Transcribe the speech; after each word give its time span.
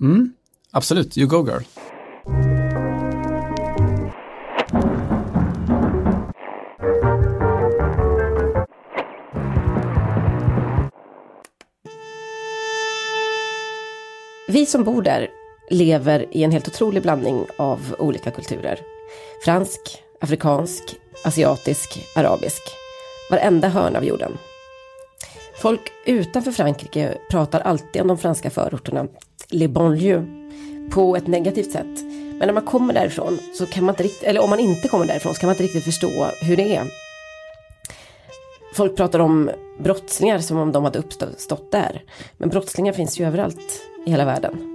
Mm, 0.00 0.32
absolut, 0.70 1.18
you 1.18 1.26
go 1.26 1.46
girl. 1.46 1.62
Vi 14.48 14.66
som 14.66 14.84
bor 14.84 15.02
där 15.02 15.28
lever 15.70 16.26
i 16.36 16.42
en 16.42 16.52
helt 16.52 16.68
otrolig 16.68 17.02
blandning 17.02 17.46
av 17.58 17.96
olika 17.98 18.30
kulturer. 18.30 18.80
Fransk, 19.44 19.80
afrikansk, 20.20 20.82
asiatisk, 21.24 22.06
arabisk. 22.16 22.62
Varenda 23.30 23.68
hörn 23.68 23.96
av 23.96 24.04
jorden. 24.04 24.32
Folk 25.62 25.92
utanför 26.04 26.52
Frankrike 26.52 27.18
pratar 27.30 27.60
alltid 27.60 28.02
om 28.02 28.08
de 28.08 28.18
franska 28.18 28.50
förorterna, 28.50 29.06
les 29.50 29.68
banlieues, 29.68 30.24
på 30.90 31.16
ett 31.16 31.26
negativt 31.26 31.72
sätt. 31.72 32.02
Men 32.38 32.46
när 32.46 32.52
man 32.52 32.64
kommer 32.64 32.94
därifrån, 32.94 33.38
så 33.54 33.66
kan 33.66 33.84
man 33.84 33.92
inte 33.92 34.02
riktigt, 34.02 34.22
eller 34.22 34.40
om 34.40 34.50
man 34.50 34.60
inte 34.60 34.88
kommer 34.88 35.06
därifrån, 35.06 35.34
så 35.34 35.40
kan 35.40 35.46
man 35.46 35.54
inte 35.54 35.64
riktigt 35.64 35.84
förstå 35.84 36.26
hur 36.42 36.56
det 36.56 36.76
är. 36.76 36.84
Folk 38.74 38.96
pratar 38.96 39.18
om 39.18 39.50
brottslingar 39.78 40.38
som 40.38 40.58
om 40.58 40.72
de 40.72 40.84
hade 40.84 40.98
uppstått 40.98 41.72
där. 41.72 42.02
Men 42.36 42.48
brottslingar 42.48 42.92
finns 42.92 43.20
ju 43.20 43.26
överallt 43.26 43.82
i 44.06 44.10
hela 44.10 44.24
världen. 44.24 44.72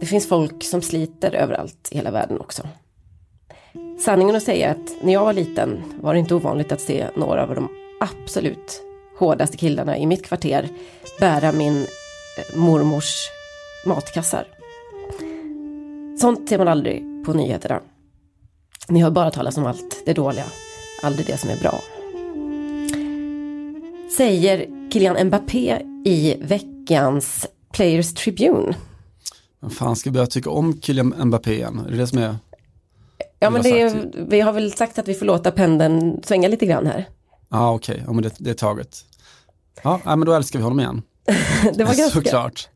Det 0.00 0.06
finns 0.06 0.28
folk 0.28 0.64
som 0.64 0.82
sliter 0.82 1.34
överallt 1.34 1.88
i 1.90 1.96
hela 1.96 2.10
världen 2.10 2.40
också. 2.40 2.62
Sanningen 3.98 4.36
att 4.36 4.42
säga 4.42 4.68
är 4.68 4.70
att 4.70 5.02
när 5.02 5.12
jag 5.12 5.24
var 5.24 5.32
liten 5.32 5.82
var 6.00 6.14
det 6.14 6.20
inte 6.20 6.34
ovanligt 6.34 6.72
att 6.72 6.80
se 6.80 7.06
några 7.16 7.42
av 7.42 7.54
de 7.54 7.68
absolut 8.00 8.82
hårdaste 9.18 9.56
killarna 9.56 9.98
i 9.98 10.06
mitt 10.06 10.24
kvarter 10.24 10.68
bära 11.20 11.52
min 11.52 11.86
mormors 12.54 13.30
matkassar. 13.86 14.46
Sånt 16.20 16.48
ser 16.48 16.58
man 16.58 16.68
aldrig 16.68 17.24
på 17.26 17.32
nyheterna. 17.32 17.80
Ni 18.88 19.02
hör 19.02 19.10
bara 19.10 19.30
talas 19.30 19.56
om 19.56 19.66
allt 19.66 20.02
det 20.06 20.12
dåliga, 20.12 20.44
aldrig 21.02 21.26
det 21.26 21.36
som 21.36 21.50
är 21.50 21.56
bra. 21.56 21.80
Säger 24.16 24.66
Kylian 24.92 25.26
Mbappé 25.26 25.82
i 26.04 26.36
veckans 26.40 27.46
Players 27.72 28.14
Tribune. 28.14 28.74
Men 29.60 29.70
fan 29.70 29.96
ska 29.96 30.10
vi 30.10 30.14
börja 30.14 30.26
tycka 30.26 30.50
om 30.50 30.80
Kylian 30.80 31.14
Mbappé 31.24 31.52
igen? 31.52 31.82
Är 31.86 31.90
det 31.90 31.96
det 31.96 32.06
som 32.06 32.18
är? 32.18 32.36
Ja 33.38 33.50
men 33.50 33.62
det 33.62 33.80
är, 33.80 34.10
vi 34.28 34.40
har 34.40 34.52
väl 34.52 34.72
sagt 34.72 34.98
att 34.98 35.08
vi 35.08 35.14
får 35.14 35.26
låta 35.26 35.50
pendeln 35.50 36.20
svänga 36.22 36.48
lite 36.48 36.66
grann 36.66 36.86
här. 36.86 37.08
Ja 37.48 37.74
okej, 37.74 37.92
okay. 37.92 38.04
ja, 38.06 38.12
men 38.12 38.22
det, 38.22 38.34
det 38.38 38.50
är 38.50 38.54
taget. 38.54 39.04
Ja, 39.82 40.00
men 40.04 40.20
då 40.20 40.32
älskar 40.32 40.58
vi 40.58 40.62
honom 40.62 40.80
igen. 40.80 41.02
det 41.74 41.84
var 41.84 41.94
ganska... 41.94 42.10
Såklart. 42.10 42.68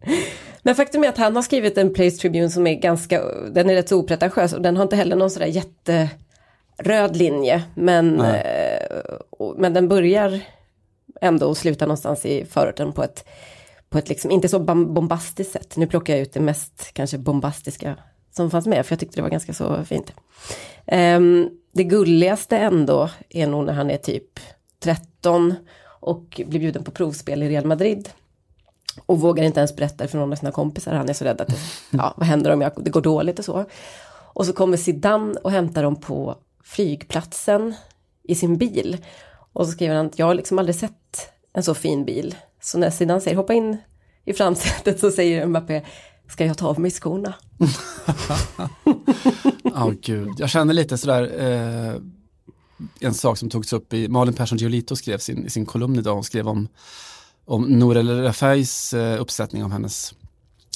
Men 0.63 0.75
faktum 0.75 1.05
är 1.05 1.09
att 1.09 1.19
han 1.19 1.37
har 1.37 1.43
skrivit 1.43 1.79
en 1.79 1.95
Place 1.95 2.17
Tribune 2.17 2.51
som 2.51 2.67
är 2.67 2.75
ganska, 2.75 3.25
den 3.51 3.71
är 3.71 3.75
rätt 3.75 3.89
så 3.89 3.99
opretentiös 3.99 4.53
och 4.53 4.63
den 4.63 4.77
har 4.77 4.83
inte 4.83 4.97
heller 4.97 5.17
någon 5.17 5.31
sådär 5.31 5.47
jätteröd 5.47 7.17
linje. 7.17 7.63
Men, 7.75 8.21
eh, 8.21 9.01
men 9.57 9.73
den 9.73 9.89
börjar 9.89 10.41
ändå 11.21 11.47
och 11.47 11.57
slutar 11.57 11.87
någonstans 11.87 12.27
i 12.27 12.45
förorten 12.45 12.93
på 12.93 13.05
ett, 13.05 13.25
på 13.89 13.99
ett 13.99 14.09
liksom, 14.09 14.31
inte 14.31 14.49
så 14.49 14.59
bombastiskt 14.59 15.53
sätt. 15.53 15.77
Nu 15.77 15.87
plockar 15.87 16.13
jag 16.13 16.23
ut 16.23 16.33
det 16.33 16.41
mest 16.41 16.91
kanske 16.93 17.19
bombastiska 17.19 17.97
som 18.31 18.51
fanns 18.51 18.67
med, 18.67 18.87
för 18.87 18.93
jag 18.93 19.01
tyckte 19.01 19.17
det 19.17 19.23
var 19.23 19.31
ganska 19.31 19.53
så 19.53 19.85
fint. 19.85 20.13
Um, 20.93 21.51
det 21.73 21.85
gulligaste 21.85 22.59
ändå 22.59 23.11
är 23.29 23.47
nog 23.47 23.65
när 23.65 23.73
han 23.73 23.91
är 23.91 23.97
typ 23.97 24.41
13 24.83 25.55
och 25.85 26.41
blir 26.47 26.61
bjuden 26.61 26.85
på 26.85 26.91
provspel 26.91 27.43
i 27.43 27.49
Real 27.49 27.67
Madrid. 27.67 28.09
Och 29.07 29.21
vågar 29.21 29.45
inte 29.45 29.61
ens 29.61 29.77
berätta 29.77 30.05
det 30.05 30.09
för 30.09 30.19
någon 30.19 30.33
av 30.33 30.37
sina 30.37 30.53
kompisar. 30.53 30.95
Han 30.95 31.09
är 31.09 31.13
så 31.13 31.25
rädd 31.25 31.41
att 31.41 31.49
det, 31.49 31.57
ja, 31.91 32.15
vad 32.17 32.27
händer 32.27 32.51
om 32.51 32.61
jag, 32.61 32.73
det 32.77 32.91
går 32.91 33.01
dåligt 33.01 33.39
och 33.39 33.45
så. 33.45 33.65
Och 34.35 34.47
så 34.47 34.53
kommer 34.53 34.77
Zidane 34.77 35.35
och 35.35 35.51
hämtar 35.51 35.83
dem 35.83 35.97
på 35.97 36.37
flygplatsen 36.65 37.75
i 38.23 38.35
sin 38.35 38.59
bil. 38.59 38.97
Och 39.53 39.67
så 39.67 39.73
skriver 39.73 39.95
han 39.95 40.07
att 40.07 40.19
jag 40.19 40.27
har 40.27 40.35
liksom 40.35 40.59
aldrig 40.59 40.77
sett 40.77 41.33
en 41.53 41.63
så 41.63 41.75
fin 41.75 42.05
bil. 42.05 42.35
Så 42.63 42.79
när 42.79 42.91
Zidane 42.91 43.21
säger 43.21 43.37
hoppa 43.37 43.55
in 43.55 43.77
i 44.25 44.33
framsätet 44.33 45.01
så 45.01 45.11
säger 45.11 45.47
Mbappé 45.47 45.83
ska 46.29 46.47
jag 46.47 46.59
ta 46.59 46.69
av 46.69 46.81
mig 46.81 46.91
skorna? 46.91 47.35
Ja, 49.75 49.85
oh, 49.85 49.93
gud. 50.03 50.29
Jag 50.39 50.51
känner 50.51 50.75
lite 50.75 50.99
sådär, 50.99 51.41
eh, 51.41 51.95
en 53.01 53.15
sak 53.15 53.39
som 53.39 53.51
togs 53.51 53.73
upp 53.73 53.93
i, 53.93 54.09
Malin 54.09 54.35
Persson 54.35 54.59
Giolito 54.59 54.97
skrev 54.97 55.19
sin, 55.19 55.47
i 55.47 55.51
sin 55.51 55.67
kolumn 55.67 55.99
idag, 55.99 56.15
hon 56.15 56.25
skrev 56.25 56.49
om, 56.49 56.69
om 57.53 57.63
Nour 57.63 57.97
El 57.97 58.23
Rafais 58.23 58.95
eh, 58.95 59.21
uppsättning 59.21 59.65
av 59.65 59.71
hennes 59.73 60.15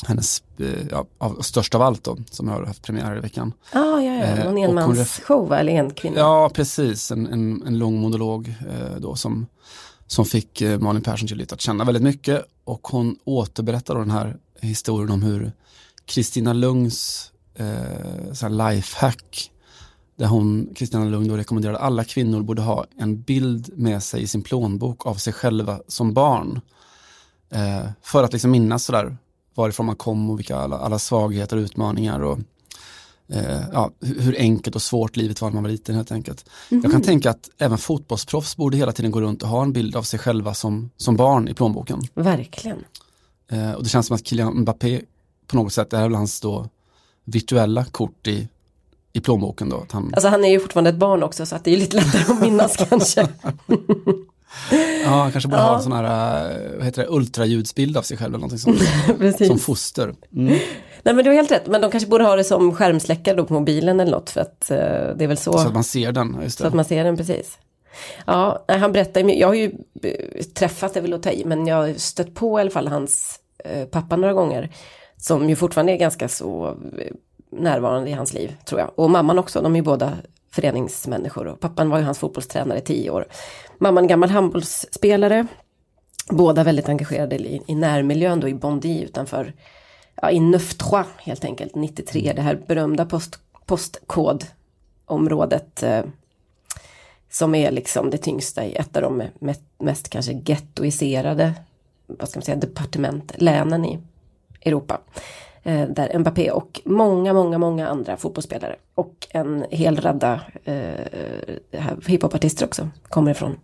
hennes, 0.06 0.42
eh, 0.58 0.86
ja, 0.90 1.06
av, 1.18 1.40
störst 1.40 1.74
av 1.74 1.82
allt 1.82 2.04
då, 2.04 2.16
som 2.30 2.48
har 2.48 2.64
haft 2.64 2.82
premiär 2.82 3.16
i 3.16 3.20
veckan. 3.20 3.52
Ah, 3.72 4.00
ja, 4.00 4.00
ja, 4.00 4.22
eh, 4.22 4.44
någon 4.44 4.58
enmansshow 4.58 5.52
eller 5.52 5.72
en 5.72 5.90
kvinna? 5.90 6.18
Ja, 6.18 6.50
precis, 6.54 7.10
en, 7.10 7.26
en, 7.26 7.62
en 7.66 7.78
lång 7.78 8.00
monolog 8.00 8.54
eh, 8.68 8.96
då 8.98 9.14
som, 9.14 9.46
som 10.06 10.24
fick 10.24 10.60
eh, 10.60 10.78
Malin 10.78 11.02
Persson 11.02 11.26
Giolito 11.26 11.54
att 11.54 11.60
känna 11.60 11.84
väldigt 11.84 12.02
mycket 12.02 12.44
och 12.64 12.88
hon 12.88 13.16
återberättar 13.24 13.94
då 13.94 14.00
den 14.00 14.10
här 14.10 14.36
historien 14.60 15.10
om 15.10 15.22
hur 15.22 15.52
Kristina 16.04 16.52
Lungs 16.52 17.30
eh, 17.54 18.50
lifehack 18.50 19.50
där 20.16 20.26
hon, 20.26 20.74
Kristina 20.74 21.04
Lugn, 21.04 21.28
då 21.28 21.36
rekommenderade 21.36 21.78
alla 21.78 22.04
kvinnor 22.04 22.42
borde 22.42 22.62
ha 22.62 22.86
en 22.98 23.20
bild 23.20 23.70
med 23.78 24.02
sig 24.02 24.22
i 24.22 24.26
sin 24.26 24.42
plånbok 24.42 25.06
av 25.06 25.14
sig 25.14 25.32
själva 25.32 25.80
som 25.88 26.14
barn. 26.14 26.60
Eh, 27.50 27.90
för 28.02 28.24
att 28.24 28.32
liksom 28.32 28.50
minnas 28.50 28.84
sådär 28.84 29.16
varifrån 29.54 29.86
man 29.86 29.96
kom 29.96 30.30
och 30.30 30.38
vilka 30.38 30.56
alla, 30.56 30.78
alla 30.78 30.98
svagheter 30.98 31.56
och 31.56 31.60
utmaningar 31.60 32.20
och 32.20 32.38
eh, 33.28 33.62
ja, 33.72 33.90
hur 34.00 34.36
enkelt 34.38 34.76
och 34.76 34.82
svårt 34.82 35.16
livet 35.16 35.40
var 35.40 35.48
när 35.48 35.54
man 35.54 35.62
var 35.62 35.70
liten 35.70 35.94
helt 35.94 36.12
enkelt. 36.12 36.48
Mm 36.70 36.80
-hmm. 36.80 36.84
Jag 36.84 36.92
kan 36.92 37.00
mhm. 37.00 37.06
tänka 37.06 37.30
att 37.30 37.50
även 37.58 37.78
fotbollsproffs 37.78 38.56
borde 38.56 38.76
hela 38.76 38.92
tiden 38.92 39.10
gå 39.10 39.20
runt 39.20 39.42
och 39.42 39.48
ha 39.48 39.62
en 39.62 39.72
bild 39.72 39.96
av 39.96 40.02
sig 40.02 40.18
själva 40.18 40.54
som, 40.54 40.90
som 40.96 41.16
barn 41.16 41.48
i 41.48 41.54
plånboken. 41.54 42.02
Verkligen. 42.14 42.84
Eh, 43.50 43.72
och 43.72 43.82
det 43.82 43.88
känns 43.88 44.06
som 44.06 44.14
att 44.14 44.26
Kylian 44.26 44.60
Mbappé 44.60 45.00
på 45.46 45.56
något 45.56 45.72
sätt, 45.72 45.90
det 45.90 45.96
är 45.96 46.02
väl 46.02 46.14
hans 46.14 46.40
då 46.40 46.68
virtuella 47.24 47.84
kort 47.84 48.26
i, 48.26 48.48
i 49.16 49.20
plånboken 49.20 49.68
då. 49.68 49.86
Han... 49.90 50.12
Alltså 50.14 50.28
han 50.28 50.44
är 50.44 50.48
ju 50.48 50.60
fortfarande 50.60 50.90
ett 50.90 50.96
barn 50.96 51.22
också 51.22 51.46
så 51.46 51.56
att 51.56 51.64
det 51.64 51.72
är 51.72 51.76
lite 51.76 51.96
lättare 51.96 52.22
att 52.32 52.40
minnas 52.40 52.76
kanske. 52.88 53.28
ja, 55.04 55.08
han 55.08 55.32
kanske 55.32 55.48
borde 55.48 55.62
ja. 55.62 55.68
ha 55.68 55.76
en 55.76 55.82
sån 55.82 55.92
här, 55.92 56.04
eh, 56.50 56.76
vad 56.76 56.84
heter 56.84 57.02
det, 57.02 57.08
ultraljudsbild 57.08 57.96
av 57.96 58.02
sig 58.02 58.16
själv 58.16 58.34
eller 58.34 58.46
någonting 58.46 58.58
sånt. 58.58 59.38
som 59.48 59.58
foster. 59.58 60.14
Mm. 60.36 60.58
Nej 61.02 61.14
men 61.14 61.24
du 61.24 61.30
har 61.30 61.34
helt 61.34 61.50
rätt, 61.50 61.66
men 61.66 61.80
de 61.80 61.90
kanske 61.90 62.08
borde 62.10 62.24
ha 62.24 62.36
det 62.36 62.44
som 62.44 62.74
skärmsläckare 62.74 63.36
då 63.36 63.44
på 63.44 63.54
mobilen 63.54 64.00
eller 64.00 64.12
något 64.12 64.30
för 64.30 64.40
att 64.40 64.68
uh, 64.70 64.76
det 65.16 65.24
är 65.24 65.26
väl 65.26 65.36
så. 65.36 65.52
Så 65.52 65.68
att 65.68 65.74
man 65.74 65.84
ser 65.84 66.12
den, 66.12 66.38
just 66.42 66.58
det. 66.58 66.62
Så 66.62 66.68
att 66.68 66.74
man 66.74 66.84
ser 66.84 67.04
den, 67.04 67.16
precis. 67.16 67.58
Ja, 68.26 68.64
han 68.68 68.92
berättar 68.92 69.20
jag 69.20 69.48
har 69.48 69.54
ju 69.54 69.72
eh, 70.02 70.44
träffat, 70.54 70.94
det 70.94 71.00
vill 71.00 71.14
att 71.14 71.22
ta 71.22 71.30
i, 71.30 71.44
men 71.44 71.66
jag 71.66 71.76
har 71.76 71.94
stött 71.94 72.34
på 72.34 72.58
i 72.58 72.60
alla 72.60 72.70
fall 72.70 72.88
hans 72.88 73.40
uh, 73.76 73.84
pappa 73.84 74.16
några 74.16 74.34
gånger. 74.34 74.70
Som 75.18 75.48
ju 75.48 75.56
fortfarande 75.56 75.92
är 75.92 75.96
ganska 75.96 76.28
så 76.28 76.76
närvarande 77.58 78.10
i 78.10 78.12
hans 78.12 78.32
liv, 78.32 78.56
tror 78.64 78.80
jag. 78.80 78.90
Och 78.94 79.10
mamman 79.10 79.38
också, 79.38 79.62
de 79.62 79.72
är 79.72 79.76
ju 79.76 79.82
båda 79.82 80.12
föreningsmänniskor. 80.50 81.46
Och 81.46 81.60
pappan 81.60 81.90
var 81.90 81.98
ju 81.98 82.04
hans 82.04 82.18
fotbollstränare 82.18 82.78
i 82.78 82.82
tio 82.82 83.10
år. 83.10 83.26
Mamman 83.78 84.06
gammal 84.06 84.30
handbollsspelare. 84.30 85.46
Båda 86.30 86.64
väldigt 86.64 86.88
engagerade 86.88 87.36
i, 87.36 87.62
i 87.66 87.74
närmiljön 87.74 88.40
då 88.40 88.48
i 88.48 88.54
Bondy 88.54 89.02
utanför, 89.02 89.52
ja 90.22 90.30
i 90.30 90.40
Neuf 90.40 90.76
helt 91.18 91.44
enkelt, 91.44 91.74
93. 91.74 92.32
Det 92.36 92.42
här 92.42 92.62
berömda 92.66 93.06
post, 93.06 93.38
postkodområdet. 93.66 95.82
Eh, 95.82 96.02
som 97.30 97.54
är 97.54 97.70
liksom 97.70 98.10
det 98.10 98.18
tyngsta 98.18 98.64
i 98.64 98.74
ett 98.74 98.96
av 98.96 99.02
de 99.02 99.22
mest, 99.38 99.62
mest 99.78 100.08
kanske 100.08 100.32
gettoiserade, 100.32 101.54
vad 102.06 102.28
ska 102.28 102.38
man 102.38 102.44
säga, 102.44 102.56
departement, 102.56 103.32
länen 103.36 103.84
i 103.84 103.98
Europa. 104.62 105.00
Eh, 105.66 105.88
där 105.88 106.18
Mbappé 106.18 106.50
och 106.50 106.80
många, 106.84 107.32
många, 107.32 107.58
många 107.58 107.88
andra 107.88 108.16
fotbollsspelare 108.16 108.76
och 108.94 109.26
en 109.30 109.64
hel 109.70 110.00
radda 110.00 110.40
eh, 110.64 111.96
hiphopartister 112.06 112.66
också 112.66 112.88
kommer 113.08 113.30
ifrån. 113.30 113.56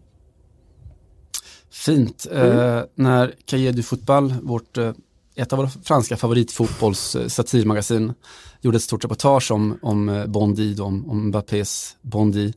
Fint. 1.71 2.27
Mm. 2.33 2.59
Eh, 2.59 2.83
när 2.95 3.35
Cahiers 3.45 3.77
du 3.77 3.83
Fotboll, 3.83 4.35
vårt, 4.43 4.79
eh, 4.79 4.93
ett 5.35 5.53
av 5.53 5.57
våra 5.57 5.69
franska 5.69 6.17
favoritfotbolls 6.17 7.17
eh, 7.17 7.29
satirmagasin, 7.29 8.13
gjorde 8.61 8.77
ett 8.77 8.83
stort 8.83 9.05
reportage 9.05 9.51
om, 9.51 9.79
om 9.83 10.09
eh, 10.09 10.27
Bondi, 10.27 10.81
om, 10.81 11.11
om 11.11 11.27
Mbappés 11.27 11.97
Bondi. 12.01 12.55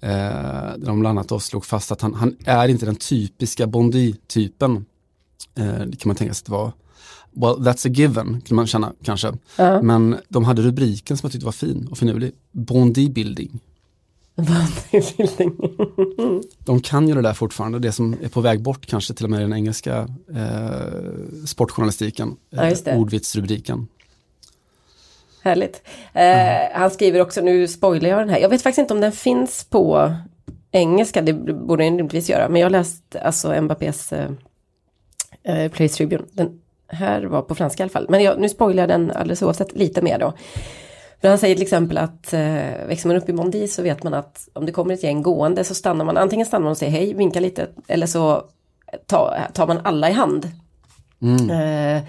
Eh, 0.00 0.10
där 0.10 0.86
de 0.86 1.00
bland 1.00 1.18
annat 1.18 1.42
slog 1.42 1.64
fast 1.64 1.92
att 1.92 2.00
han, 2.00 2.14
han 2.14 2.36
är 2.44 2.68
inte 2.68 2.86
den 2.86 2.96
typiska 2.96 3.66
Bondi-typen. 3.66 4.84
det 5.86 5.96
kan 5.98 6.08
man 6.08 6.16
tänka 6.16 6.34
sig 6.34 6.42
att 6.42 6.46
det 6.46 6.52
var 6.52 6.72
well 7.34 7.56
that's 7.56 7.86
a 7.86 7.90
given, 7.90 8.40
kan 8.40 8.56
man 8.56 8.66
känna 8.66 8.92
kanske. 9.04 9.28
Uh 9.28 9.34
-huh. 9.56 9.82
Men 9.82 10.16
de 10.28 10.44
hade 10.44 10.62
rubriken 10.62 11.16
som 11.16 11.26
jag 11.26 11.32
tyckte 11.32 11.44
var 11.44 11.52
fin 11.52 11.88
och 11.90 11.98
finurlig, 11.98 12.32
Bondi 12.52 13.10
building. 13.10 13.60
de 16.58 16.80
kan 16.80 17.08
ju 17.08 17.14
det 17.14 17.22
där 17.22 17.32
fortfarande, 17.32 17.78
det 17.78 17.92
som 17.92 18.16
är 18.22 18.28
på 18.28 18.40
väg 18.40 18.62
bort 18.62 18.86
kanske 18.86 19.14
till 19.14 19.24
och 19.24 19.30
med 19.30 19.40
i 19.40 19.42
den 19.42 19.52
engelska 19.52 20.08
eh, 20.34 21.46
sportjournalistiken, 21.46 22.36
eh, 22.50 22.98
ordvitsrubriken. 22.98 23.86
Härligt. 25.42 25.82
Eh, 26.12 26.78
han 26.80 26.90
skriver 26.90 27.20
också, 27.20 27.40
nu 27.40 27.68
spoilar 27.68 28.08
jag 28.08 28.18
den 28.18 28.28
här, 28.28 28.38
jag 28.38 28.48
vet 28.48 28.62
faktiskt 28.62 28.78
inte 28.78 28.94
om 28.94 29.00
den 29.00 29.12
finns 29.12 29.64
på 29.64 30.14
engelska, 30.70 31.22
det 31.22 31.32
borde 31.32 31.84
den 31.84 31.96
rimligtvis 31.96 32.30
göra, 32.30 32.48
men 32.48 32.60
jag 32.60 32.66
har 32.66 32.70
läst 32.70 33.16
alltså 33.22 33.62
Mbappés 33.62 34.12
eh, 34.12 34.30
eh, 35.42 35.70
Place 35.70 35.94
Tribune. 35.94 36.24
Den 36.32 36.60
här 36.94 37.22
var 37.22 37.42
på 37.42 37.54
franska 37.54 37.82
i 37.82 37.84
alla 37.84 37.90
fall, 37.90 38.06
men 38.08 38.22
jag, 38.22 38.40
nu 38.40 38.48
spoilar 38.48 38.82
jag 38.82 38.88
den 38.88 39.10
alldeles 39.10 39.42
oavsett 39.42 39.72
lite 39.72 40.02
mer 40.02 40.18
då. 40.18 40.32
För 41.20 41.28
han 41.28 41.38
säger 41.38 41.54
till 41.54 41.62
exempel 41.62 41.98
att 41.98 42.32
eh, 42.32 42.86
växer 42.88 43.08
man 43.08 43.16
upp 43.16 43.28
i 43.28 43.32
Mondi 43.32 43.68
så 43.68 43.82
vet 43.82 44.02
man 44.02 44.14
att 44.14 44.48
om 44.52 44.66
det 44.66 44.72
kommer 44.72 44.94
ett 44.94 45.02
gäng 45.02 45.22
gående 45.22 45.64
så 45.64 45.74
stannar 45.74 46.04
man, 46.04 46.16
antingen 46.16 46.46
stannar 46.46 46.62
man 46.62 46.70
och 46.70 46.78
säger 46.78 46.92
hej, 46.92 47.14
vinkar 47.14 47.40
lite, 47.40 47.68
eller 47.88 48.06
så 48.06 48.44
tar, 49.06 49.48
tar 49.52 49.66
man 49.66 49.80
alla 49.84 50.10
i 50.10 50.12
hand. 50.12 50.50
Mm. 51.22 51.50
Eh, 51.50 52.02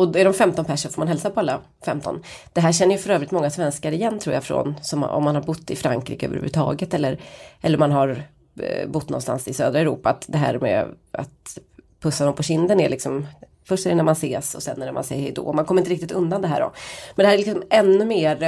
och 0.00 0.16
är 0.16 0.24
de 0.24 0.34
15 0.34 0.64
personer 0.64 0.92
får 0.92 1.00
man 1.00 1.08
hälsa 1.08 1.30
på 1.30 1.40
alla 1.40 1.60
15. 1.84 2.22
Det 2.52 2.60
här 2.60 2.72
känner 2.72 2.92
ju 2.92 2.98
för 2.98 3.10
övrigt 3.10 3.30
många 3.30 3.50
svenskar 3.50 3.92
igen 3.92 4.18
tror 4.18 4.34
jag 4.34 4.44
från, 4.44 4.74
som 4.82 5.04
om 5.04 5.24
man 5.24 5.34
har 5.34 5.42
bott 5.42 5.70
i 5.70 5.76
Frankrike 5.76 6.26
överhuvudtaget 6.26 6.94
eller, 6.94 7.20
eller 7.60 7.78
man 7.78 7.92
har 7.92 8.22
eh, 8.60 8.88
bott 8.88 9.08
någonstans 9.08 9.48
i 9.48 9.54
södra 9.54 9.80
Europa. 9.80 10.10
Att 10.10 10.24
det 10.28 10.38
här 10.38 10.58
med 10.58 10.86
att 11.12 11.58
pussa 12.00 12.24
dem 12.24 12.34
på 12.34 12.42
kinden 12.42 12.80
är 12.80 12.88
liksom 12.88 13.26
Först 13.64 13.86
är 13.86 13.90
det 13.90 13.96
när 13.96 14.04
man 14.04 14.12
ses 14.12 14.54
och 14.54 14.62
sen 14.62 14.78
när 14.78 14.92
man 14.92 15.04
säger 15.04 15.22
hejdå. 15.22 15.52
Man 15.52 15.64
kommer 15.64 15.80
inte 15.80 15.90
riktigt 15.90 16.12
undan 16.12 16.42
det 16.42 16.48
här 16.48 16.60
då. 16.60 16.72
Men 17.14 17.24
det 17.24 17.28
här 17.28 17.34
är 17.34 17.38
liksom 17.38 17.62
ännu 17.70 18.04
mer 18.04 18.42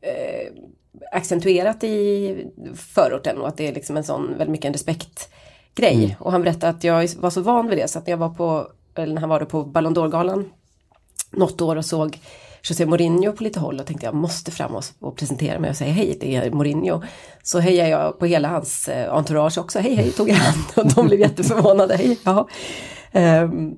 eh, 0.00 0.52
accentuerat 1.12 1.84
i 1.84 2.46
förorten 2.76 3.38
och 3.38 3.48
att 3.48 3.56
det 3.56 3.68
är 3.68 3.74
liksom 3.74 3.96
en 3.96 4.04
sån 4.04 4.28
väldigt 4.28 4.48
mycket 4.48 4.66
en 4.66 4.72
respektgrej. 4.72 6.04
Mm. 6.04 6.10
Och 6.18 6.32
han 6.32 6.42
berättade 6.42 6.68
att 6.68 6.84
jag 6.84 7.08
var 7.18 7.30
så 7.30 7.40
van 7.40 7.68
vid 7.68 7.78
det 7.78 7.88
så 7.88 7.98
att 7.98 8.06
när 8.06 8.12
jag 8.12 8.18
var 8.18 8.28
på, 8.28 8.68
eller 8.94 9.14
när 9.14 9.20
han 9.20 9.30
var 9.30 9.44
på 9.44 9.64
Ballon 9.64 9.94
d'Or-galan 9.96 10.44
något 11.30 11.60
år 11.60 11.76
och 11.76 11.84
såg 11.84 12.18
José 12.62 12.86
Mourinho 12.86 13.32
på 13.32 13.44
lite 13.44 13.60
håll 13.60 13.80
och 13.80 13.86
tänkte 13.86 14.06
jag 14.06 14.14
måste 14.14 14.50
fram 14.50 14.74
och, 14.74 14.84
och 15.00 15.16
presentera 15.16 15.58
mig 15.58 15.70
och 15.70 15.76
säga 15.76 15.92
hej, 15.92 16.16
det 16.20 16.36
är 16.36 16.50
Mourinho. 16.50 17.02
Så 17.42 17.58
hejade 17.58 17.90
jag 17.90 18.18
på 18.18 18.26
hela 18.26 18.48
hans 18.48 18.88
eh, 18.88 19.14
entourage 19.14 19.58
också, 19.58 19.78
hej 19.78 19.94
hej, 19.94 20.12
tog 20.12 20.28
jag 20.28 20.34
hand 20.34 20.64
och 20.76 20.94
de 20.94 21.06
blev 21.06 21.20
jätteförvånade, 21.20 21.96
hej, 21.96 22.18
ja. 22.24 22.48
Um, 23.12 23.76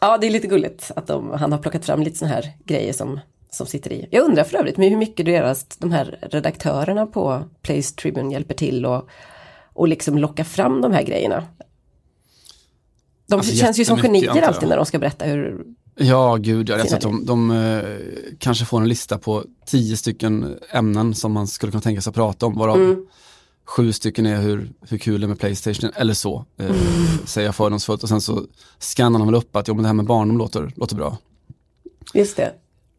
ja, 0.00 0.18
det 0.18 0.26
är 0.26 0.30
lite 0.30 0.46
gulligt 0.46 0.90
att 0.96 1.06
de, 1.06 1.30
han 1.30 1.52
har 1.52 1.58
plockat 1.58 1.84
fram 1.84 2.02
lite 2.02 2.18
sådana 2.18 2.34
här 2.34 2.52
grejer 2.64 2.92
som, 2.92 3.20
som 3.50 3.66
sitter 3.66 3.92
i. 3.92 4.08
Jag 4.10 4.24
undrar 4.24 4.44
för 4.44 4.58
övrigt 4.58 4.78
hur 4.78 4.96
mycket 4.96 5.26
deras, 5.26 5.66
de 5.66 5.92
här 5.92 6.18
redaktörerna 6.22 7.06
på 7.06 7.44
Place 7.62 7.94
Tribune 7.94 8.32
hjälper 8.32 8.54
till 8.54 8.86
och, 8.86 9.08
och 9.72 9.88
liksom 9.88 10.18
locka 10.18 10.44
fram 10.44 10.80
de 10.80 10.92
här 10.92 11.02
grejerna. 11.02 11.44
De 13.26 13.34
alltså, 13.36 13.56
känns 13.56 13.78
ju 13.78 13.84
som 13.84 13.98
genier 13.98 14.42
alltid 14.42 14.68
när 14.68 14.76
de 14.76 14.86
ska 14.86 14.98
berätta 14.98 15.24
hur 15.24 15.64
Ja, 16.02 16.36
gud, 16.36 16.68
jag 16.68 16.80
att 16.80 17.00
de, 17.00 17.26
de 17.26 17.50
eh, 17.50 17.82
kanske 18.38 18.64
får 18.64 18.80
en 18.80 18.88
lista 18.88 19.18
på 19.18 19.44
tio 19.66 19.96
stycken 19.96 20.58
ämnen 20.70 21.14
som 21.14 21.32
man 21.32 21.46
skulle 21.46 21.72
kunna 21.72 21.82
tänka 21.82 22.00
sig 22.00 22.10
att 22.10 22.14
prata 22.14 22.46
om, 22.46 22.58
varav 22.58 22.76
mm. 22.76 23.06
Sju 23.70 23.92
stycken 23.92 24.26
är 24.26 24.40
hur, 24.40 24.72
hur 24.88 24.98
kul 24.98 25.20
det 25.20 25.26
är 25.26 25.28
med 25.28 25.38
Playstation, 25.38 25.90
eller 25.94 26.14
så, 26.14 26.44
eh, 26.56 26.66
mm. 26.66 26.76
säger 27.24 27.48
jag 27.48 27.54
fördomsfullt. 27.54 28.02
Och 28.02 28.08
sen 28.08 28.20
så 28.20 28.46
skannar 28.78 29.18
de 29.18 29.28
väl 29.28 29.34
upp 29.34 29.56
att 29.56 29.68
jo, 29.68 29.74
men 29.74 29.82
det 29.82 29.88
här 29.88 29.94
med 29.94 30.06
barndom 30.06 30.38
låter, 30.38 30.72
låter 30.76 30.96
bra. 30.96 31.18
Just 32.14 32.36
det. 32.36 32.54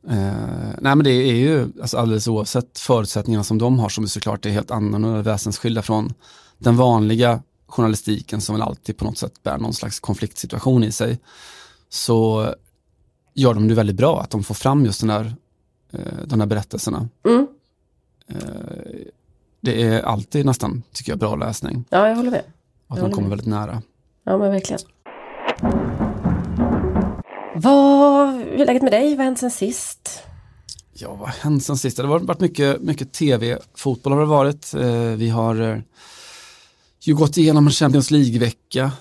Eh, 0.10 0.74
nej 0.82 0.96
men 0.96 1.04
det 1.04 1.12
är 1.12 1.36
ju 1.36 1.68
alltså 1.82 1.98
alldeles 1.98 2.28
oavsett 2.28 2.80
förutsättningarna 2.80 3.44
som 3.44 3.58
de 3.58 3.80
har 3.80 3.90
som 3.90 4.04
är 4.04 4.08
såklart 4.08 4.46
är 4.46 4.50
helt 4.50 4.72
annorlunda 4.72 5.22
väsensskilda 5.22 5.82
från 5.82 6.14
den 6.58 6.78
vanliga 6.78 7.44
journalistiken 7.68 8.42
som 8.42 8.56
väl 8.56 8.62
alltid 8.62 8.98
på 8.98 9.06
något 9.06 9.18
sätt 9.18 9.44
bär 9.44 9.58
någon 9.58 9.74
slags 9.74 10.00
konfliktsituation 10.00 10.84
i 10.84 10.92
sig. 10.92 11.20
Så 11.90 12.54
gör 13.34 13.54
de 13.54 13.68
det 13.68 13.74
väldigt 13.74 13.96
bra, 13.96 14.22
att 14.22 14.30
de 14.30 14.44
får 14.44 14.56
fram 14.56 14.86
just 14.86 15.02
den 15.02 15.10
här, 15.10 15.36
eh, 15.92 16.00
de 16.26 16.40
här 16.40 16.48
berättelserna. 16.48 17.10
Mm. 17.26 17.48
Eh, 18.28 19.08
det 19.62 19.84
är 19.84 20.02
alltid 20.02 20.46
nästan, 20.46 20.84
tycker 20.94 21.12
jag, 21.12 21.20
bra 21.20 21.36
läsning. 21.36 21.86
Ja, 21.90 22.08
jag 22.08 22.16
håller 22.16 22.32
med. 22.32 22.44
Och 22.88 22.96
att 22.96 23.02
man 23.02 23.12
kommer 23.12 23.28
med. 23.28 23.30
väldigt 23.30 23.48
nära. 23.48 23.82
Ja, 24.24 24.38
men 24.38 24.52
verkligen. 24.52 24.80
Vad, 27.56 28.34
hur 28.34 28.62
är 28.62 28.66
läget 28.66 28.84
med 28.84 28.92
dig? 28.92 29.10
Vad 29.10 29.18
har 29.18 29.24
hänt 29.24 29.40
sen 29.40 29.52
sist? 29.52 30.24
Ja, 30.94 31.10
vad 31.10 31.20
har 31.20 31.36
hänt 31.44 31.64
sen 31.64 31.78
sist? 31.78 31.98
Det 31.98 32.04
har 32.04 32.20
varit 32.20 32.40
mycket, 32.40 32.82
mycket 32.82 33.14
tv. 33.14 33.58
Fotboll 33.76 34.14
har 34.14 34.20
det 34.20 34.26
varit. 34.26 34.74
Eh, 34.74 35.18
vi 35.18 35.30
har 35.30 35.84
ju 37.00 37.16
gått 37.16 37.38
igenom 37.38 37.68
en 37.68 37.74
Champions 37.74 38.12
League-vecka 38.12 38.92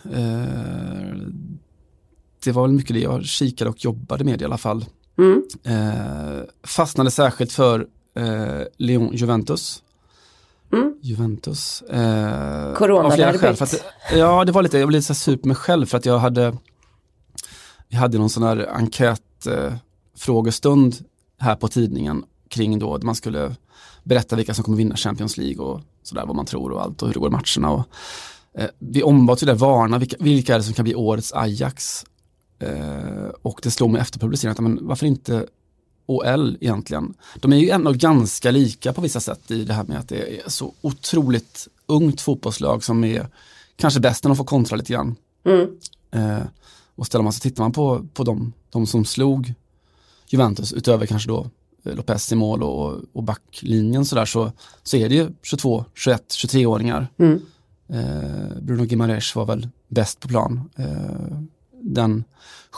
det 2.45 2.53
var 2.53 2.63
väl 2.63 2.77
mycket 2.77 2.95
det 2.95 3.01
jag 3.01 3.25
kikade 3.25 3.71
och 3.71 3.85
jobbade 3.85 4.25
med 4.25 4.43
i 4.43 4.45
alla 4.45 4.59
fall. 4.59 4.85
Mm. 5.19 5.43
Eh, 5.65 6.43
fastnade 6.63 7.11
särskilt 7.11 7.53
för 7.53 7.87
eh, 8.17 8.63
Lyon 8.77 9.17
Juventus. 9.17 9.83
Mm. 10.73 10.95
Juventus. 11.03 11.83
Eh, 11.83 12.75
Coronaderbyt. 12.75 13.85
Ja, 14.13 14.45
det 14.45 14.53
var 14.53 14.63
lite, 14.63 14.79
jag 14.79 14.89
blev 14.89 14.99
lite 14.99 15.07
så 15.07 15.15
super 15.15 15.47
mig 15.47 15.57
själv 15.57 15.87
för 15.87 15.99
att 15.99 16.07
jag 16.07 16.19
hade, 16.19 16.57
vi 17.89 17.97
hade 17.97 18.19
någon 18.19 18.31
sån 18.31 18.43
här 18.43 18.69
enkätfrågestund 18.73 20.95
eh, 20.95 21.01
här 21.39 21.57
på 21.57 21.69
tidningen 21.69 22.25
kring 22.49 22.79
då 22.79 22.99
man 23.03 23.15
skulle 23.15 23.57
berätta 24.05 24.37
vilka 24.37 24.55
som 24.55 24.65
kommer 24.65 24.79
vinna 24.79 24.97
Champions 24.97 25.37
League 25.37 25.65
och 25.65 25.81
sådär 26.03 26.27
vad 26.27 26.37
man 26.37 26.47
tror 26.47 26.73
och 26.73 26.83
allt 26.83 27.03
och 27.03 27.09
hur 27.09 27.15
det 27.15 27.21
går 27.21 27.29
i 27.29 27.33
matcherna. 27.33 27.71
Och, 27.71 27.85
eh, 28.55 28.69
vi 28.79 29.03
ombads 29.03 29.43
ju 29.43 29.47
där 29.47 29.55
varna 29.55 29.99
vilka, 29.99 30.17
vilka 30.21 30.55
är 30.55 30.59
det 30.59 30.65
som 30.65 30.75
kan 30.75 30.85
bli 30.85 30.95
årets 30.95 31.33
Ajax 31.33 32.05
Eh, 32.61 33.29
och 33.43 33.61
det 33.63 33.71
slog 33.71 33.91
mig 33.91 34.01
efter 34.01 34.19
publiceringen, 34.19 34.65
men 34.65 34.87
varför 34.87 35.07
inte 35.07 35.47
OL 36.11 36.57
egentligen? 36.61 37.15
De 37.37 37.53
är 37.53 37.57
ju 37.57 37.71
ändå 37.71 37.93
ganska 37.93 38.51
lika 38.51 38.93
på 38.93 39.01
vissa 39.01 39.21
sätt 39.21 39.51
i 39.51 39.65
det 39.65 39.73
här 39.73 39.85
med 39.85 39.99
att 39.99 40.09
det 40.09 40.41
är 40.41 40.51
så 40.51 40.75
otroligt 40.81 41.69
ungt 41.87 42.21
fotbollslag 42.21 42.85
som 42.85 43.05
är 43.05 43.27
kanske 43.77 44.01
bäst 44.01 44.25
när 44.25 44.29
de 44.29 44.37
får 44.37 44.45
kontra 44.45 44.77
lite 44.77 44.93
grann. 44.93 45.17
Mm. 45.45 45.69
Eh, 46.11 46.47
och 46.95 47.07
ställer 47.07 47.23
man 47.23 47.33
sig, 47.33 47.43
tittar 47.43 47.63
man 47.63 47.73
på, 47.73 48.07
på 48.15 48.25
de, 48.25 48.53
de 48.71 48.87
som 48.87 49.05
slog 49.05 49.55
Juventus, 50.29 50.73
utöver 50.73 51.07
kanske 51.07 51.29
då 51.29 51.47
eh, 51.85 51.95
Lopez 51.95 52.33
i 52.33 52.35
mål 52.35 52.63
och, 52.63 53.01
och 53.13 53.23
backlinjen 53.23 54.05
sådär, 54.05 54.25
så, 54.25 54.53
så 54.83 54.97
är 54.97 55.09
det 55.09 55.15
ju 55.15 55.29
22, 55.43 55.85
21, 55.95 56.23
23-åringar. 56.29 57.09
Mm. 57.19 57.41
Eh, 57.89 58.61
Bruno 58.63 58.85
Gimares 58.85 59.37
var 59.37 59.47
väl 59.47 59.69
bäst 59.89 60.21
på 60.21 60.29
plan. 60.29 60.71
Eh, 60.77 61.41
den 61.81 62.25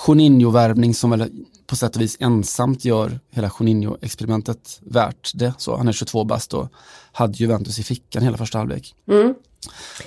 Juninho-värvning 0.07 0.95
som 0.95 1.11
väl 1.11 1.31
på 1.67 1.77
sätt 1.77 1.97
och 1.97 2.03
vis 2.03 2.17
ensamt 2.21 2.85
gör 2.85 3.21
hela 3.31 3.51
Juninho-experimentet 3.61 4.81
värt 4.81 5.33
det. 5.35 5.55
Så 5.59 5.77
han 5.77 5.89
är 5.89 5.93
22 5.93 6.25
bast 6.25 6.55
och 6.55 6.69
hade 7.13 7.33
Juventus 7.33 7.79
i 7.79 7.83
fickan 7.83 8.23
hela 8.23 8.37
första 8.37 8.59
halvlek. 8.59 8.95
Mm. 9.09 9.35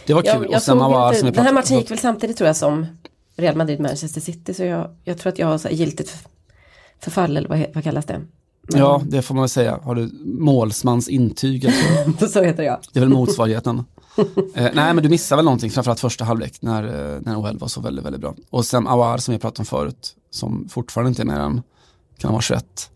Det 0.05 0.13
var 0.13 0.22
kul. 0.22 0.31
Jag, 0.34 0.43
jag 0.43 0.55
och 0.55 0.62
sen 0.62 0.77
var, 0.77 1.13
inte, 1.13 1.31
den 1.31 1.46
här 1.46 1.53
matchen 1.53 1.77
gick 1.77 1.91
väl 1.91 2.00
samtidigt 2.00 2.38
tror 2.38 2.48
jag 2.48 2.55
som 2.55 2.86
Real 3.36 3.55
Madrid-Manchester 3.55 4.22
City 4.22 4.53
så 4.53 4.63
jag, 4.63 4.96
jag, 5.03 5.17
tror 5.17 5.34
att 5.34 5.39
jag 5.39 5.48
har 5.48 5.58
så 5.58 5.70
giltigt 5.70 6.13
förfall 7.00 7.38
eller 7.38 7.50
vad, 7.50 7.65
vad 7.74 7.84
kallas 7.84 8.05
det? 8.05 8.22
Men... 8.62 8.79
Ja, 8.79 9.01
det 9.05 9.22
får 9.22 9.36
man 9.36 9.41
väl 9.41 9.50
säga. 9.50 9.79
Har 9.84 9.96
du 9.96 10.10
målsmans 10.25 11.10
intyg? 11.10 11.65
Alltså? 11.65 12.27
så 12.34 12.43
heter 12.43 12.63
jag. 12.63 12.79
Det 12.93 13.00
är 13.00 13.01
väl 13.01 13.10
motsvarigheten. 13.10 13.84
Eh, 14.55 14.72
nej 14.74 14.93
men 14.93 15.03
du 15.03 15.10
missar 15.10 15.36
väl 15.36 15.45
någonting, 15.45 15.72
framförallt 15.72 16.00
första 16.00 16.25
halvlek 16.25 16.62
när, 16.62 16.84
eh, 16.84 17.22
när 17.22 17.39
OL 17.39 17.57
var 17.57 17.67
så 17.67 17.81
väldigt, 17.81 18.05
väldigt 18.05 18.22
bra. 18.22 18.36
Och 18.50 18.65
sen 18.65 18.88
Awar 18.88 19.17
som 19.17 19.31
vi 19.31 19.39
pratade 19.39 19.62
om 19.62 19.65
förut, 19.65 20.15
som 20.29 20.69
fortfarande 20.69 21.10
inte 21.10 21.22
är 21.22 21.25
mer 21.25 21.39
än, 21.39 21.62
kan 22.17 22.31
vara 22.31 22.41
21. 22.41 22.89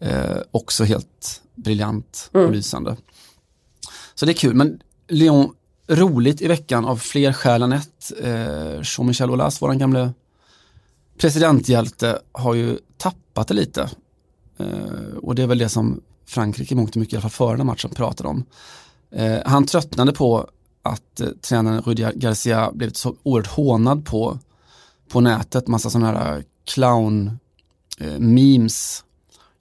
Eh, 0.00 0.36
också 0.50 0.84
helt 0.84 1.42
briljant 1.54 2.30
och 2.32 2.40
mm. 2.40 2.52
lysande. 2.52 2.96
Så 4.14 4.26
det 4.26 4.32
är 4.32 4.34
kul, 4.34 4.54
men 4.54 4.80
Lyon, 5.08 5.54
roligt 5.88 6.42
i 6.42 6.48
veckan 6.48 6.84
av 6.84 6.96
fler 6.96 7.32
skäl 7.32 7.62
än 7.62 7.72
ett. 7.72 8.12
Eh, 8.22 8.80
Jean-Michel 8.82 9.30
Aulas, 9.30 9.62
våran 9.62 9.78
gamle 9.78 10.12
presidenthjälte, 11.18 12.18
har 12.32 12.54
ju 12.54 12.78
tappat 12.96 13.48
det 13.48 13.54
lite. 13.54 13.90
Eh, 14.58 15.16
och 15.22 15.34
det 15.34 15.42
är 15.42 15.46
väl 15.46 15.58
det 15.58 15.68
som 15.68 16.00
Frankrike 16.26 16.74
mångt 16.74 16.90
och 16.90 16.96
mycket, 16.96 17.12
i 17.12 17.16
alla 17.16 17.22
fall 17.22 17.30
före 17.30 17.56
den 17.56 17.66
matchen, 17.66 17.90
pratade 17.90 18.28
om. 18.28 18.44
Eh, 19.10 19.38
han 19.44 19.64
tröttnade 19.64 20.12
på 20.12 20.48
att 20.82 21.20
eh, 21.20 21.28
tränaren 21.28 21.82
Rudi 21.82 22.06
Garcia 22.14 22.70
blivit 22.72 22.96
så 22.96 23.14
oerhört 23.22 23.50
hånad 23.50 24.06
på, 24.06 24.38
på 25.08 25.20
nätet, 25.20 25.68
massa 25.68 25.90
sådana 25.90 26.18
här 26.18 26.44
eh, 27.98 28.18
memes 28.18 29.04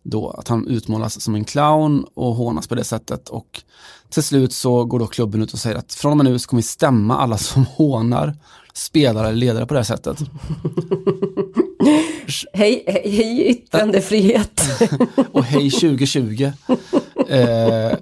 då, 0.04 0.30
att 0.30 0.48
han 0.48 0.68
utmålas 0.68 1.22
som 1.22 1.36
en 1.36 1.46
clown 1.46 2.06
och 2.14 2.36
hånas 2.36 2.68
på 2.68 2.76
det 2.76 2.84
sättet 2.84 3.30
och 3.30 3.64
till 4.10 4.24
slut 4.24 4.54
så 4.54 4.86
går 4.86 5.00
då 5.00 5.08
klubben 5.08 5.42
ut 5.42 5.54
och 5.54 5.60
säger 5.60 5.76
att 5.76 5.94
från 5.94 6.12
och 6.12 6.18
med 6.18 6.26
nu 6.26 6.40
så 6.40 6.50
kommer 6.50 6.62
vi 6.62 6.68
stämma 6.68 7.18
alla 7.18 7.38
som 7.38 7.66
hånar 7.66 8.36
spelare 8.74 9.28
eller 9.28 9.38
ledare 9.38 9.66
på 9.66 9.74
det 9.74 9.80
här 9.80 9.86
sättet. 9.86 10.20
hej, 12.54 12.84
hej, 12.88 13.02
hej 13.06 13.48
yttrandefrihet. 13.48 14.62
och 15.32 15.44
hej 15.44 15.72
2020. 15.72 16.52
Eh, 17.30 17.94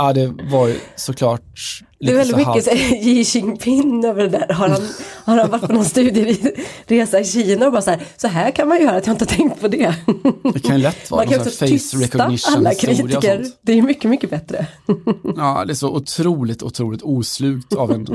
Ja, 0.00 0.12
det 0.12 0.34
var 0.50 0.68
ju 0.68 0.80
såklart 0.96 1.82
Det 1.98 2.10
är 2.10 2.16
väldigt 2.16 2.36
mycket 2.36 2.64
så 2.64 2.70
här, 2.70 3.24
Xi 3.24 3.38
Jinping 3.38 4.04
över 4.04 4.22
det 4.22 4.28
där. 4.28 4.54
Har 4.54 4.68
han, 4.68 4.82
har 5.24 5.38
han 5.38 5.50
varit 5.50 5.62
på 5.62 5.72
någon 5.72 5.84
studieresa 5.84 7.20
i 7.20 7.24
Kina 7.24 7.66
och 7.66 7.72
bara 7.72 7.82
så 7.82 7.90
här, 7.90 8.02
så 8.16 8.28
här 8.28 8.50
kan 8.50 8.68
man 8.68 8.80
göra, 8.80 8.96
att 8.96 9.06
jag 9.06 9.14
inte 9.14 9.24
har 9.24 9.36
tänkt 9.36 9.60
på 9.60 9.68
det. 9.68 9.94
Det 10.54 10.60
kan 10.60 10.76
ju 10.76 10.82
lätt 10.82 11.10
vara 11.10 11.24
Man 11.24 11.32
kan 11.32 11.40
också 11.40 11.50
face 11.50 12.04
recognition 12.04 12.54
alla 12.56 12.74
kritiker. 12.74 13.46
Det 13.62 13.72
är 13.72 13.82
mycket, 13.82 14.10
mycket 14.10 14.30
bättre. 14.30 14.66
Ja, 15.36 15.64
det 15.66 15.72
är 15.72 15.74
så 15.74 15.90
otroligt, 15.90 16.62
otroligt 16.62 17.02
oslukt 17.02 17.74
av 17.74 17.92
en 17.92 18.06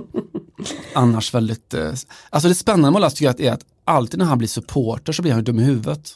annars 0.93 1.33
väldigt... 1.33 1.73
Eh, 1.73 1.93
alltså 2.29 2.49
det 2.49 2.55
spännande 2.55 2.91
med 2.91 2.97
Olas 2.97 3.13
tycker 3.13 3.25
jag 3.25 3.41
är 3.41 3.53
att 3.53 3.65
alltid 3.83 4.19
när 4.19 4.25
han 4.25 4.37
blir 4.37 4.47
supporter 4.47 5.13
så 5.13 5.21
blir 5.21 5.31
han 5.31 5.39
ju 5.39 5.43
dum 5.43 5.59
i 5.59 5.63
huvudet. 5.63 6.11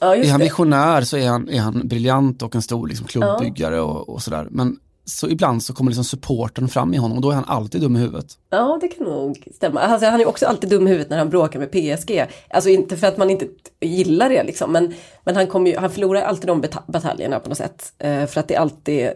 Ja, 0.00 0.16
Är 0.16 0.30
han 0.30 0.40
visionär 0.40 1.02
så 1.02 1.16
är 1.16 1.28
han, 1.28 1.48
är 1.48 1.60
han 1.60 1.88
briljant 1.88 2.42
och 2.42 2.54
en 2.54 2.62
stor 2.62 2.88
liksom, 2.88 3.06
klubbbyggare 3.06 3.80
och, 3.80 4.08
och 4.08 4.22
sådär. 4.22 4.48
Men 4.50 4.76
så 5.08 5.28
ibland 5.28 5.62
så 5.62 5.74
kommer 5.74 5.90
liksom 5.90 6.04
supporten 6.04 6.68
fram 6.68 6.94
i 6.94 6.96
honom 6.96 7.16
och 7.16 7.22
då 7.22 7.30
är 7.30 7.34
han 7.34 7.44
alltid 7.44 7.80
dum 7.80 7.96
i 7.96 7.98
huvudet. 7.98 8.26
Ja, 8.50 8.78
det 8.80 8.88
kan 8.88 9.06
nog 9.06 9.48
stämma. 9.54 9.80
Alltså, 9.80 10.06
han 10.06 10.20
är 10.20 10.28
också 10.28 10.46
alltid 10.46 10.70
dum 10.70 10.86
i 10.86 10.90
huvudet 10.90 11.10
när 11.10 11.18
han 11.18 11.30
bråkar 11.30 11.58
med 11.58 11.70
PSG. 11.70 12.24
Alltså 12.50 12.70
inte 12.70 12.96
för 12.96 13.06
att 13.06 13.16
man 13.16 13.30
inte 13.30 13.46
gillar 13.80 14.28
det 14.28 14.44
liksom, 14.44 14.72
men, 14.72 14.94
men 15.24 15.36
han, 15.36 15.46
kommer 15.46 15.70
ju, 15.70 15.76
han 15.76 15.90
förlorar 15.90 16.22
alltid 16.22 16.46
de 16.46 16.64
bataljerna 16.86 17.40
på 17.40 17.48
något 17.48 17.58
sätt. 17.58 17.92
Eh, 17.98 18.26
för 18.26 18.40
att 18.40 18.48
det 18.48 18.54
är 18.54 18.60
alltid 18.60 19.10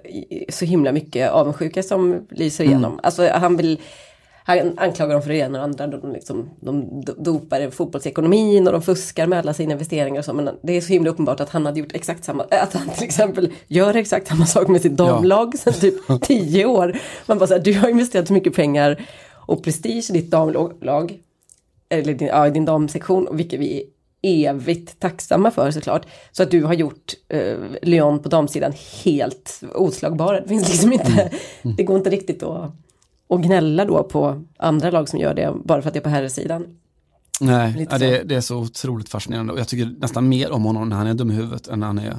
så 0.49 0.65
himla 0.65 0.93
mycket 0.93 1.31
avundsjuka 1.31 1.83
som 1.83 2.27
lyser 2.31 2.65
igenom. 2.65 3.01
Alltså 3.03 3.29
han 3.29 3.57
vill 3.57 3.81
han 4.59 4.79
anklagar 4.79 5.13
dem 5.13 5.23
för 5.23 5.29
det 5.29 5.37
ena 5.37 5.59
och 5.59 5.65
andra. 5.65 5.87
De, 5.87 6.13
liksom, 6.13 6.51
de 6.61 6.83
do- 6.85 7.23
dopar 7.23 7.71
fotbollsekonomin 7.71 8.67
och 8.67 8.73
de 8.73 8.83
fuskar 8.83 9.27
med 9.27 9.39
alla 9.39 9.55
sina 9.55 9.73
investeringar 9.73 10.19
och 10.19 10.25
så. 10.25 10.33
Men 10.33 10.51
det 10.63 10.73
är 10.77 10.81
så 10.81 10.93
himla 10.93 11.11
uppenbart 11.11 11.41
att 11.41 11.51
han 11.51 11.67
hade 11.67 11.81
gjort 11.81 11.93
exakt 11.95 12.25
samma, 12.25 12.43
att 12.51 12.75
han 12.75 12.89
till 12.89 13.05
exempel 13.05 13.53
gör 13.67 13.95
exakt 13.95 14.29
samma 14.29 14.47
sak 14.47 14.69
med 14.69 14.81
sitt 14.83 14.97
damlag 14.97 15.59
sedan 15.59 15.73
typ 15.73 15.95
tio 16.23 16.67
år. 16.67 16.99
Man 17.27 17.39
bara 17.39 17.47
såhär, 17.47 17.61
du 17.61 17.75
har 17.75 17.89
investerat 17.89 18.27
så 18.27 18.33
mycket 18.33 18.55
pengar 18.55 19.07
och 19.33 19.63
prestige 19.65 20.11
i 20.11 20.13
ditt 20.13 20.31
damlag. 20.31 21.19
Eller 21.89 22.15
din, 22.15 22.29
ja, 22.29 22.51
din 22.51 22.65
damsektion, 22.65 23.29
vilket 23.33 23.61
vi 23.61 23.85
är 24.23 24.51
evigt 24.51 25.01
tacksamma 25.01 25.51
för 25.51 25.71
såklart. 25.71 26.07
Så 26.33 26.43
att 26.43 26.51
du 26.51 26.65
har 26.65 26.75
gjort 26.75 27.15
eh, 27.29 27.57
Lyon 27.83 28.19
på 28.23 28.29
damsidan 28.29 28.73
helt 29.05 29.61
oslagbara. 29.75 30.41
Det 30.41 30.49
finns 30.49 30.69
liksom 30.71 30.93
inte, 30.93 31.31
det 31.77 31.83
går 31.83 31.97
inte 31.97 32.11
riktigt 32.11 32.43
att 32.43 32.71
och 33.31 33.43
gnälla 33.43 33.85
då 33.85 34.05
på 34.05 34.45
andra 34.59 34.91
lag 34.91 35.09
som 35.09 35.19
gör 35.19 35.35
det 35.35 35.55
bara 35.65 35.83
för 35.83 35.89
att 35.89 35.95
det 35.95 36.01
är 36.01 36.05
på 36.05 36.09
herrsidan. 36.09 36.67
Nej, 37.41 37.87
ja, 37.91 37.99
det, 37.99 38.23
det 38.23 38.35
är 38.35 38.41
så 38.41 38.57
otroligt 38.57 39.09
fascinerande 39.09 39.53
och 39.53 39.59
jag 39.59 39.69
tycker 39.69 40.01
nästan 40.01 40.29
mer 40.29 40.51
om 40.51 40.65
honom 40.65 40.89
när 40.89 40.97
han 40.97 41.07
är 41.07 41.15
dum 41.15 41.31
i 41.31 41.35
huvudet 41.35 41.69
än 41.69 41.81
när 41.81 41.87
han 41.87 41.99
är, 41.99 42.19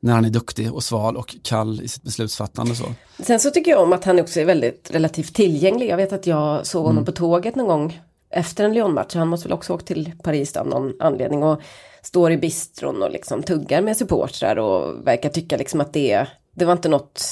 när 0.00 0.12
han 0.12 0.24
är 0.24 0.30
duktig 0.30 0.74
och 0.74 0.82
sval 0.82 1.16
och 1.16 1.36
kall 1.42 1.80
i 1.82 1.88
sitt 1.88 2.02
beslutsfattande. 2.02 2.74
Så. 2.74 2.84
Sen 3.18 3.40
så 3.40 3.50
tycker 3.50 3.70
jag 3.70 3.82
om 3.82 3.92
att 3.92 4.04
han 4.04 4.20
också 4.20 4.40
är 4.40 4.44
väldigt 4.44 4.90
relativt 4.90 5.34
tillgänglig. 5.34 5.88
Jag 5.88 5.96
vet 5.96 6.12
att 6.12 6.26
jag 6.26 6.66
såg 6.66 6.84
honom 6.86 7.04
på 7.04 7.12
tåget 7.12 7.56
någon 7.56 7.66
gång 7.66 8.00
efter 8.30 8.64
en 8.64 8.74
Lyon-match. 8.74 9.14
Han 9.14 9.28
måste 9.28 9.48
väl 9.48 9.52
också 9.52 9.74
åkt 9.74 9.86
till 9.86 10.12
Paris 10.22 10.56
av 10.56 10.66
någon 10.66 10.92
anledning 11.00 11.42
och 11.42 11.60
står 12.02 12.32
i 12.32 12.36
bistron 12.36 13.02
och 13.02 13.10
liksom 13.10 13.42
tuggar 13.42 13.82
med 13.82 13.96
supportrar 13.96 14.58
och 14.58 15.06
verkar 15.06 15.28
tycka 15.28 15.56
liksom 15.56 15.80
att 15.80 15.92
det, 15.92 16.26
det 16.54 16.64
var 16.64 16.72
inte 16.72 16.88
något, 16.88 17.24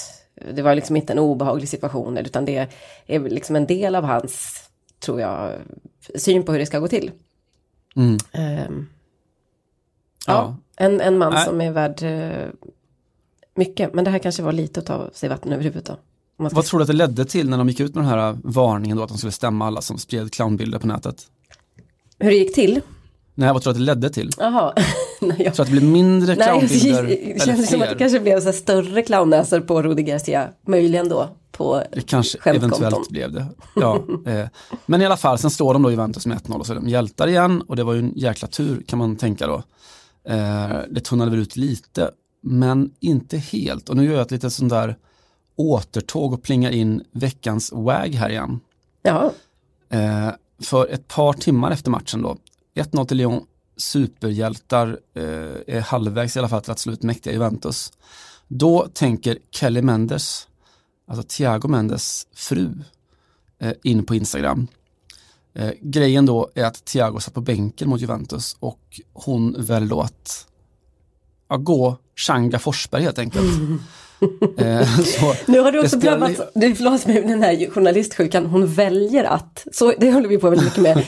det 0.55 0.63
var 0.63 0.75
liksom 0.75 0.97
inte 0.97 1.13
en 1.13 1.19
obehaglig 1.19 1.69
situation 1.69 2.19
utan 2.19 2.45
det 2.45 2.69
är 3.07 3.21
liksom 3.21 3.57
en 3.57 3.67
del 3.67 3.95
av 3.95 4.05
hans, 4.05 4.63
tror 4.99 5.21
jag, 5.21 5.53
syn 6.15 6.43
på 6.43 6.53
hur 6.53 6.59
det 6.59 6.67
ska 6.67 6.79
gå 6.79 6.89
till. 6.89 7.11
Mm. 7.97 8.19
Ehm, 8.33 8.87
Ja. 10.27 10.33
ja, 10.77 10.85
en, 10.85 11.01
en 11.01 11.19
man 11.19 11.33
Nej. 11.33 11.45
som 11.45 11.61
är 11.61 11.71
värd 11.71 12.03
eh, 12.03 12.49
mycket. 13.55 13.95
Men 13.95 14.05
det 14.05 14.11
här 14.11 14.19
kanske 14.19 14.43
var 14.43 14.53
lite 14.53 14.81
att 14.81 14.87
ta 14.87 15.11
sig 15.13 15.29
vatten 15.29 15.53
över 15.53 15.65
huvudet 15.65 15.85
då. 15.85 15.97
Ska 16.49 16.57
Vad 16.57 16.65
tror 16.65 16.81
du 16.81 16.83
att 16.83 16.87
det 16.87 16.93
ledde 16.93 17.25
till 17.25 17.51
när 17.51 17.59
de 17.59 17.69
gick 17.69 17.81
ut 17.81 17.95
med 17.95 18.05
den 18.05 18.11
här 18.11 18.39
varningen 18.45 18.97
då 18.97 19.03
att 19.03 19.09
de 19.09 19.19
skulle 19.19 19.33
stämma 19.33 19.67
alla 19.67 19.83
som 19.83 19.99
spred 19.99 20.33
clownbilder 20.33 20.79
på 20.79 20.87
nätet? 20.87 21.27
Hur 22.19 22.31
det 22.31 22.37
gick 22.37 22.55
till? 22.55 22.81
Nej, 23.41 23.53
vad 23.53 23.63
tror 23.63 23.73
du 23.73 23.81
att 23.81 23.87
det 23.87 23.95
ledde 23.95 24.11
till? 24.11 24.31
Jaha. 24.39 24.73
Jag... 25.21 25.37
Tror 25.37 25.45
du 25.45 25.49
att 25.49 25.57
det 25.57 25.71
blev 25.71 25.85
mindre 25.85 26.35
Nej, 26.35 26.47
clownbilder 26.47 27.03
det 27.03 27.43
kändes 27.45 27.71
som 27.71 27.83
att 27.83 27.89
det 27.89 27.95
kanske 27.95 28.21
blev 28.21 28.41
så 28.41 28.47
här 28.47 28.53
större 28.53 29.03
clownnäsor 29.03 29.61
på 29.61 29.83
Rudi 29.83 30.03
Garcia. 30.03 30.49
Möjligen 30.67 31.09
då 31.09 31.29
på 31.53 31.83
Det 31.93 32.01
kanske 32.01 32.39
eventuellt 32.45 33.09
blev 33.11 33.33
det. 33.33 33.47
Ja, 33.77 34.03
eh, 34.27 34.47
men 34.87 35.03
i 35.03 35.07
alla 35.07 35.17
fall, 35.17 35.39
sen 35.39 35.51
står 35.51 35.73
de 35.73 35.83
då 35.83 35.91
i 35.91 35.93
Juventus 35.93 36.27
med 36.27 36.39
1-0 36.39 36.59
och 36.59 36.67
så 36.67 36.73
är 36.73 36.77
de 36.77 36.89
hjältar 36.89 37.29
igen 37.29 37.63
och 37.63 37.77
det 37.77 37.85
var 37.85 37.93
ju 37.93 37.99
en 37.99 38.13
jäkla 38.17 38.49
tur 38.49 38.83
kan 38.87 38.99
man 38.99 39.17
tänka 39.17 39.47
då. 39.47 39.63
Eh, 40.33 40.79
det 40.91 41.01
tunnade 41.01 41.31
väl 41.31 41.41
ut 41.41 41.57
lite, 41.57 42.11
men 42.43 42.91
inte 43.01 43.39
helt. 43.39 43.89
Och 43.89 43.97
nu 43.97 44.05
gör 44.05 44.13
jag 44.13 44.23
ett 44.23 44.31
litet 44.31 44.53
sånt 44.53 44.71
där 44.71 44.97
återtåg 45.57 46.33
och 46.33 46.43
plingar 46.43 46.71
in 46.71 47.03
veckans 47.13 47.73
WAG 47.73 48.15
här 48.15 48.31
igen. 48.31 48.61
Ja, 49.03 49.33
Eh, 49.91 50.31
för 50.63 50.87
ett 50.87 51.09
par 51.09 51.33
timmar 51.33 51.71
efter 51.71 51.91
matchen 51.91 52.23
då, 52.23 52.37
1-0 52.75 53.07
till 53.07 53.17
Lyon, 53.17 53.47
superhjältar 53.77 54.99
eh, 55.15 55.25
är 55.77 55.81
halvvägs 55.81 56.37
i 56.37 56.39
alla 56.39 56.49
fall 56.49 56.63
till 56.63 56.73
att 56.73 56.79
slå 56.79 56.93
ut 56.93 57.03
mäktiga 57.03 57.33
Juventus. 57.33 57.93
Då 58.49 58.89
tänker 58.95 59.39
Kelly 59.51 59.83
Mendes, 59.83 60.49
alltså 61.09 61.27
Thiago 61.29 61.69
Mendes 61.69 62.27
fru, 62.35 62.73
eh, 63.59 63.73
in 63.83 64.07
på 64.07 64.15
Instagram. 64.15 64.67
Eh, 65.55 65.73
grejen 65.81 66.27
då 66.27 66.51
är 66.55 66.65
att 66.65 66.85
Thiago 66.85 67.21
satt 67.21 67.35
på 67.35 67.41
bänken 67.41 67.89
mot 67.89 68.01
Juventus 68.01 68.57
och 68.61 69.01
hon 69.13 69.57
väljer 69.59 69.89
då 69.91 70.01
att 70.01 70.47
ja, 71.49 71.57
gå 71.57 71.97
Changa 72.17 72.59
Forsberg 72.59 73.03
helt 73.03 73.19
enkelt. 73.19 73.61
nu 75.47 75.61
har 75.61 75.73
du 75.73 75.81
också 75.81 75.97
drabbats, 75.97 76.41
du 76.55 76.75
förlåt 76.75 77.07
mig, 77.07 77.23
den 77.23 77.43
här 77.43 77.71
journalistsjukan, 77.71 78.47
hon 78.47 78.67
väljer 78.67 79.25
att, 79.25 79.67
så 79.73 79.93
det 79.99 80.13
håller 80.13 80.29
vi 80.29 80.39
på 80.39 80.51
väldigt 80.51 80.77
mycket 80.77 80.83
med. 80.83 81.05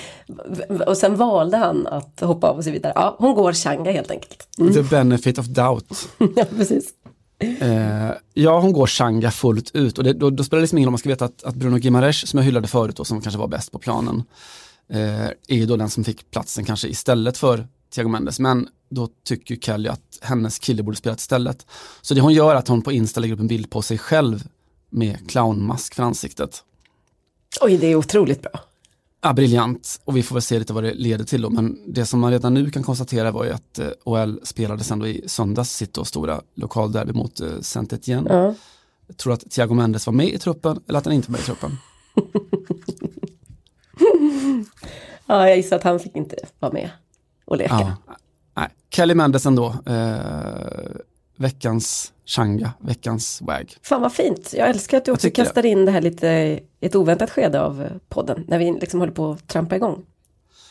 Och 0.87 0.97
sen 0.97 1.17
valde 1.17 1.57
han 1.57 1.87
att 1.87 2.21
hoppa 2.21 2.49
av 2.49 2.57
och 2.57 2.65
så 2.65 2.71
vidare. 2.71 2.93
Ja, 2.97 3.17
hon 3.19 3.35
går 3.35 3.53
Changa 3.53 3.93
helt 3.93 4.11
enkelt. 4.11 4.49
Mm. 4.59 4.75
The 4.75 4.83
benefit 4.83 5.39
of 5.39 5.47
doubt. 5.47 6.09
ja, 6.37 6.45
precis. 6.57 6.91
Eh, 7.39 8.11
ja, 8.35 8.61
hon 8.61 8.73
går 8.73 8.87
Changa 8.87 9.31
fullt 9.31 9.71
ut 9.75 9.99
och 9.99 10.05
det, 10.05 10.13
då, 10.13 10.31
då 10.31 10.45
spelar 10.45 10.59
det 10.59 10.63
liksom 10.63 10.79
ingen 10.79 10.87
roll 10.87 10.91
om 10.91 10.93
man 10.93 10.99
ska 10.99 11.09
veta 11.09 11.25
att, 11.25 11.45
att 11.45 11.55
Bruno 11.55 11.79
Gimares, 11.79 12.29
som 12.29 12.39
jag 12.39 12.45
hyllade 12.45 12.69
förut 12.69 13.01
och 13.01 13.07
som 13.07 13.21
kanske 13.21 13.39
var 13.39 13.49
bäst 13.49 13.73
på 13.73 13.79
planen, 13.79 14.23
eh, 14.93 15.27
är 15.27 15.57
ju 15.57 15.67
då 15.67 15.77
den 15.77 15.91
som 15.91 16.05
fick 16.05 16.31
platsen 16.31 16.65
kanske 16.65 16.89
istället 16.89 17.39
för 17.39 17.67
Thiago 17.95 18.09
Mendes. 18.09 18.41
Men 18.41 18.69
då 18.89 19.09
tycker 19.25 19.57
Kelly 19.57 19.89
att 19.89 20.19
hennes 20.21 20.59
kille 20.59 20.83
borde 20.83 20.97
spela 20.97 21.15
istället. 21.15 21.67
Så 22.03 22.15
det 22.15 22.21
hon 22.21 22.33
gör 22.33 22.51
är 22.51 22.59
att 22.59 22.69
hon 22.69 22.83
på 22.83 22.93
Insta 22.93 23.21
lägger 23.21 23.35
upp 23.35 23.41
en 23.41 23.47
bild 23.47 23.71
på 23.71 23.83
sig 23.83 23.99
själv 23.99 24.49
med 24.91 25.31
clownmask 25.31 25.95
för 25.95 26.03
ansiktet. 26.03 26.63
Oj, 27.61 27.77
det 27.77 27.87
är 27.87 27.97
otroligt 27.97 28.43
bra. 28.43 28.61
Ja, 29.25 29.33
briljant 29.33 30.01
och 30.05 30.17
vi 30.17 30.23
får 30.23 30.35
väl 30.35 30.43
se 30.43 30.59
lite 30.59 30.73
vad 30.73 30.85
det 30.85 30.95
leder 30.95 31.25
till 31.25 31.43
då. 31.43 31.51
Men 31.51 31.79
det 31.87 32.07
som 32.07 32.21
man 32.21 32.31
redan 32.31 32.55
nu 32.55 32.71
kan 32.71 32.83
konstatera 32.83 33.31
var 33.31 33.45
ju 33.45 33.51
att 33.51 33.79
eh, 33.79 33.89
OL 34.05 34.41
spelade 34.43 34.85
sen 34.85 34.99
då 34.99 35.07
i 35.07 35.25
söndags 35.27 35.77
sitt 35.77 35.95
då 35.95 36.05
stora 36.05 36.43
lokalderby 36.55 37.13
mot 37.13 37.41
eh, 37.41 37.61
saint 37.61 37.93
Etienne. 37.93 38.35
Ja. 38.35 38.55
Jag 39.07 39.17
tror 39.17 39.33
att 39.33 39.51
Thiago 39.51 39.75
Mendes 39.75 40.07
var 40.07 40.13
med 40.13 40.29
i 40.29 40.39
truppen 40.39 40.81
eller 40.89 40.99
att 40.99 41.05
han 41.05 41.15
inte 41.15 41.31
var 41.31 41.33
med 41.33 41.41
i 41.41 41.45
truppen. 41.45 41.77
ja, 45.27 45.49
jag 45.49 45.57
gissar 45.57 45.77
att 45.77 45.83
han 45.83 46.01
fick 46.01 46.17
inte 46.17 46.37
vara 46.59 46.73
med 46.73 46.91
och 47.53 47.59
leka. 47.59 47.97
Ja. 48.07 48.15
Nej. 48.57 48.69
Kelly 48.91 49.15
Mendes 49.15 49.47
ändå. 49.47 49.75
Eh, 49.87 50.17
veckans 51.37 52.13
Changa, 52.27 52.73
veckans 52.79 53.43
WAG. 53.43 53.77
Fan 53.83 54.01
vad 54.03 54.13
fint. 54.13 54.55
Jag 54.57 54.69
älskar 54.69 54.99
att 54.99 55.05
du 55.05 55.13
också 55.13 55.31
kastar 55.31 55.67
in 55.67 55.85
det 55.85 55.91
här 55.93 56.01
lite 56.01 56.27
i 56.27 56.61
ett 56.81 56.95
oväntat 56.95 57.31
skede 57.31 57.61
av 57.61 57.89
podden. 58.09 58.45
När 58.49 58.59
vi 58.59 58.73
liksom 58.81 59.01
håller 59.01 59.13
på 59.13 59.31
att 59.33 59.49
trampa 59.49 59.77
igång. 59.77 60.03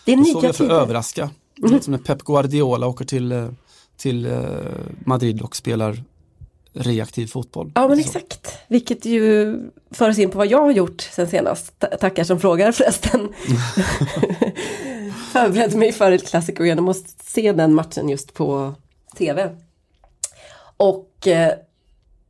Det 0.05 0.11
är 0.13 0.17
nya 0.17 0.33
jag 0.33 0.41
för 0.41 0.49
att 0.49 0.55
tider. 0.57 0.75
överraska. 0.75 1.29
Lite 1.55 1.83
som 1.85 1.91
när 1.91 1.97
Pep 1.99 2.23
Guardiola 2.23 2.87
åker 2.87 3.05
till, 3.05 3.31
eh, 3.31 3.47
till 3.97 4.25
eh, 4.25 4.39
Madrid 5.05 5.41
och 5.41 5.55
spelar 5.55 6.03
reaktiv 6.73 7.27
fotboll. 7.27 7.71
Ja 7.75 7.87
men 7.87 7.97
så. 7.97 8.01
exakt. 8.03 8.47
Vilket 8.67 9.05
ju 9.05 9.57
för 9.91 10.09
oss 10.09 10.17
in 10.19 10.29
på 10.29 10.37
vad 10.37 10.47
jag 10.47 10.61
har 10.61 10.71
gjort 10.71 11.01
sen 11.01 11.27
senast. 11.27 11.79
Ta- 11.79 11.87
Tackar 11.87 12.23
som 12.23 12.39
frågar 12.39 12.71
förresten. 12.71 13.29
Förberedde 15.31 15.77
mig 15.77 15.91
för 15.91 16.11
ett 16.11 16.27
klassiker 16.27 16.63
jag 16.63 16.81
måste 16.83 17.23
se 17.23 17.51
den 17.51 17.73
matchen 17.73 18.09
just 18.09 18.33
på 18.33 18.73
tv. 19.17 19.55
Och 20.77 21.27
eh, 21.27 21.53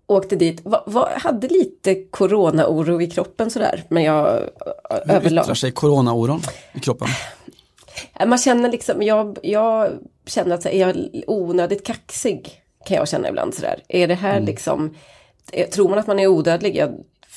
åkte 0.08 0.36
dit. 0.36 0.62
Va, 0.66 0.84
va, 0.88 1.10
hade 1.16 1.48
lite 1.48 1.96
corona-oro 1.96 3.02
i 3.02 3.10
kroppen 3.10 3.50
sådär. 3.52 3.84
Men 3.90 4.04
jag 4.04 4.28
eh, 4.38 4.48
Hur 5.06 5.12
överlag. 5.16 5.44
yttrar 5.44 5.56
sig 5.56 5.72
coronaoron 5.72 6.42
i 6.74 6.80
kroppen? 6.80 7.08
Ja, 8.20 8.26
Man 8.26 8.38
känner 8.38 8.72
liksom, 8.72 9.02
jag, 9.02 9.38
jag 9.44 9.92
känner 10.26 10.56
att 10.56 10.64
här, 10.64 10.72
är 10.72 10.80
jag 10.80 11.24
onödigt 11.28 11.86
kaxig? 11.86 12.62
Kan 12.86 12.98
jag 12.98 13.10
känna 13.10 13.30
ibland 13.30 13.54
sådär. 13.54 13.84
Är 13.88 14.08
det 14.08 14.16
här 14.16 14.40
liksom, 14.40 14.96
eh, 15.52 15.70
tror 15.70 15.90
man 15.90 16.00
att 16.00 16.08
man 16.08 16.20
är 16.20 16.28
odödlig? 16.28 16.76
Ja, 16.76 16.90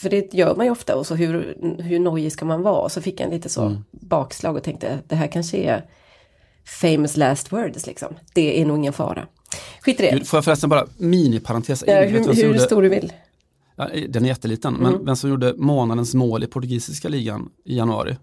för 0.05 0.11
det 0.11 0.35
gör 0.35 0.57
man 0.57 0.67
ju 0.67 0.73
ofta 0.73 0.97
och 0.97 1.07
så 1.07 1.15
hur, 1.15 1.57
hur 1.83 1.99
nojig 1.99 2.33
ska 2.33 2.45
man 2.45 2.63
vara? 2.63 2.81
Och 2.81 2.93
så 2.93 3.03
fick 3.03 3.21
jag 3.21 3.25
en 3.25 3.35
lite 3.35 3.49
så 3.49 3.77
bakslag 3.91 4.57
och 4.57 4.63
tänkte 4.63 4.99
det 5.09 5.15
här 5.15 5.27
kanske 5.27 5.57
är 5.57 5.85
famous 6.65 7.17
last 7.17 7.53
words 7.53 7.87
liksom. 7.87 8.15
Det 8.35 8.61
är 8.61 8.67
nog 8.67 8.79
ingen 8.79 8.93
fara. 8.93 9.27
Skit 9.81 10.01
i 10.01 10.03
det. 10.03 10.25
Får 10.25 10.37
jag 10.37 10.45
förresten 10.45 10.71
bara 10.71 10.87
miniparentes? 10.97 11.85
Ja, 11.87 12.01
hur 12.01 12.35
hur 12.35 12.45
gjorde- 12.45 12.61
stor 12.61 12.83
du 12.83 12.89
vill. 12.89 13.13
Ja, 13.77 13.89
den 14.09 14.25
är 14.25 14.29
jätteliten, 14.29 14.77
mm. 14.77 14.93
men 14.93 15.05
vem 15.05 15.17
som 15.17 15.31
gjorde 15.31 15.55
månadens 15.57 16.15
mål 16.15 16.45
i 16.45 16.47
portugisiska 16.47 17.09
ligan 17.09 17.51
i 17.65 17.77
januari? 17.77 18.17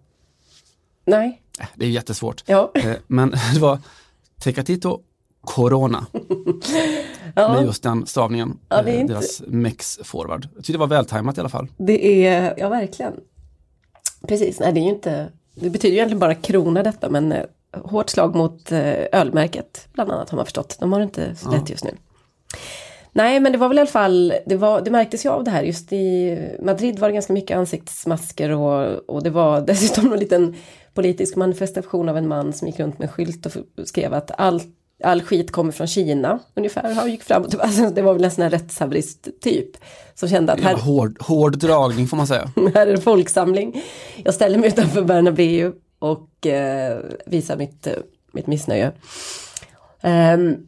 Nej. 1.05 1.41
Äh, 1.59 1.65
det 1.75 1.85
är 1.85 1.89
jättesvårt. 1.89 2.43
Ja. 2.45 2.71
Eh, 2.75 2.93
men 3.07 3.29
det 3.53 3.59
var 3.59 3.79
Tecatito 4.41 5.01
Corona. 5.41 6.05
ja. 7.35 7.53
Med 7.53 7.65
just 7.65 7.83
den 7.83 8.05
stavningen. 8.05 8.57
Ja, 8.69 8.81
det 8.81 8.91
är 8.91 8.95
eh, 8.95 9.01
inte... 9.01 9.13
Deras 9.13 9.41
mex-forward. 9.47 10.47
Jag 10.55 10.63
tyckte 10.63 10.71
det 10.71 10.77
var 10.77 10.87
vältajmat 10.87 11.37
i 11.37 11.39
alla 11.39 11.49
fall. 11.49 11.67
Det 11.77 12.25
är, 12.25 12.53
ja 12.57 12.69
verkligen. 12.69 13.13
Precis, 14.27 14.59
nej 14.59 14.73
det 14.73 14.79
är 14.79 14.83
ju 14.83 14.89
inte, 14.89 15.27
det 15.55 15.69
betyder 15.69 15.89
ju 15.89 15.95
egentligen 15.95 16.19
bara 16.19 16.35
krona 16.35 16.83
detta 16.83 17.09
men 17.09 17.31
eh, 17.31 17.45
hårt 17.71 18.09
slag 18.09 18.35
mot 18.35 18.71
ölmärket 19.11 19.87
bland 19.93 20.11
annat 20.11 20.29
har 20.29 20.35
man 20.35 20.45
förstått. 20.45 20.77
De 20.79 20.93
har 20.93 20.99
det 20.99 21.03
inte 21.03 21.35
så 21.35 21.51
lätt 21.51 21.69
ja. 21.69 21.71
just 21.71 21.83
nu. 21.83 21.91
Nej 23.13 23.39
men 23.39 23.51
det 23.51 23.57
var 23.57 23.67
väl 23.67 23.77
i 23.77 23.81
alla 23.81 23.89
fall, 23.89 24.33
det, 24.45 24.55
var, 24.55 24.81
det 24.81 24.91
märktes 24.91 25.25
ju 25.25 25.29
av 25.29 25.43
det 25.43 25.51
här. 25.51 25.63
Just 25.63 25.93
i 25.93 26.37
Madrid 26.61 26.99
var 26.99 27.07
det 27.07 27.13
ganska 27.13 27.33
mycket 27.33 27.57
ansiktsmasker 27.57 28.49
och, 28.49 29.09
och 29.09 29.23
det 29.23 29.29
var 29.29 29.61
dessutom 29.67 30.13
en 30.13 30.19
liten 30.19 30.55
politisk 30.93 31.35
manifestation 31.35 32.09
av 32.09 32.17
en 32.17 32.27
man 32.27 32.53
som 32.53 32.67
gick 32.67 32.79
runt 32.79 32.99
med 32.99 33.11
skylt 33.11 33.45
och 33.45 33.51
skrev 33.87 34.13
att 34.13 34.31
all, 34.37 34.61
all 35.03 35.21
skit 35.21 35.51
kommer 35.51 35.71
från 35.71 35.87
Kina. 35.87 36.39
Ungefär, 36.55 36.93
han 36.93 37.11
gick 37.11 37.23
fram 37.23 37.43
och 37.43 37.55
alltså, 37.59 37.89
det 37.89 38.01
var 38.01 38.13
väl 38.13 38.23
en 38.23 38.31
sån 38.31 38.43
här 38.43 38.49
rättshaverist 38.49 39.27
typ. 39.41 39.77
Som 40.15 40.29
kände 40.29 40.53
att 40.53 40.59
här... 40.59 40.75
Hård, 40.75 41.21
hård 41.21 41.57
dragning 41.57 42.07
får 42.07 42.17
man 42.17 42.27
säga. 42.27 42.51
här 42.75 42.87
är 42.87 42.91
det 42.91 43.01
folksamling. 43.01 43.83
Jag 44.23 44.33
ställer 44.33 44.57
mig 44.57 44.67
utanför 44.67 45.01
Bernabéu 45.01 45.71
och 45.99 46.47
eh, 46.47 46.99
visar 47.25 47.57
mitt, 47.57 47.87
mitt 48.31 48.47
missnöje. 48.47 48.91
Um, 50.03 50.67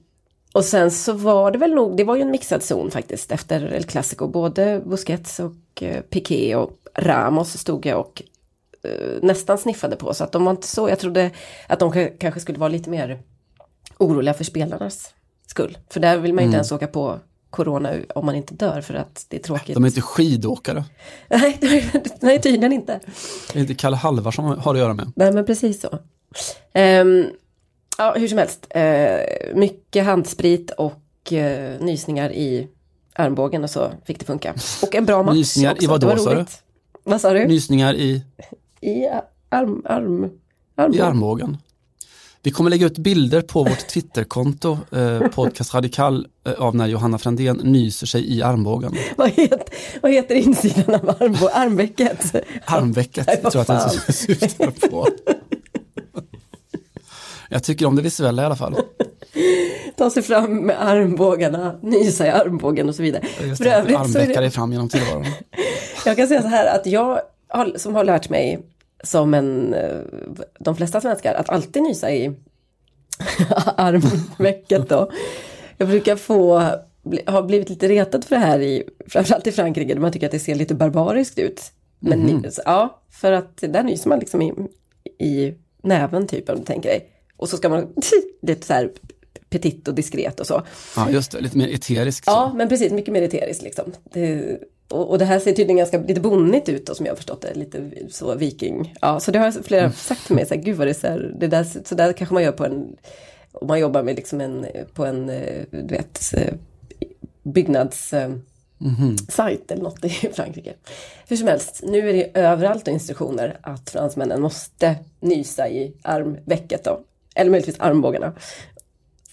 och 0.53 0.65
sen 0.65 0.91
så 0.91 1.13
var 1.13 1.51
det 1.51 1.57
väl 1.57 1.73
nog, 1.73 1.97
det 1.97 2.03
var 2.03 2.15
ju 2.15 2.21
en 2.21 2.31
mixad 2.31 2.63
zon 2.63 2.91
faktiskt 2.91 3.31
efter 3.31 3.73
El 3.73 3.83
Clasico. 3.83 4.27
Både 4.27 4.81
Busquets 4.85 5.39
och 5.39 5.83
eh, 5.83 6.01
Piqué 6.01 6.55
och 6.55 6.71
Ramos 6.97 7.57
stod 7.57 7.85
jag 7.85 7.99
och 7.99 8.21
eh, 8.83 9.21
nästan 9.21 9.57
sniffade 9.57 9.95
på. 9.95 10.13
Så 10.13 10.23
att 10.23 10.31
de 10.31 10.45
var 10.45 10.51
inte 10.51 10.67
så, 10.67 10.89
jag 10.89 10.99
trodde 10.99 11.31
att 11.67 11.79
de 11.79 12.09
kanske 12.19 12.39
skulle 12.39 12.59
vara 12.59 12.69
lite 12.69 12.89
mer 12.89 13.19
oroliga 13.97 14.33
för 14.33 14.43
spelarnas 14.43 15.13
skull. 15.47 15.77
För 15.89 15.99
där 15.99 16.17
vill 16.17 16.33
man 16.33 16.41
ju 16.41 16.45
inte 16.45 16.55
mm. 16.55 16.59
ens 16.59 16.71
åka 16.71 16.87
på 16.87 17.19
corona 17.49 17.93
om 18.15 18.25
man 18.25 18.35
inte 18.35 18.53
dör 18.53 18.81
för 18.81 18.93
att 18.93 19.25
det 19.29 19.37
är 19.37 19.41
tråkigt. 19.41 19.73
De 19.73 19.83
är 19.83 19.87
inte 19.87 20.01
skidåkare. 20.01 20.83
nej, 21.29 21.91
nej 22.19 22.41
tydligen 22.41 22.73
inte. 22.73 22.99
Det 23.53 23.59
är 23.59 23.61
inte 23.61 23.75
Kalle 23.75 23.95
Halvarsson 23.95 24.59
har 24.59 24.73
att 24.73 24.79
göra 24.79 24.93
med. 24.93 25.11
Nej 25.15 25.31
men 25.31 25.45
precis 25.45 25.81
så. 25.81 25.99
Um, 26.79 27.25
Ja, 27.97 28.13
hur 28.17 28.27
som 28.27 28.37
helst. 28.37 28.67
Eh, 28.69 29.55
mycket 29.55 30.05
handsprit 30.05 30.71
och 30.71 31.33
eh, 31.33 31.79
nysningar 31.81 32.31
i 32.31 32.67
armbågen 33.13 33.63
och 33.63 33.69
så 33.69 33.91
fick 34.05 34.19
det 34.19 34.25
funka. 34.25 34.53
Och 34.83 34.95
en 34.95 35.05
bra 35.05 35.23
match 35.23 35.35
Nysningar 35.35 35.71
också. 35.71 35.83
i 35.83 35.87
vad 35.87 36.01
då 36.01 36.17
sa 36.17 36.35
du? 36.35 36.45
Vad 37.03 37.21
sa 37.21 37.33
du? 37.33 37.45
Nysningar 37.47 37.93
i? 37.93 38.23
I 38.81 39.07
arm, 39.49 39.81
arm, 39.85 40.29
armbågen. 40.75 40.99
I 40.99 41.01
armbågen. 41.01 41.57
Vi 42.45 42.51
kommer 42.51 42.69
lägga 42.69 42.85
ut 42.85 42.97
bilder 42.97 43.41
på 43.41 43.63
vårt 43.63 43.87
Twitterkonto, 43.87 44.77
eh, 44.91 45.19
Podcast 45.27 45.73
Radikal, 45.73 46.27
eh, 46.47 46.53
av 46.53 46.75
när 46.75 46.87
Johanna 46.87 47.17
Frändén 47.17 47.57
nyser 47.57 48.07
sig 48.07 48.37
i 48.37 48.41
armbågen. 48.41 48.95
vad, 49.17 49.29
heter, 49.29 49.63
vad 50.01 50.11
heter 50.11 50.35
insidan 50.35 50.95
av 50.95 51.09
armbå, 51.09 51.49
armvecket? 51.53 52.35
Armvecket, 52.65 53.27
Nej, 53.27 53.41
tror 53.41 53.65
jag 53.67 53.75
att 53.75 53.93
den 54.05 54.13
syftar 54.13 54.89
på. 54.89 55.07
Jag 57.49 57.63
tycker 57.63 57.85
om 57.85 57.95
det 57.95 58.01
visuella 58.01 58.41
i 58.41 58.45
alla 58.45 58.55
fall. 58.55 58.75
Ta 59.97 60.09
sig 60.09 60.23
fram 60.23 60.65
med 60.65 60.87
armbågarna, 60.87 61.79
nysa 61.81 62.27
i 62.27 62.29
armbågen 62.29 62.89
och 62.89 62.95
så 62.95 63.03
vidare. 63.03 63.23
Just 63.43 63.63
det, 63.63 63.75
armveckar 63.75 64.41
dig 64.41 64.49
fram 64.51 64.71
genom 64.71 64.89
tillvaron. 64.89 65.25
jag 66.05 66.17
kan 66.17 66.27
säga 66.27 66.41
så 66.41 66.47
här 66.47 66.75
att 66.75 66.85
jag 66.85 67.19
som 67.75 67.95
har 67.95 68.03
lärt 68.03 68.29
mig 68.29 68.59
som 69.03 69.33
en, 69.33 69.73
eh, 69.73 69.99
de 70.59 70.75
flesta 70.75 71.01
svenskar, 71.01 71.33
att 71.33 71.49
alltid 71.49 71.83
nysa 71.83 72.11
i 72.11 72.35
armvecket 73.77 74.89
då. 74.89 75.11
Jag 75.77 75.87
brukar 75.87 76.15
få, 76.15 76.69
ha 77.25 77.41
blivit 77.41 77.69
lite 77.69 77.87
retad 77.87 78.23
för 78.25 78.35
det 78.35 78.41
här 78.41 78.59
i, 78.59 78.83
framförallt 79.07 79.47
i 79.47 79.51
Frankrike, 79.51 79.93
där 79.93 80.01
man 80.01 80.11
tycker 80.11 80.25
att 80.25 80.31
det 80.31 80.39
ser 80.39 80.55
lite 80.55 80.75
barbariskt 80.75 81.39
ut. 81.39 81.71
Men 81.99 82.29
mm. 82.29 82.45
ja, 82.65 83.01
för 83.11 83.31
att 83.31 83.57
där 83.57 83.83
nyser 83.83 84.09
man 84.09 84.19
liksom 84.19 84.41
i, 84.41 84.53
i 85.19 85.53
näven 85.81 86.27
typ 86.27 86.49
om 86.49 86.59
du 86.59 86.65
tänker 86.65 86.89
dig. 86.89 87.09
Och 87.37 87.49
så 87.49 87.57
ska 87.57 87.69
man 87.69 87.93
lite 88.41 88.67
så 88.67 88.73
här 88.73 88.91
petit 89.49 89.87
och 89.87 89.95
diskret 89.95 90.39
och 90.39 90.47
så. 90.47 90.61
Ja, 90.95 91.09
just 91.09 91.31
det, 91.31 91.41
lite 91.41 91.57
mer 91.57 91.67
eteriskt. 91.67 92.23
Ja, 92.27 92.53
men 92.55 92.69
precis, 92.69 92.91
mycket 92.91 93.13
mer 93.13 93.21
eteriskt 93.21 93.63
liksom. 93.63 93.93
Det, 94.03 94.59
och, 94.93 95.09
och, 95.09 95.19
det 95.19 95.25
här 95.25 95.39
ser 95.39 95.51
tydligen 95.51 95.77
ganska 95.77 95.97
lite 95.97 96.21
bonnigt 96.21 96.69
ut 96.69 96.85
då, 96.85 96.95
som 96.95 97.05
jag 97.05 97.13
har 97.13 97.17
förstått 97.17 97.41
det, 97.41 97.53
lite 97.53 97.89
så 98.09 98.35
viking. 98.35 98.95
Ja, 99.01 99.19
så 99.19 99.31
det 99.31 99.39
har 99.39 99.51
flera 99.51 99.81
mm. 99.81 99.93
sagt 99.93 100.25
till 100.25 100.35
mig, 100.35 100.45
så 100.45 100.53
här, 100.53 100.61
gud 100.61 100.77
vad 100.77 100.87
det 100.87 101.03
här, 101.03 101.35
det 101.39 101.47
där, 101.47 101.67
så 101.85 101.95
där 101.95 102.13
kanske 102.13 102.33
man 102.33 102.43
gör 102.43 102.51
på 102.51 102.65
en, 102.65 102.95
om 103.51 103.67
man 103.67 103.79
jobbar 103.79 104.03
med 104.03 104.15
liksom 104.15 104.41
en, 104.41 104.65
på 104.93 105.05
en, 105.05 105.27
du 105.71 105.95
vet, 105.95 106.33
byggnads... 107.43 108.13
Mm 108.13 108.41
sajt 109.29 109.71
eller 109.71 109.83
något 109.83 110.05
i 110.05 110.09
Frankrike. 110.33 110.73
Hur 111.27 111.37
som 111.37 111.47
helst, 111.47 111.81
nu 111.83 112.09
är 112.09 112.13
det 112.13 112.39
överallt 112.39 112.87
instruktioner 112.87 113.57
att 113.61 113.89
fransmännen 113.89 114.41
måste 114.41 114.95
nysa 115.19 115.69
i 115.69 115.93
armvecket 116.01 116.83
då. 116.83 116.99
Eller 117.35 117.51
möjligtvis 117.51 117.79
armbågarna. 117.79 118.33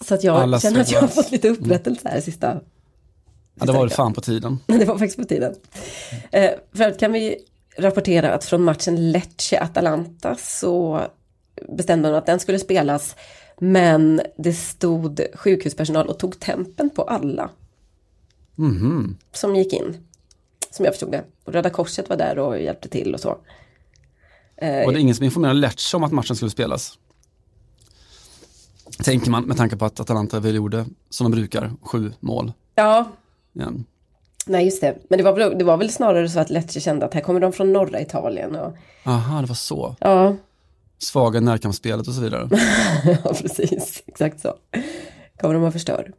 Så 0.00 0.14
att 0.14 0.24
jag 0.24 0.36
Alla 0.36 0.60
känner 0.60 0.80
att 0.80 0.92
jag 0.92 1.00
har 1.00 1.08
fått 1.08 1.30
lite 1.30 1.48
upprättelse 1.48 2.08
här 2.08 2.20
sista. 2.20 2.60
Ja, 3.54 3.66
det 3.66 3.72
var 3.72 3.80
väl 3.80 3.90
fan 3.90 4.12
på 4.12 4.20
tiden. 4.20 4.58
det 4.66 4.84
var 4.84 4.98
faktiskt 4.98 5.18
på 5.18 5.24
tiden. 5.24 5.54
Eh, 6.30 6.50
för 6.72 6.88
att 6.88 6.98
kan 6.98 7.12
vi 7.12 7.36
rapportera 7.76 8.34
att 8.34 8.44
från 8.44 8.62
matchen 8.62 9.12
Lecce-Atalanta 9.12 10.36
så 10.38 11.00
bestämde 11.68 12.08
de 12.08 12.18
att 12.18 12.26
den 12.26 12.40
skulle 12.40 12.58
spelas. 12.58 13.16
Men 13.58 14.20
det 14.38 14.52
stod 14.52 15.20
sjukhuspersonal 15.34 16.06
och 16.06 16.18
tog 16.18 16.40
tempen 16.40 16.90
på 16.90 17.02
alla. 17.02 17.50
Mm. 18.58 19.16
Som 19.32 19.56
gick 19.56 19.72
in. 19.72 19.96
Som 20.70 20.84
jag 20.84 20.94
förstod 20.94 21.12
det. 21.12 21.24
Och 21.44 21.52
Röda 21.52 21.70
Korset 21.70 22.08
var 22.08 22.16
där 22.16 22.38
och 22.38 22.60
hjälpte 22.60 22.88
till 22.88 23.14
och 23.14 23.20
så. 23.20 23.38
Eh, 24.56 24.84
och 24.84 24.92
det 24.92 25.00
ingen 25.00 25.14
som 25.14 25.24
informerade 25.24 25.58
Lecce 25.58 25.96
om 25.96 26.04
att 26.04 26.12
matchen 26.12 26.36
skulle 26.36 26.50
spelas? 26.50 26.98
Tänker 29.04 29.30
man 29.30 29.44
med 29.44 29.56
tanke 29.56 29.76
på 29.76 29.84
att 29.84 30.00
Atalanta 30.00 30.40
väl 30.40 30.54
gjorde 30.54 30.86
som 31.10 31.30
de 31.30 31.36
brukar, 31.36 31.72
sju 31.82 32.12
mål. 32.20 32.52
Ja. 32.74 33.12
Igen. 33.54 33.84
Nej 34.46 34.64
just 34.64 34.80
det, 34.80 34.98
men 35.08 35.18
det 35.18 35.24
var, 35.24 35.54
det 35.54 35.64
var 35.64 35.76
väl 35.76 35.90
snarare 35.90 36.28
så 36.28 36.40
att 36.40 36.50
Lecce 36.50 36.80
kände 36.80 37.06
att 37.06 37.14
här 37.14 37.20
kommer 37.20 37.40
de 37.40 37.52
från 37.52 37.72
norra 37.72 38.00
Italien. 38.00 38.56
Och... 38.56 38.76
Aha, 39.04 39.40
det 39.40 39.46
var 39.46 39.54
så. 39.54 39.96
Ja. 40.00 40.36
Svaga 40.98 41.40
närkampsspelet 41.40 42.08
och 42.08 42.14
så 42.14 42.20
vidare. 42.20 42.48
ja, 43.24 43.34
precis. 43.34 44.02
Exakt 44.06 44.40
så. 44.40 44.54
Kommer 45.40 45.54
de 45.54 45.64
att 45.64 45.72
förstör. 45.72 46.12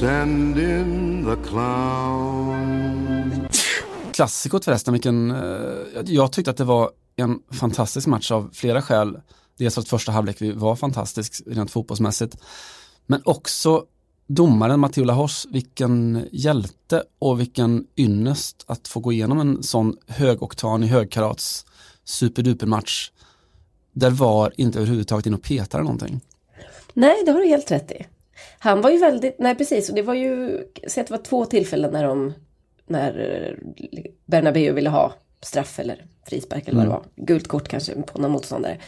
Send 0.00 0.58
in 0.58 1.24
the 1.24 1.48
clown. 1.48 3.48
Klassikot 4.12 4.64
förresten, 4.64 4.92
vilken, 4.92 5.30
eh, 5.30 6.02
jag 6.04 6.32
tyckte 6.32 6.50
att 6.50 6.56
det 6.56 6.64
var 6.64 6.90
en 7.16 7.38
fantastisk 7.50 8.06
match 8.06 8.30
av 8.30 8.50
flera 8.52 8.82
skäl. 8.82 9.20
Dels 9.58 9.74
för 9.74 9.80
att 9.80 9.88
första 9.88 10.12
halvlek 10.12 10.36
var 10.54 10.76
fantastisk 10.76 11.42
rent 11.46 11.70
fotbollsmässigt. 11.70 12.36
Men 13.06 13.22
också 13.24 13.84
domaren 14.34 14.80
Matteo 14.80 15.04
Lahos, 15.04 15.46
vilken 15.50 16.28
hjälte 16.32 17.02
och 17.18 17.40
vilken 17.40 17.86
ynnest 17.96 18.64
att 18.66 18.88
få 18.88 19.00
gå 19.00 19.12
igenom 19.12 19.40
en 19.40 19.62
sån 19.62 19.96
högoktanig 20.06 20.88
högkarats 20.88 21.66
superdupermatch. 22.04 23.10
Där 23.92 24.10
var 24.10 24.52
inte 24.56 24.78
överhuvudtaget 24.78 25.26
in 25.26 25.34
och 25.34 25.42
petade 25.42 25.82
någonting. 25.82 26.20
Nej, 26.92 27.16
det 27.26 27.32
har 27.32 27.40
du 27.40 27.46
helt 27.46 27.70
rätt 27.70 27.90
i. 27.90 28.06
Han 28.58 28.80
var 28.80 28.90
ju 28.90 28.98
väldigt, 28.98 29.38
nej 29.38 29.54
precis, 29.54 29.88
och 29.88 29.94
det 29.94 30.02
var 30.02 30.14
ju, 30.14 30.60
så 30.88 31.00
att 31.00 31.06
det 31.06 31.14
var 31.14 31.22
två 31.22 31.44
tillfällen 31.44 31.92
när 31.92 32.04
de, 32.04 32.32
när 32.86 33.58
Bernabéu 34.26 34.72
ville 34.72 34.90
ha 34.90 35.12
straff 35.40 35.78
eller 35.78 36.04
frispark 36.28 36.68
eller 36.68 36.76
vad 36.76 36.86
det 36.86 36.90
mm. 36.90 37.02
var. 37.16 37.26
Gult 37.26 37.48
kort 37.48 37.68
kanske 37.68 38.02
på 38.02 38.18
någon 38.20 38.30
motståndare. 38.30 38.78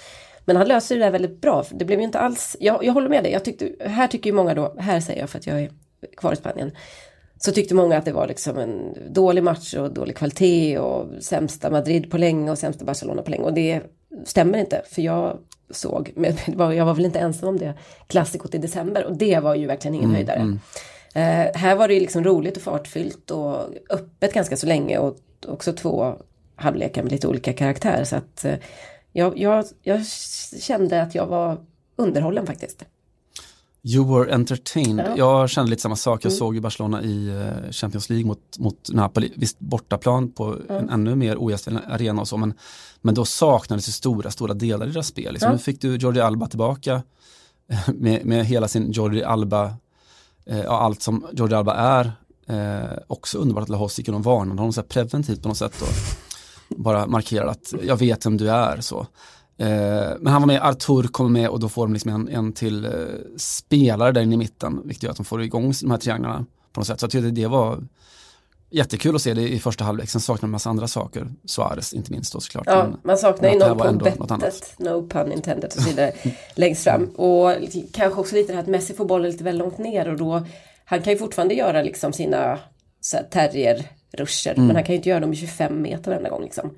Men 0.45 0.57
han 0.57 0.69
löser 0.69 0.95
det 0.99 1.05
där 1.05 1.11
väldigt 1.11 1.41
bra. 1.41 1.65
Det 1.71 1.85
blev 1.85 1.99
ju 1.99 2.05
inte 2.05 2.19
alls, 2.19 2.57
jag, 2.61 2.85
jag 2.85 2.93
håller 2.93 3.09
med 3.09 3.25
dig, 3.25 3.33
jag 3.33 3.45
tyckte, 3.45 3.71
här 3.81 4.07
tycker 4.07 4.31
ju 4.31 4.37
många 4.37 4.55
då, 4.55 4.75
här 4.79 5.01
säger 5.01 5.21
jag 5.21 5.31
för 5.31 5.39
att 5.39 5.47
jag 5.47 5.61
är 5.61 5.71
kvar 6.17 6.33
i 6.33 6.37
Spanien. 6.37 6.71
Så 7.37 7.53
tyckte 7.53 7.75
många 7.75 7.97
att 7.97 8.05
det 8.05 8.13
var 8.13 8.29
liksom 8.29 8.59
en 8.59 8.95
dålig 9.11 9.45
match 9.45 9.75
och 9.75 9.95
dålig 9.95 10.17
kvalitet 10.17 10.79
och 10.79 11.23
sämsta 11.23 11.71
Madrid 11.71 12.11
på 12.11 12.19
länge 12.19 12.51
och 12.51 12.59
sämsta 12.59 12.85
Barcelona 12.85 13.23
på 13.23 13.31
länge. 13.31 13.45
Och 13.45 13.55
det 13.55 13.83
stämmer 14.25 14.59
inte, 14.59 14.83
för 14.91 15.03
jag 15.03 15.39
såg, 15.71 16.13
men 16.17 16.37
jag 16.77 16.85
var 16.85 16.95
väl 16.95 17.05
inte 17.05 17.19
ensam 17.19 17.49
om 17.49 17.59
det, 17.59 17.75
klassikot 18.07 18.55
i 18.55 18.59
december 18.59 19.05
och 19.05 19.17
det 19.17 19.41
var 19.41 19.55
ju 19.55 19.67
verkligen 19.67 19.95
ingen 19.95 20.11
mm, 20.11 20.17
höjdare. 20.17 20.39
Mm. 20.39 20.61
Uh, 21.17 21.55
här 21.55 21.77
var 21.77 21.89
det 21.89 21.95
ju 21.95 22.01
liksom 22.01 22.25
roligt 22.25 22.57
och 22.57 22.63
fartfyllt 22.63 23.31
och 23.31 23.57
öppet 23.91 24.33
ganska 24.33 24.57
så 24.57 24.67
länge 24.67 24.99
och 24.99 25.17
också 25.47 25.73
två 25.73 26.15
halvlekar 26.57 27.03
med 27.03 27.13
lite 27.13 27.29
olika 27.29 27.53
karaktär. 27.53 28.05
Så 28.05 28.17
att 28.17 28.45
uh, 28.45 28.55
jag, 29.14 29.38
jag, 29.38 29.64
jag 29.83 30.07
kände 30.61 31.03
att 31.03 31.14
jag 31.14 31.27
var 31.27 31.59
underhållen 31.96 32.46
faktiskt. 32.46 32.85
You 33.83 34.18
were 34.18 34.35
entertained. 34.35 35.07
Ja. 35.07 35.16
Jag 35.16 35.50
kände 35.50 35.70
lite 35.70 35.83
samma 35.83 35.96
sak. 35.96 36.24
Jag 36.24 36.31
mm. 36.31 36.38
såg 36.38 36.55
ju 36.55 36.61
Barcelona 36.61 37.03
i 37.03 37.29
eh, 37.29 37.70
Champions 37.70 38.11
League 38.11 38.27
mot, 38.27 38.59
mot 38.59 38.90
Napoli. 38.92 39.33
Visst 39.37 39.59
bortaplan 39.59 40.31
på 40.33 40.44
mm. 40.44 40.77
en 40.77 40.90
ännu 40.90 41.14
mer 41.14 41.37
ojämställd 41.38 41.79
arena 41.88 42.20
och 42.20 42.29
så. 42.29 42.37
Men, 42.37 42.55
men 43.00 43.14
då 43.14 43.24
saknades 43.24 43.88
ju 43.88 43.92
stora, 43.92 44.31
stora 44.31 44.55
delar 44.55 44.87
i 44.87 44.90
deras 44.90 45.07
spel. 45.07 45.33
Liksom. 45.33 45.46
Mm. 45.46 45.57
Nu 45.57 45.62
fick 45.62 45.81
du 45.81 45.96
Jordi 45.96 46.20
Alba 46.20 46.46
tillbaka 46.46 47.03
med, 47.87 48.27
med 48.27 48.46
hela 48.46 48.68
sin 48.68 48.92
Jordi 48.92 49.22
Alba, 49.22 49.74
eh, 50.46 50.70
allt 50.70 51.03
som 51.03 51.27
Jordi 51.33 51.55
Alba 51.55 51.74
är. 51.74 52.12
Eh, 52.46 52.98
också 53.07 53.38
underbart 53.38 53.62
att 53.62 53.68
Lahoz 53.68 53.98
gick 53.98 54.09
och 54.09 54.24
varnade 54.24 54.61
honom 54.61 54.72
så 54.72 54.83
preventivt 54.83 55.42
på 55.42 55.48
något 55.48 55.59
sätt. 55.59 55.83
Och 55.83 55.88
bara 56.68 57.07
markerade 57.07 57.50
att 57.50 57.74
jag 57.83 57.96
vet 57.96 58.27
vem 58.27 58.37
du 58.37 58.50
är. 58.50 58.81
så. 58.81 59.07
Eh, 59.57 60.12
men 60.20 60.27
han 60.27 60.42
var 60.42 60.46
med, 60.46 60.62
Artur 60.62 61.03
kommer 61.03 61.31
med 61.31 61.48
och 61.48 61.61
då 61.61 61.68
får 61.68 61.87
de 61.87 61.92
liksom 61.92 62.11
en, 62.11 62.29
en 62.29 62.53
till 62.53 62.85
eh, 62.85 62.90
spelare 63.37 64.12
där 64.12 64.20
inne 64.20 64.35
i 64.35 64.38
mitten, 64.38 64.81
vilket 64.85 65.03
gör 65.03 65.11
att 65.11 65.16
de 65.16 65.24
får 65.24 65.42
igång 65.42 65.72
de 65.81 65.90
här 65.90 65.98
trianglarna 65.98 66.46
på 66.72 66.81
något 66.81 66.87
sätt. 66.87 67.00
Så 67.00 67.05
jag 67.05 67.11
tyckte 67.11 67.31
det 67.31 67.46
var 67.46 67.83
jättekul 68.70 69.14
att 69.14 69.22
se 69.22 69.35
det 69.35 69.48
i 69.48 69.59
första 69.59 69.85
halvlek. 69.85 70.09
Sen 70.09 70.20
saknar 70.20 70.42
man 70.42 70.48
en 70.48 70.53
massa 70.53 70.70
andra 70.70 70.88
saker. 70.88 71.33
Suarez 71.44 71.92
inte 71.92 72.12
minst 72.12 72.33
då 72.33 72.40
såklart. 72.40 72.66
Ja, 72.66 72.88
man 73.03 73.18
saknar 73.18 73.50
ju 73.50 73.59
no 73.59 73.74
på 73.74 73.92
bettet, 73.92 74.74
no 74.79 75.09
pun 75.09 75.33
intended 75.33 75.64
och 75.77 75.83
så 75.83 75.88
vidare, 75.88 76.12
längst 76.55 76.85
fram. 76.85 77.05
Och 77.05 77.53
kanske 77.92 78.20
också 78.20 78.35
lite 78.35 78.53
det 78.53 78.57
här 78.57 78.62
att 78.62 78.68
Messi 78.68 78.94
får 78.94 79.05
bollen 79.05 79.31
lite 79.31 79.44
väl 79.44 79.59
långt 79.59 79.79
ner 79.79 80.09
och 80.09 80.16
då, 80.16 80.46
han 80.85 81.03
kan 81.03 81.12
ju 81.12 81.18
fortfarande 81.18 81.55
göra 81.55 81.83
liksom 81.83 82.12
sina 82.12 82.59
terrier-ruscher, 84.14 84.55
mm. 84.55 84.66
men 84.66 84.77
han 84.77 84.85
kan 84.85 84.92
ju 84.92 84.96
inte 84.96 85.09
göra 85.09 85.20
dem 85.20 85.33
i 85.33 85.37
25 85.37 85.83
meter 85.83 86.11
varenda 86.11 86.31
gång 86.31 86.42
liksom. 86.42 86.70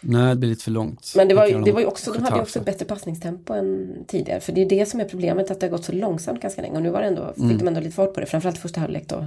Nej, 0.00 0.28
det 0.28 0.36
blir 0.36 0.50
lite 0.50 0.64
för 0.64 0.70
långt. 0.70 1.12
Men 1.16 1.28
det 1.28 1.34
var, 1.34 1.64
det 1.64 1.72
var 1.72 1.80
ju 1.80 1.86
också, 1.86 2.12
de 2.12 2.22
hade 2.22 2.36
ju 2.36 2.42
också 2.42 2.60
bättre 2.60 2.84
passningstempo 2.84 3.52
än 3.52 3.96
tidigare. 4.06 4.40
För 4.40 4.52
det 4.52 4.62
är 4.62 4.68
det 4.68 4.86
som 4.86 5.00
är 5.00 5.04
problemet, 5.04 5.50
att 5.50 5.60
det 5.60 5.66
har 5.66 5.70
gått 5.70 5.84
så 5.84 5.92
långsamt 5.92 6.40
ganska 6.40 6.62
länge. 6.62 6.76
Och 6.76 6.82
nu 6.82 6.90
var 6.90 7.00
det 7.00 7.06
ändå, 7.06 7.32
fick 7.34 7.42
mm. 7.42 7.58
de 7.58 7.68
ändå 7.68 7.80
lite 7.80 7.94
fart 7.94 8.14
på 8.14 8.20
det, 8.20 8.26
framförallt 8.26 8.58
första 8.58 8.80
halvlek 8.80 9.08
då. 9.08 9.26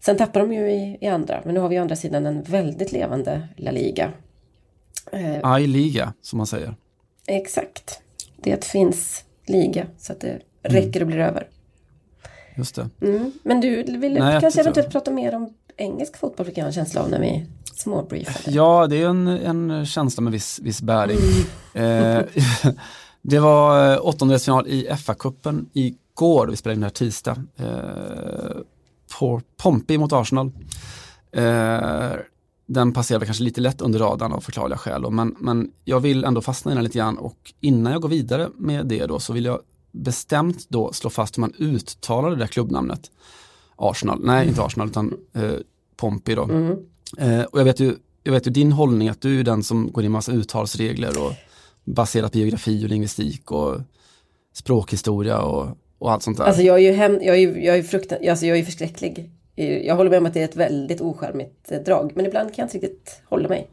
Sen 0.00 0.16
tappar 0.16 0.40
de 0.40 0.52
ju 0.52 0.70
i, 0.70 0.98
i 1.00 1.06
andra, 1.06 1.42
men 1.44 1.54
nu 1.54 1.60
har 1.60 1.68
vi 1.68 1.78
å 1.78 1.82
andra 1.82 1.96
sidan 1.96 2.26
en 2.26 2.42
väldigt 2.42 2.92
levande 2.92 3.48
La 3.56 3.70
Liga. 3.70 4.12
Eh, 5.12 5.38
Aj 5.42 5.66
liga, 5.66 6.12
som 6.22 6.36
man 6.36 6.46
säger. 6.46 6.74
Exakt. 7.26 8.00
Det 8.36 8.64
finns 8.64 9.24
liga, 9.46 9.86
så 9.98 10.12
att 10.12 10.20
det 10.20 10.28
mm. 10.28 10.40
räcker 10.62 11.00
och 11.00 11.06
blir 11.06 11.18
över. 11.18 11.48
Just 12.56 12.74
det. 12.74 12.88
Mm. 13.00 13.32
Men 13.42 13.60
du 13.60 13.82
vill 13.82 14.14
Nej, 14.14 14.40
kanske 14.40 14.60
eventuellt 14.60 14.90
prata 14.90 15.10
mer 15.10 15.34
om 15.34 15.54
engelsk 15.76 16.16
fotboll, 16.16 16.46
fick 16.46 16.58
jag 16.58 16.66
en 16.66 16.72
känsla 16.72 17.02
av 17.02 17.10
när 17.10 17.20
vi 17.20 17.46
småbriefade. 17.74 18.56
Ja, 18.56 18.86
det 18.86 19.02
är 19.02 19.08
en, 19.08 19.28
en 19.28 19.86
känsla 19.86 20.22
med 20.22 20.32
viss, 20.32 20.60
viss 20.62 20.82
bäring. 20.82 21.18
Mm. 21.74 22.18
Eh, 22.18 22.24
det 23.22 23.38
var 23.38 24.06
åttondelsfinal 24.06 24.66
i 24.66 24.88
FA-cupen 24.88 25.66
igår, 25.72 26.46
vi 26.46 26.56
spelade 26.56 26.74
in 26.74 26.80
det 26.80 26.86
här 26.86 26.90
tisdag. 26.90 27.42
Eh, 27.56 28.56
på 29.18 29.40
Pompey 29.56 29.98
mot 29.98 30.12
Arsenal. 30.12 30.52
Eh, 31.32 32.12
den 32.66 32.92
passerade 32.92 33.24
kanske 33.24 33.44
lite 33.44 33.60
lätt 33.60 33.80
under 33.80 33.98
radarn 33.98 34.32
av 34.32 34.40
förklarliga 34.40 34.78
skäl. 34.78 35.10
Men, 35.10 35.36
men 35.38 35.70
jag 35.84 36.00
vill 36.00 36.24
ändå 36.24 36.40
fastna 36.40 36.72
i 36.72 36.74
den 36.74 36.84
lite 36.84 36.98
grann 36.98 37.18
och 37.18 37.52
innan 37.60 37.92
jag 37.92 38.02
går 38.02 38.08
vidare 38.08 38.48
med 38.56 38.86
det 38.86 39.06
då 39.06 39.18
så 39.18 39.32
vill 39.32 39.44
jag 39.44 39.60
bestämt 39.92 40.68
då 40.68 40.92
slå 40.92 41.10
fast 41.10 41.38
hur 41.38 41.40
man 41.40 41.52
uttalar 41.58 42.30
det 42.30 42.36
där 42.36 42.46
klubbnamnet. 42.46 43.10
Arsenal, 43.76 44.20
nej 44.22 44.48
inte 44.48 44.62
Arsenal 44.62 44.88
utan 44.88 45.14
eh, 45.32 45.52
Pompey 45.96 46.34
då. 46.34 46.44
Mm. 46.44 46.76
Eh, 47.18 47.42
och 47.42 47.60
jag 47.60 47.64
vet, 47.64 47.80
ju, 47.80 47.94
jag 48.22 48.32
vet 48.32 48.46
ju 48.46 48.50
din 48.50 48.72
hållning 48.72 49.08
att 49.08 49.20
du 49.20 49.40
är 49.40 49.44
den 49.44 49.62
som 49.62 49.92
går 49.92 50.04
in 50.04 50.12
massa 50.12 50.32
uttalsregler 50.32 51.26
och 51.26 51.32
baserat 51.84 52.32
på 52.32 52.38
geografi 52.38 52.84
och 52.84 52.88
lingvistik 52.88 53.50
och 53.50 53.80
språkhistoria 54.52 55.38
och, 55.38 55.78
och 55.98 56.12
allt 56.12 56.22
sånt 56.22 56.38
där. 56.38 56.44
Alltså 56.44 56.62
jag 56.62 56.76
är 56.76 56.82
ju, 56.82 56.92
hem, 56.92 57.18
jag 57.22 57.38
är, 57.38 57.56
jag 57.56 57.78
är, 57.78 57.82
fruktan, 57.82 58.18
alltså 58.30 58.46
jag 58.46 58.58
är 58.58 58.64
förskräcklig. 58.64 59.30
Jag 59.56 59.96
håller 59.96 60.10
med 60.10 60.18
om 60.18 60.26
att 60.26 60.34
det 60.34 60.40
är 60.40 60.44
ett 60.44 60.56
väldigt 60.56 61.00
oskärmigt 61.00 61.72
eh, 61.72 61.80
drag, 61.80 62.12
men 62.14 62.26
ibland 62.26 62.54
kan 62.54 62.62
jag 62.62 62.66
inte 62.66 62.86
riktigt 62.86 63.22
hålla 63.24 63.48
mig. 63.48 63.70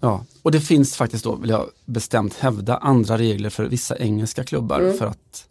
Ja, 0.00 0.24
och 0.42 0.52
det 0.52 0.60
finns 0.60 0.96
faktiskt 0.96 1.24
då, 1.24 1.34
vill 1.34 1.50
jag 1.50 1.66
bestämt 1.84 2.34
hävda, 2.34 2.76
andra 2.76 3.18
regler 3.18 3.50
för 3.50 3.64
vissa 3.64 3.98
engelska 3.98 4.44
klubbar 4.44 4.80
mm. 4.80 4.96
för 4.96 5.06
att 5.06 5.48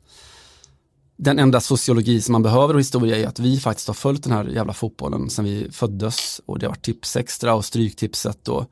den 1.18 1.40
enda 1.40 1.62
sociologi 1.62 2.22
som 2.22 2.32
man 2.32 2.44
behöver 2.44 2.74
och 2.74 2.80
historia 2.80 3.18
är 3.18 3.28
att 3.28 3.40
vi 3.40 3.60
faktiskt 3.60 3.88
har 3.88 3.94
följt 3.94 4.24
den 4.24 4.34
här 4.34 4.46
jävla 4.46 4.74
fotbollen 4.74 5.30
sedan 5.30 5.46
vi 5.46 5.72
föddes 5.72 6.42
och 6.46 6.60
det 6.60 6.66
har 6.66 6.72
varit 6.72 6.86
tipsextra 6.86 7.56
och 7.56 7.66
stryktipset 7.66 8.48
och 8.48 8.66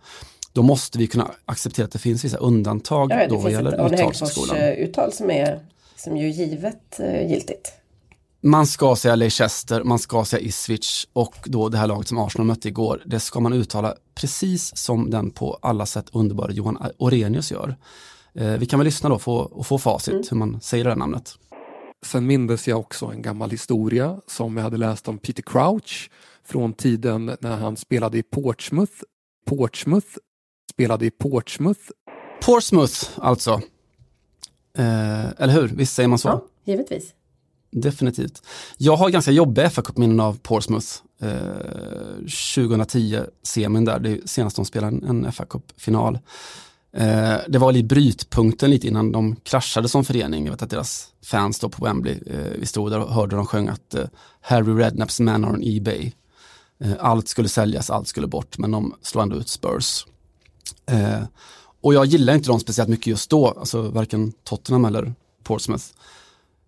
då 0.54 0.64
måste 0.64 0.98
vi 0.98 1.08
kunna 1.08 1.32
acceptera 1.46 1.86
att 1.86 1.92
det 1.92 2.00
finns 2.00 2.26
vissa 2.26 2.38
undantag 2.38 3.12
ja, 3.12 3.28
då 3.28 3.38
vad 3.38 3.52
gäller 3.52 3.72
finns 3.98 4.22
ett 4.52 4.78
uttal 4.78 5.12
som 5.12 5.32
är 5.32 5.60
som 5.96 6.18
ju 6.18 6.30
givet 6.30 7.00
uh, 7.00 7.30
giltigt. 7.30 7.74
Man 8.42 8.68
ska 8.68 8.96
säga 8.96 9.16
Leicester, 9.16 9.84
man 9.84 10.00
ska 10.00 10.26
säga 10.26 10.40
Ipswich 10.40 11.06
och 11.14 11.36
då 11.46 11.70
det 11.70 11.78
här 11.78 11.88
laget 11.88 12.08
som 12.08 12.18
Arsenal 12.18 12.48
mötte 12.48 12.68
igår. 12.68 13.04
Det 13.06 13.20
ska 13.20 13.40
man 13.40 13.54
uttala 13.54 13.96
precis 14.16 14.78
som 14.78 15.10
den 15.10 15.32
på 15.32 15.60
alla 15.62 15.86
sätt 15.86 16.06
underbara 16.12 16.52
Johan 16.52 16.92
Orenius 16.98 17.52
gör. 17.52 17.76
Eh, 18.36 18.52
vi 18.52 18.66
kan 18.66 18.80
väl 18.80 18.86
lyssna 18.86 19.10
då 19.10 19.20
få, 19.20 19.36
och 19.36 19.68
få 19.68 19.78
facit 19.78 20.14
mm. 20.14 20.26
hur 20.30 20.38
man 20.38 20.62
säger 20.62 20.84
det 20.84 20.90
här 20.90 20.98
namnet. 20.98 21.38
Sen 22.06 22.26
mindes 22.26 22.68
jag 22.68 22.80
också 22.80 23.06
en 23.06 23.22
gammal 23.22 23.52
historia 23.52 24.22
som 24.28 24.58
jag 24.58 24.64
hade 24.64 24.78
läst 24.78 25.08
om 25.08 25.18
Peter 25.18 25.44
Crouch 25.44 26.10
från 26.44 26.74
tiden 26.74 27.38
när 27.40 27.58
han 27.58 27.78
spelade 27.78 28.18
i 28.18 28.24
Portsmouth. 28.24 28.94
Portsmouth 29.46 30.08
spelade 30.72 31.06
i 31.06 31.12
Portsmouth. 31.12 31.82
Portsmouth 32.42 33.10
alltså. 33.18 33.62
Eh, 34.78 35.26
eller 35.38 35.54
hur? 35.54 35.68
Visst 35.68 35.96
säger 35.96 36.10
man 36.10 36.20
så? 36.20 36.28
Ja, 36.28 36.46
givetvis. 36.64 37.14
Definitivt. 37.72 38.42
Jag 38.78 38.96
har 38.96 39.10
ganska 39.10 39.32
jobbiga 39.32 39.70
fa 39.70 39.84
minnen 39.96 40.20
av 40.20 40.40
Portsmouth. 40.40 40.88
Eh, 41.22 42.16
2010 42.56 43.20
semin 43.44 43.86
där, 43.86 44.00
det 44.00 44.10
är 44.10 44.20
senast 44.26 44.56
de 44.56 44.66
spelade 44.66 44.98
en, 45.08 45.26
en 45.26 45.32
fa 45.32 45.46
Cup-final. 45.46 46.20
Eh, 46.96 47.38
det 47.48 47.58
var 47.58 47.72
lite 47.72 47.86
brytpunkten 47.86 48.70
lite 48.70 48.88
innan 48.88 49.12
de 49.12 49.36
kraschade 49.36 49.90
som 49.90 50.06
förening. 50.06 50.46
Jag 50.46 50.52
vet 50.52 50.62
att 50.62 50.70
deras 50.70 51.08
fans 51.26 51.60
då 51.60 51.70
på 51.70 51.86
Wembley, 51.86 52.20
eh, 52.26 52.52
vi 52.60 52.66
stod 52.66 52.92
där 52.92 53.00
och 53.00 53.14
hörde 53.14 53.36
dem 53.36 53.46
sjunga 53.46 53.72
att 53.72 53.96
eh, 53.96 54.06
Harry 54.42 54.74
Rednaps 54.74 55.20
man 55.20 55.46
on 55.46 55.62
Ebay. 55.64 56.12
Eh, 56.80 56.94
allt 57.00 57.28
skulle 57.28 57.50
säljas, 57.50 57.90
allt 57.90 58.08
skulle 58.08 58.28
bort, 58.28 58.58
men 58.58 58.72
de 58.72 58.96
slog 59.02 59.24
ändå 59.24 59.36
ut 59.36 59.50
Spurs. 59.50 60.06
Eh, 60.86 61.24
och 61.82 61.94
jag 61.94 62.06
gillar 62.06 62.36
inte 62.36 62.50
dem 62.50 62.60
speciellt 62.60 62.90
mycket 62.90 63.08
just 63.08 63.30
då, 63.30 63.48
alltså 63.48 63.82
varken 63.82 64.32
Tottenham 64.44 64.86
eller 64.86 65.14
Portsmouth. 65.44 65.86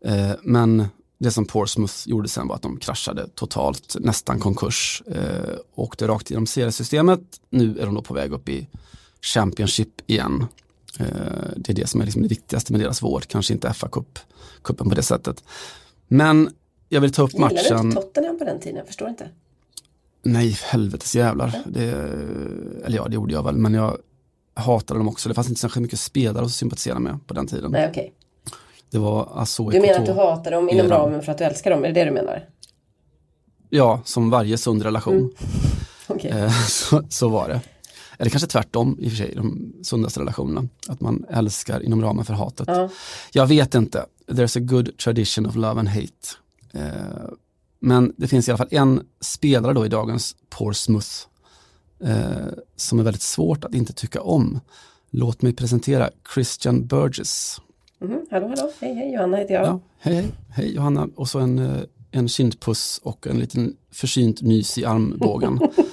Eh, 0.05 0.31
men 0.43 0.87
det 1.19 1.31
som 1.31 1.45
Portsmouth 1.45 1.95
gjorde 2.05 2.29
sen 2.29 2.47
var 2.47 2.55
att 2.55 2.61
de 2.61 2.77
kraschade 2.77 3.27
totalt, 3.35 3.95
nästan 3.99 4.39
konkurs. 4.39 5.03
Eh, 5.07 5.55
åkte 5.75 6.07
rakt 6.07 6.29
genom 6.29 6.47
seriesystemet. 6.47 7.21
Nu 7.49 7.79
är 7.79 7.85
de 7.85 7.95
då 7.95 8.01
på 8.01 8.13
väg 8.13 8.31
upp 8.31 8.49
i 8.49 8.67
Championship 9.21 10.01
igen. 10.09 10.45
Eh, 10.99 11.05
det 11.55 11.71
är 11.71 11.73
det 11.73 11.87
som 11.87 12.01
är 12.01 12.05
liksom 12.05 12.21
det 12.21 12.27
viktigaste 12.27 12.71
med 12.71 12.81
deras 12.81 13.03
vård, 13.03 13.27
kanske 13.27 13.53
inte 13.53 13.67
FA-cupen 13.67 14.89
på 14.89 14.95
det 14.95 15.03
sättet. 15.03 15.43
Men 16.07 16.49
jag 16.89 17.01
vill 17.01 17.11
ta 17.11 17.23
upp 17.23 17.37
matchen. 17.37 17.57
Gillade 17.57 17.83
du 17.83 17.87
inte 17.89 18.01
Tottenham 18.01 18.39
på 18.39 18.45
den 18.45 18.59
tiden? 18.59 18.77
Jag 18.77 18.87
förstår 18.87 19.09
inte. 19.09 19.29
Nej, 20.23 20.57
helvetes 20.63 21.15
jävlar. 21.15 21.61
Det, 21.65 21.83
eller 22.85 22.95
ja, 22.97 23.07
det 23.07 23.15
gjorde 23.15 23.33
jag 23.33 23.43
väl, 23.43 23.55
men 23.55 23.73
jag 23.73 23.97
hatade 24.53 24.99
dem 24.99 25.07
också. 25.07 25.29
Det 25.29 25.35
fanns 25.35 25.49
inte 25.49 25.61
särskilt 25.61 25.81
mycket 25.81 25.99
spelare 25.99 26.45
att 26.45 26.51
sympatisera 26.51 26.99
med 26.99 27.27
på 27.27 27.33
den 27.33 27.47
tiden. 27.47 27.71
Nej, 27.71 27.89
okay. 27.89 28.09
Det 28.89 28.97
var 28.97 29.29
alltså 29.33 29.69
Du 29.69 29.79
menar 29.81 29.99
att 29.99 30.05
du 30.05 30.11
hatar 30.11 30.51
dem 30.51 30.69
inom 30.69 30.87
ramen 30.87 31.21
för 31.21 31.31
att 31.31 31.37
du 31.37 31.43
älskar 31.43 31.71
dem? 31.71 31.83
Är 31.83 31.87
det 31.87 31.93
det 31.93 32.05
du 32.05 32.11
menar? 32.11 32.45
Ja, 33.69 34.01
som 34.05 34.29
varje 34.29 34.57
sund 34.57 34.83
relation. 34.83 35.15
Mm. 35.15 35.29
Okay. 36.09 36.31
Eh, 36.31 36.51
så, 36.67 37.03
så 37.09 37.29
var 37.29 37.47
det. 37.47 37.61
Eller 38.17 38.29
kanske 38.31 38.47
tvärtom 38.47 38.97
i 38.99 39.07
och 39.07 39.11
för 39.11 39.17
sig, 39.17 39.33
de 39.35 39.73
sundaste 39.83 40.19
relationerna. 40.19 40.67
Att 40.87 41.01
man 41.01 41.25
älskar 41.29 41.83
inom 41.83 42.01
ramen 42.01 42.25
för 42.25 42.33
hatet. 42.33 42.67
Ja. 42.67 42.89
Jag 43.31 43.47
vet 43.47 43.75
inte. 43.75 44.05
There's 44.27 44.57
a 44.57 44.61
good 44.63 44.97
tradition 44.97 45.45
of 45.45 45.55
love 45.55 45.79
and 45.79 45.89
hate. 45.89 46.27
Eh, 46.73 47.29
men 47.79 48.13
det 48.17 48.27
finns 48.27 48.47
i 48.47 48.51
alla 48.51 48.57
fall 48.57 48.67
en 48.71 49.01
spelare 49.21 49.73
då 49.73 49.85
i 49.85 49.89
dagens 49.89 50.35
Portsmouth 50.49 51.09
eh, 52.03 52.47
som 52.75 52.99
är 52.99 53.03
väldigt 53.03 53.21
svårt 53.21 53.63
att 53.63 53.75
inte 53.75 53.93
tycka 53.93 54.21
om. 54.21 54.59
Låt 55.09 55.41
mig 55.41 55.53
presentera 55.53 56.09
Christian 56.33 56.87
Burgess. 56.87 57.61
Mm, 58.01 58.25
hallå, 58.31 58.47
hallå, 58.47 58.71
hej, 58.79 58.93
hej, 58.93 59.13
Johanna 59.13 59.37
heter 59.37 59.53
jag. 59.53 59.65
Ja, 59.65 59.79
hej, 59.99 60.15
hej, 60.15 60.31
hej, 60.49 60.75
Johanna. 60.75 61.09
Och 61.15 61.29
så 61.29 61.39
en, 61.39 61.59
eh, 61.59 61.81
en 62.11 62.27
kindpuss 62.27 62.99
och 63.03 63.27
en 63.27 63.39
liten 63.39 63.75
försynt 63.91 64.41
nys 64.41 64.77
i 64.77 64.85
armbågen. 64.85 65.59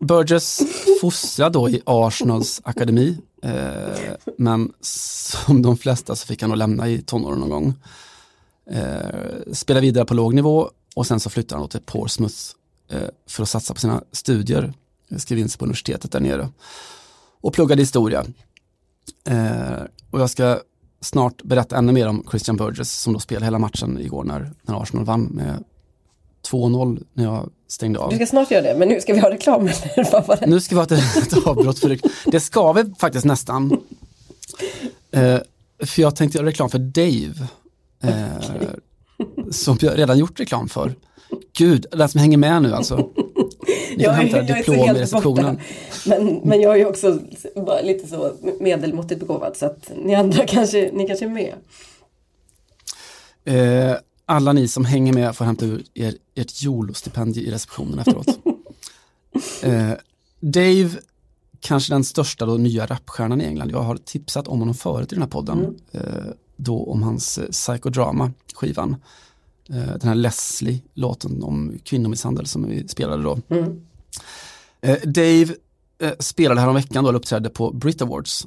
Burgess 0.00 0.62
fostrad 1.00 1.52
då 1.52 1.68
i 1.68 1.82
Arsenals 1.86 2.60
akademi. 2.64 3.18
Eh, 3.42 4.14
men 4.38 4.72
som 4.80 5.62
de 5.62 5.76
flesta 5.76 6.16
så 6.16 6.26
fick 6.26 6.42
han 6.42 6.50
nog 6.50 6.56
lämna 6.56 6.88
i 6.88 7.02
tonåren 7.02 7.40
någon 7.40 7.50
gång. 7.50 7.74
Eh, 8.70 9.52
spela 9.52 9.80
vidare 9.80 10.04
på 10.04 10.14
låg 10.14 10.34
nivå 10.34 10.70
och 10.94 11.06
sen 11.06 11.20
så 11.20 11.30
flyttade 11.30 11.60
han 11.60 11.68
till 11.68 11.80
Portsmouth 11.80 12.36
eh, 12.90 13.08
för 13.28 13.42
att 13.42 13.48
satsa 13.48 13.74
på 13.74 13.80
sina 13.80 14.02
studier. 14.12 14.72
Skrev 15.16 15.38
in 15.38 15.48
sig 15.48 15.58
på 15.58 15.64
universitetet 15.64 16.12
där 16.12 16.20
nere 16.20 16.48
och 17.40 17.52
pluggade 17.52 17.82
historia. 17.82 18.24
Eh, 19.24 19.82
och 20.10 20.20
jag 20.20 20.30
ska 20.30 20.60
snart 21.00 21.42
berätta 21.42 21.76
ännu 21.76 21.92
mer 21.92 22.08
om 22.08 22.24
Christian 22.30 22.56
Burgess 22.56 22.92
som 22.92 23.12
då 23.12 23.18
spelade 23.18 23.46
hela 23.46 23.58
matchen 23.58 23.98
igår 24.00 24.24
när, 24.24 24.52
när 24.62 24.82
Arsenal 24.82 25.04
vann 25.04 25.24
med 25.24 25.64
2-0 26.48 27.02
när 27.12 27.24
jag 27.24 27.50
stängde 27.68 27.98
av. 27.98 28.10
Du 28.10 28.16
ska 28.16 28.26
snart 28.26 28.50
göra 28.50 28.62
det, 28.62 28.74
men 28.78 28.88
nu 28.88 29.00
ska 29.00 29.14
vi 29.14 29.20
ha 29.20 29.30
reklam? 29.30 29.70
Nu 30.46 30.60
ska 30.60 30.74
vi 30.74 30.78
ha 30.78 30.84
ett, 30.84 30.92
ett 31.32 31.46
avbrott 31.46 31.78
för 31.78 31.88
reklam. 31.88 32.12
Det 32.26 32.40
ska 32.40 32.72
vi 32.72 32.84
faktiskt 32.98 33.24
nästan. 33.24 33.72
Eh, 35.10 35.38
för 35.86 36.02
jag 36.02 36.16
tänkte 36.16 36.38
göra 36.38 36.48
reklam 36.48 36.70
för 36.70 36.78
Dave. 36.78 37.46
Eh, 38.02 38.36
okay. 38.38 38.68
Som 39.50 39.78
jag 39.80 39.98
redan 39.98 40.18
gjort 40.18 40.40
reklam 40.40 40.68
för. 40.68 40.94
Gud, 41.58 41.86
den 41.90 42.08
som 42.08 42.20
hänger 42.20 42.38
med 42.38 42.62
nu 42.62 42.74
alltså. 42.74 43.10
Ni 43.96 44.04
kan 44.04 44.14
hämta 44.14 44.42
diplom 44.42 44.96
i 44.96 45.00
receptionen. 45.00 45.60
Men, 46.06 46.40
men 46.44 46.60
jag 46.60 46.80
är 46.80 46.86
också 46.86 47.18
lite 47.82 48.06
så 48.08 48.32
medelmåttigt 48.60 49.20
begåvad 49.20 49.56
så 49.56 49.66
att 49.66 49.92
ni 50.04 50.14
andra 50.14 50.46
kanske, 50.46 50.90
ni 50.92 51.06
kanske 51.06 51.24
är 51.24 51.28
med. 51.28 51.54
Eh, 53.44 53.96
alla 54.30 54.52
ni 54.52 54.68
som 54.68 54.84
hänger 54.84 55.12
med 55.12 55.36
får 55.36 55.44
hämta 55.44 55.64
ut 55.64 55.90
er, 55.94 56.14
ert 56.34 56.62
YOLO-stipendium 56.62 57.46
i 57.46 57.50
receptionen 57.50 57.98
efteråt. 57.98 58.26
eh, 59.62 59.92
Dave, 60.40 60.90
kanske 61.60 61.92
den 61.92 62.04
största 62.04 62.46
då, 62.46 62.56
nya 62.56 62.86
rapstjärnan 62.86 63.40
i 63.40 63.44
England. 63.44 63.70
Jag 63.70 63.82
har 63.82 63.96
tipsat 63.96 64.48
om 64.48 64.58
honom 64.58 64.74
förut 64.74 65.12
i 65.12 65.14
den 65.14 65.22
här 65.22 65.28
podden. 65.28 65.58
Mm. 65.58 65.76
Eh, 65.92 66.32
då 66.56 66.84
om 66.84 67.02
hans 67.02 67.38
eh, 67.38 67.48
psychodrama-skivan. 67.48 68.96
Eh, 69.68 69.76
den 69.76 70.08
här 70.08 70.14
Leslie-låten 70.14 71.42
om 71.42 71.78
kvinnomisshandel 71.84 72.46
som 72.46 72.68
vi 72.68 72.88
spelade 72.88 73.22
då. 73.22 73.38
Mm. 73.48 73.80
Eh, 74.80 74.98
Dave 75.04 75.54
eh, 75.98 76.12
spelade 76.18 76.60
här 76.60 76.72
veckan 76.72 77.04
då, 77.04 77.10
eller 77.10 77.18
uppträdde 77.18 77.48
på 77.50 77.70
Brit 77.70 78.02
Awards. 78.02 78.46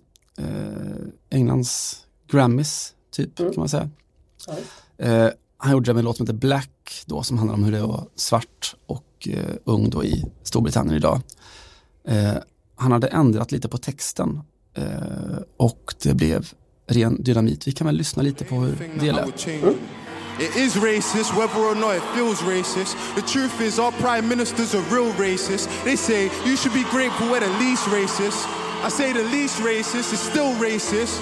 Englands 1.30 2.06
Grammys, 2.28 2.94
typ 3.12 3.40
mm. 3.40 3.54
kan 3.54 3.62
man 3.62 3.70
säga. 3.70 3.90
Mm 4.98 5.32
han 5.64 5.72
gjorde 5.72 5.90
det 5.90 5.94
med 5.94 6.02
en 6.02 6.06
låt 6.06 6.18
som 6.18 6.26
heter 6.26 6.40
Black 6.40 7.04
då, 7.06 7.24
som 7.24 7.38
handlar 7.38 7.56
om 7.56 7.64
hur 7.64 7.72
det 7.72 7.82
var 7.82 8.08
svart 8.16 8.76
och 8.86 9.28
eh, 9.30 9.56
ung 9.64 9.90
då 9.90 10.04
i 10.04 10.26
Storbritannien 10.44 10.96
idag. 10.98 11.22
Eh, 12.08 12.34
han 12.76 12.92
hade 12.92 13.08
ändrat 13.08 13.52
lite 13.52 13.70
på 13.70 13.78
texten 13.78 14.42
eh, 14.78 14.86
och 15.58 15.94
det 16.04 16.14
blev 16.14 16.50
ren 16.88 17.24
dynamit. 17.24 17.68
Vi 17.68 17.72
kan 17.72 17.88
väl 17.88 17.96
lyssna 17.96 18.24
lite 18.24 18.46
på 18.46 18.56
hur 18.56 18.90
det 19.00 19.12
lät. 19.12 19.48
Mm. 19.48 19.76
It 20.40 20.56
is 20.56 20.76
racist, 20.76 21.34
whether 21.34 21.60
or 21.60 21.76
not 21.76 21.96
it 21.96 22.04
feels 22.16 22.42
racist. 22.42 22.98
The 23.16 23.22
truth 23.22 23.62
is, 23.62 23.80
our 23.80 23.92
prime 23.92 24.28
ministers 24.28 24.76
are 24.76 24.84
real 24.92 25.14
racist. 25.14 25.70
They 25.84 25.98
say 25.98 26.24
you 26.46 26.58
should 26.58 26.74
be 26.74 26.86
grateful 26.92 27.28
we're 27.28 27.40
the 27.40 27.66
least 27.66 27.88
racist. 27.88 28.48
I 28.88 28.90
say 28.90 29.14
the 29.14 29.24
least 29.24 29.60
racist 29.60 30.14
is 30.14 30.20
still 30.20 30.54
racist. 30.56 31.22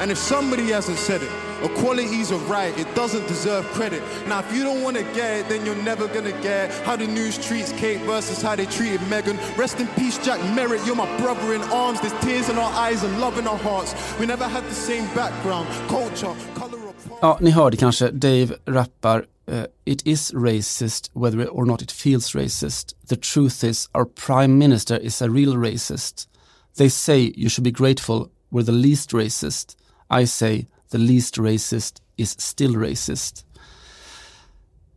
And 0.00 0.10
if 0.10 0.18
somebody 0.18 0.72
hasn't 0.72 0.98
said 0.98 1.22
it, 1.22 1.30
Equality's 1.62 2.30
a 2.30 2.36
right, 2.48 2.76
it 2.78 2.92
doesn't 2.94 3.26
deserve 3.26 3.64
credit. 3.66 4.02
Now, 4.26 4.40
if 4.40 4.54
you 4.54 4.62
don't 4.62 4.82
want 4.82 4.96
to 4.96 5.02
get 5.14 5.40
it, 5.40 5.48
then 5.48 5.64
you're 5.66 5.82
never 5.82 6.06
gonna 6.08 6.32
get 6.42 6.70
it. 6.70 6.86
how 6.86 6.96
the 6.96 7.06
news 7.06 7.38
treats 7.38 7.72
Kate 7.72 8.00
versus 8.02 8.42
how 8.42 8.56
they 8.56 8.66
treated 8.66 9.00
Megan. 9.08 9.38
Rest 9.56 9.80
in 9.80 9.86
peace, 9.88 10.18
Jack 10.18 10.40
Merritt, 10.54 10.84
you're 10.86 10.96
my 10.96 11.16
brother 11.18 11.54
in 11.54 11.62
arms. 11.62 12.00
There's 12.00 12.18
tears 12.20 12.48
in 12.48 12.58
our 12.58 12.72
eyes 12.72 13.02
and 13.04 13.20
love 13.20 13.38
in 13.38 13.46
our 13.46 13.58
hearts. 13.58 13.94
We 14.18 14.26
never 14.26 14.48
had 14.48 14.64
the 14.64 14.74
same 14.74 15.04
background, 15.14 15.68
culture, 15.88 16.34
color 16.54 16.78
Ja, 17.22 17.38
ni 17.40 17.50
hörde 17.50 17.76
kanske, 17.76 18.10
Dave 18.10 18.58
rappar 18.64 19.24
uh, 19.48 19.64
It 19.84 20.06
is 20.06 20.32
racist 20.32 21.10
whether 21.14 21.48
or 21.48 21.66
not 21.66 21.82
it 21.82 21.92
feels 21.92 22.34
racist. 22.34 22.94
The 23.08 23.16
truth 23.16 23.64
is 23.64 23.88
our 23.94 24.04
prime 24.04 24.58
minister 24.58 24.96
is 24.96 25.22
a 25.22 25.28
real 25.28 25.54
racist. 25.54 26.28
They 26.76 26.90
say 26.90 27.32
you 27.36 27.48
should 27.48 27.64
be 27.64 27.72
grateful 27.72 28.30
we're 28.50 28.62
the 28.62 28.72
least 28.72 29.12
racist. 29.12 29.76
I 30.10 30.26
say 30.26 30.68
the 30.90 30.98
least 30.98 31.38
racist 31.38 32.02
is 32.16 32.40
still 32.40 32.76
racist. 32.76 33.44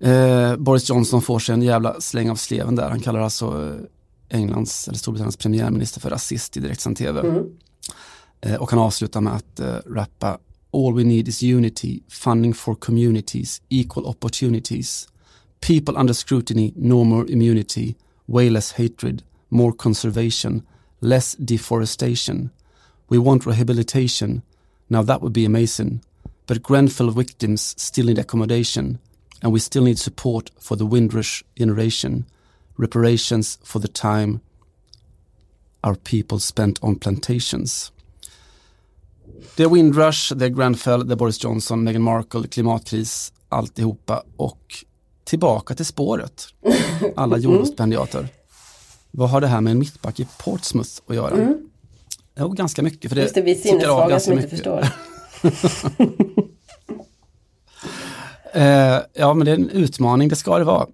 Uh, 0.03 0.55
Boris 0.55 0.89
Johnson 0.89 1.21
får 1.21 1.39
sig 1.39 1.53
en 1.53 1.61
jävla 1.61 2.01
släng 2.01 2.29
av 2.29 2.35
sleven 2.35 2.75
där. 2.75 2.89
Han 2.89 2.99
kallar 2.99 3.19
alltså 3.19 3.53
uh, 3.53 3.81
Englands 4.29 4.87
eller 4.87 4.97
Storbritanniens 4.97 5.37
premiärminister 5.37 6.01
för 6.01 6.09
rasist 6.09 6.57
i 6.57 6.59
direktsänd 6.59 6.97
tv. 6.97 7.19
Mm. 7.19 8.59
och 8.59 8.71
han 8.71 8.79
avslutar 8.79 9.21
med 9.21 9.33
att 9.33 9.59
rappa 9.85 10.39
All 10.73 10.93
we 10.93 11.03
need 11.03 11.27
is 11.27 11.43
unity, 11.43 12.01
funding 12.07 12.53
for 12.53 12.75
communities, 12.75 13.61
equal 13.69 14.05
opportunities. 14.05 15.07
People 15.59 15.99
under 15.99 16.13
scrutiny, 16.13 16.73
no 16.75 17.03
more 17.03 17.31
immunity, 17.31 17.95
way 18.25 18.49
less 18.49 18.71
hatred, 18.71 19.23
more 19.49 19.73
conservation, 19.73 20.61
less 21.01 21.35
deforestation. 21.35 22.49
We 23.09 23.17
want 23.17 23.45
rehabilitation. 23.45 24.41
Now 24.91 25.03
that 25.03 25.21
would 25.21 25.33
be 25.33 25.45
amazing. 25.45 26.01
But 26.47 26.63
Grenfell 26.63 27.11
victims 27.11 27.75
still 27.77 28.07
need 28.07 28.19
accommodation, 28.19 28.99
and 29.41 29.53
we 29.53 29.59
still 29.59 29.83
need 29.83 29.99
support 29.99 30.51
for 30.59 30.75
the 30.77 30.85
Windrush 30.85 31.43
generation, 31.55 32.25
reparations 32.77 33.57
for 33.63 33.79
the 33.79 33.87
time 33.87 34.41
our 35.81 35.95
people 35.95 36.39
spent 36.39 36.83
on 36.83 36.95
plantations. 36.95 37.91
Det 39.55 39.63
är 39.63 39.69
Windrush, 39.69 40.33
det 40.35 40.45
är 40.45 40.49
Grenfell, 40.49 41.07
det 41.07 41.13
är 41.13 41.17
Boris 41.17 41.43
Johnson, 41.43 41.83
Meghan 41.83 42.01
Markle, 42.01 42.47
klimatkris, 42.47 43.33
alltihopa 43.49 44.23
och 44.37 44.75
tillbaka 45.23 45.75
till 45.75 45.85
spåret. 45.85 46.47
Alla 47.15 47.37
jordstipendiater. 47.37 48.19
Mm. 48.19 48.31
Vad 49.11 49.29
har 49.29 49.41
det 49.41 49.47
här 49.47 49.61
med 49.61 49.71
en 49.71 49.79
mittback 49.79 50.19
i 50.19 50.27
Portsmouth 50.37 50.91
att 51.07 51.15
göra? 51.15 51.35
Mm. 51.35 51.70
Jo, 52.41 52.49
ganska 52.49 52.81
mycket. 52.81 53.09
För 53.09 53.15
det 53.15 53.21
Just 53.21 53.35
det, 53.35 53.41
vi 53.41 53.55
sinnessvaga 53.55 54.19
som 54.19 54.33
inte 54.33 54.47
förstår. 54.47 54.79
eh, 58.53 58.99
ja, 59.13 59.33
men 59.33 59.45
det 59.45 59.51
är 59.51 59.55
en 59.55 59.69
utmaning, 59.69 60.29
det 60.29 60.35
ska 60.35 60.57
det 60.57 60.63
vara. 60.63 60.87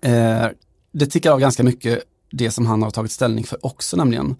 Eh, 0.00 0.46
det 0.92 1.06
tickar 1.06 1.32
av 1.32 1.40
ganska 1.40 1.62
mycket 1.62 2.02
det 2.30 2.50
som 2.50 2.66
han 2.66 2.82
har 2.82 2.90
tagit 2.90 3.12
ställning 3.12 3.44
för 3.44 3.66
också, 3.66 3.96
nämligen 3.96 4.36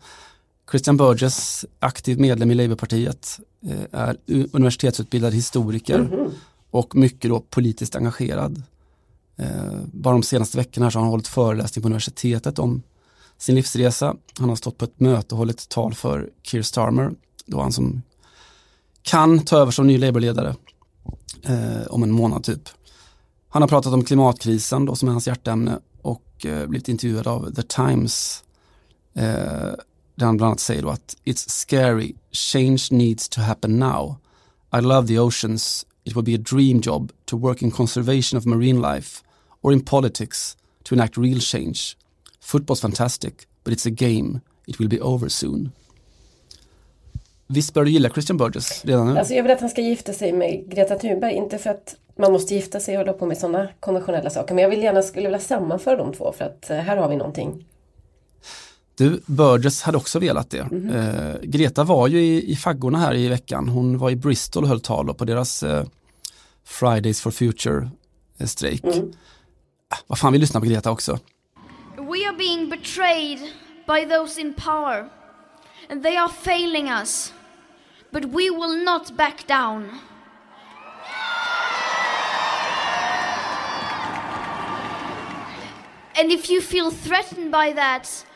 Christian 0.70 0.96
Burgess, 0.96 1.64
aktiv 1.78 2.20
medlem 2.20 2.50
i 2.50 2.54
Labourpartiet, 2.54 3.40
eh, 3.66 4.00
är 4.00 4.16
universitetsutbildad 4.26 5.34
historiker 5.34 5.98
mm 5.98 6.10
-hmm. 6.10 6.30
och 6.70 6.96
mycket 6.96 7.30
då 7.30 7.40
politiskt 7.40 7.96
engagerad. 7.96 8.62
Bara 9.84 10.12
de 10.12 10.22
senaste 10.22 10.58
veckorna 10.58 10.90
så 10.90 10.98
har 10.98 11.02
han 11.02 11.10
hållit 11.10 11.28
föreläsning 11.28 11.82
på 11.82 11.86
universitetet 11.86 12.58
om 12.58 12.82
sin 13.42 13.54
livsresa. 13.54 14.16
Han 14.38 14.48
har 14.48 14.56
stått 14.56 14.78
på 14.78 14.84
ett 14.84 15.00
möte 15.00 15.34
och 15.34 15.38
hållit 15.38 15.68
tal 15.68 15.94
för 15.94 16.30
Keir 16.42 16.62
Starmer, 16.62 17.12
då 17.46 17.60
han 17.60 17.72
som 17.72 18.02
kan 19.02 19.44
ta 19.44 19.56
över 19.56 19.72
som 19.72 19.86
ny 19.86 19.98
Labourledare 19.98 20.56
eh, 21.42 21.86
om 21.86 22.02
en 22.02 22.12
månad 22.12 22.44
typ. 22.44 22.68
Han 23.48 23.62
har 23.62 23.68
pratat 23.68 23.92
om 23.92 24.04
klimatkrisen 24.04 24.84
då 24.84 24.94
som 24.94 25.08
är 25.08 25.12
hans 25.12 25.26
hjärtämne 25.26 25.78
och 26.02 26.46
eh, 26.46 26.66
blivit 26.66 26.88
intervjuad 26.88 27.26
av 27.26 27.54
The 27.54 27.62
Times 27.62 28.44
eh, 29.14 29.24
där 30.14 30.26
han 30.26 30.36
bland 30.36 30.48
annat 30.48 30.60
säger 30.60 30.82
då 30.82 30.90
att 30.90 31.16
It's 31.24 31.48
scary, 31.48 32.14
change 32.32 32.88
needs 32.90 33.28
to 33.28 33.40
happen 33.40 33.78
now. 33.78 34.16
I 34.78 34.80
love 34.80 35.08
the 35.08 35.18
oceans, 35.18 35.86
it 36.04 36.16
would 36.16 36.26
be 36.26 36.34
a 36.34 36.44
dream 36.50 36.80
job 36.84 37.12
to 37.24 37.38
work 37.38 37.62
in 37.62 37.70
conservation 37.70 38.38
of 38.38 38.46
marine 38.46 38.94
life 38.94 39.22
or 39.60 39.72
in 39.72 39.84
politics 39.84 40.56
to 40.84 40.94
enact 40.94 41.18
real 41.18 41.40
change. 41.40 41.96
Football's 42.42 42.80
fantastic, 42.80 43.34
but 43.64 43.72
it's 43.74 43.86
a 43.86 43.90
game, 43.90 44.40
it 44.66 44.80
will 44.80 44.88
be 44.88 45.00
over 45.00 45.28
soon. 45.28 45.70
Visst 47.46 47.74
bör 47.74 47.84
du 47.84 47.90
gilla 47.90 48.10
Christian 48.10 48.36
Burgess 48.36 48.84
redan 48.84 49.14
nu? 49.14 49.18
Alltså 49.18 49.34
jag 49.34 49.42
vill 49.42 49.52
att 49.52 49.60
han 49.60 49.70
ska 49.70 49.80
gifta 49.80 50.12
sig 50.12 50.32
med 50.32 50.70
Greta 50.70 50.98
Thunberg, 50.98 51.34
inte 51.34 51.58
för 51.58 51.70
att 51.70 51.96
man 52.16 52.32
måste 52.32 52.54
gifta 52.54 52.80
sig 52.80 52.94
och 52.94 52.98
hålla 52.98 53.12
på 53.12 53.26
med 53.26 53.38
sådana 53.38 53.68
konventionella 53.80 54.30
saker, 54.30 54.54
men 54.54 54.62
jag 54.62 54.70
vill 54.70 54.82
gärna 54.82 55.02
skulle 55.02 55.26
vilja 55.26 55.40
sammanföra 55.40 55.96
de 55.96 56.12
två 56.12 56.32
för 56.38 56.44
att 56.44 56.70
eh, 56.70 56.76
här 56.76 56.96
har 56.96 57.08
vi 57.08 57.16
någonting 57.16 57.64
du, 58.94 59.20
Burgess 59.26 59.82
hade 59.82 59.98
också 59.98 60.18
velat 60.18 60.50
det. 60.50 60.58
Mm 60.58 60.90
-hmm. 60.90 61.34
eh, 61.34 61.40
Greta 61.42 61.84
var 61.84 62.08
ju 62.08 62.20
i, 62.20 62.52
i 62.52 62.56
faggorna 62.56 62.98
här 62.98 63.14
i 63.14 63.28
veckan. 63.28 63.68
Hon 63.68 63.98
var 63.98 64.10
i 64.10 64.16
Bristol 64.16 64.62
och 64.62 64.68
höll 64.68 64.80
tal 64.80 65.14
på 65.14 65.24
deras 65.24 65.62
eh, 65.62 65.84
Fridays 66.64 67.20
for 67.20 67.30
Future-strejk. 67.30 68.84
Eh, 68.84 68.96
mm. 68.96 69.12
Ah, 69.88 69.96
vad 70.06 70.18
fan, 70.18 70.32
vi 70.32 70.38
lyssnar 70.38 70.60
på 70.60 70.66
Greta 70.66 70.90
också. 70.90 71.18
We 72.12 72.26
are 72.26 72.34
being 72.34 72.68
betrayed 72.68 73.40
by 73.86 74.04
those 74.04 74.36
in 74.36 74.52
power. 74.52 75.08
And 75.88 76.02
they 76.02 76.14
are 76.14 76.28
failing 76.28 76.90
us. 76.90 77.32
But 78.10 78.26
we 78.26 78.50
will 78.50 78.76
not 78.76 79.16
back 79.16 79.46
down. 79.46 79.98
And 86.18 86.30
if 86.30 86.50
you 86.50 86.60
feel 86.60 86.90
threatened 86.90 87.50
by 87.50 87.72
that 87.72 88.26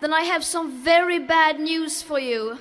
then 0.00 0.12
I 0.12 0.22
have 0.22 0.42
some 0.42 0.82
very 0.82 1.20
bad 1.20 1.60
news 1.60 2.02
for 2.02 2.18
you. 2.18 2.58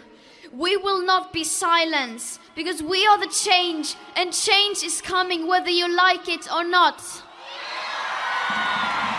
We 0.53 0.77
will 0.77 1.03
not 1.03 1.33
be 1.33 1.45
silenced 1.45 2.39
because 2.53 2.83
we 2.83 3.07
are 3.07 3.17
the 3.17 3.33
change 3.33 3.95
and 4.15 4.31
change 4.31 4.83
is 4.83 5.01
coming 5.01 5.47
whether 5.47 5.71
you 5.71 5.87
like 5.87 6.27
it 6.29 6.51
or 6.51 6.63
not. 6.63 7.01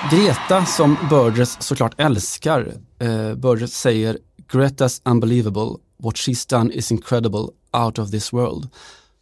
Greta, 0.09 0.65
som 0.65 0.97
Burgess 1.11 1.63
såklart 1.63 2.01
älskar, 2.01 2.73
eh, 2.99 3.35
Burgess 3.35 3.75
säger 3.75 4.19
Greta's 4.53 5.01
unbelievable, 5.05 5.77
What 5.97 6.15
she's 6.15 6.51
done 6.51 6.73
is 6.73 6.93
incredible, 6.93 7.49
out 7.73 7.99
of 7.99 8.11
this 8.11 8.33
world. 8.33 8.69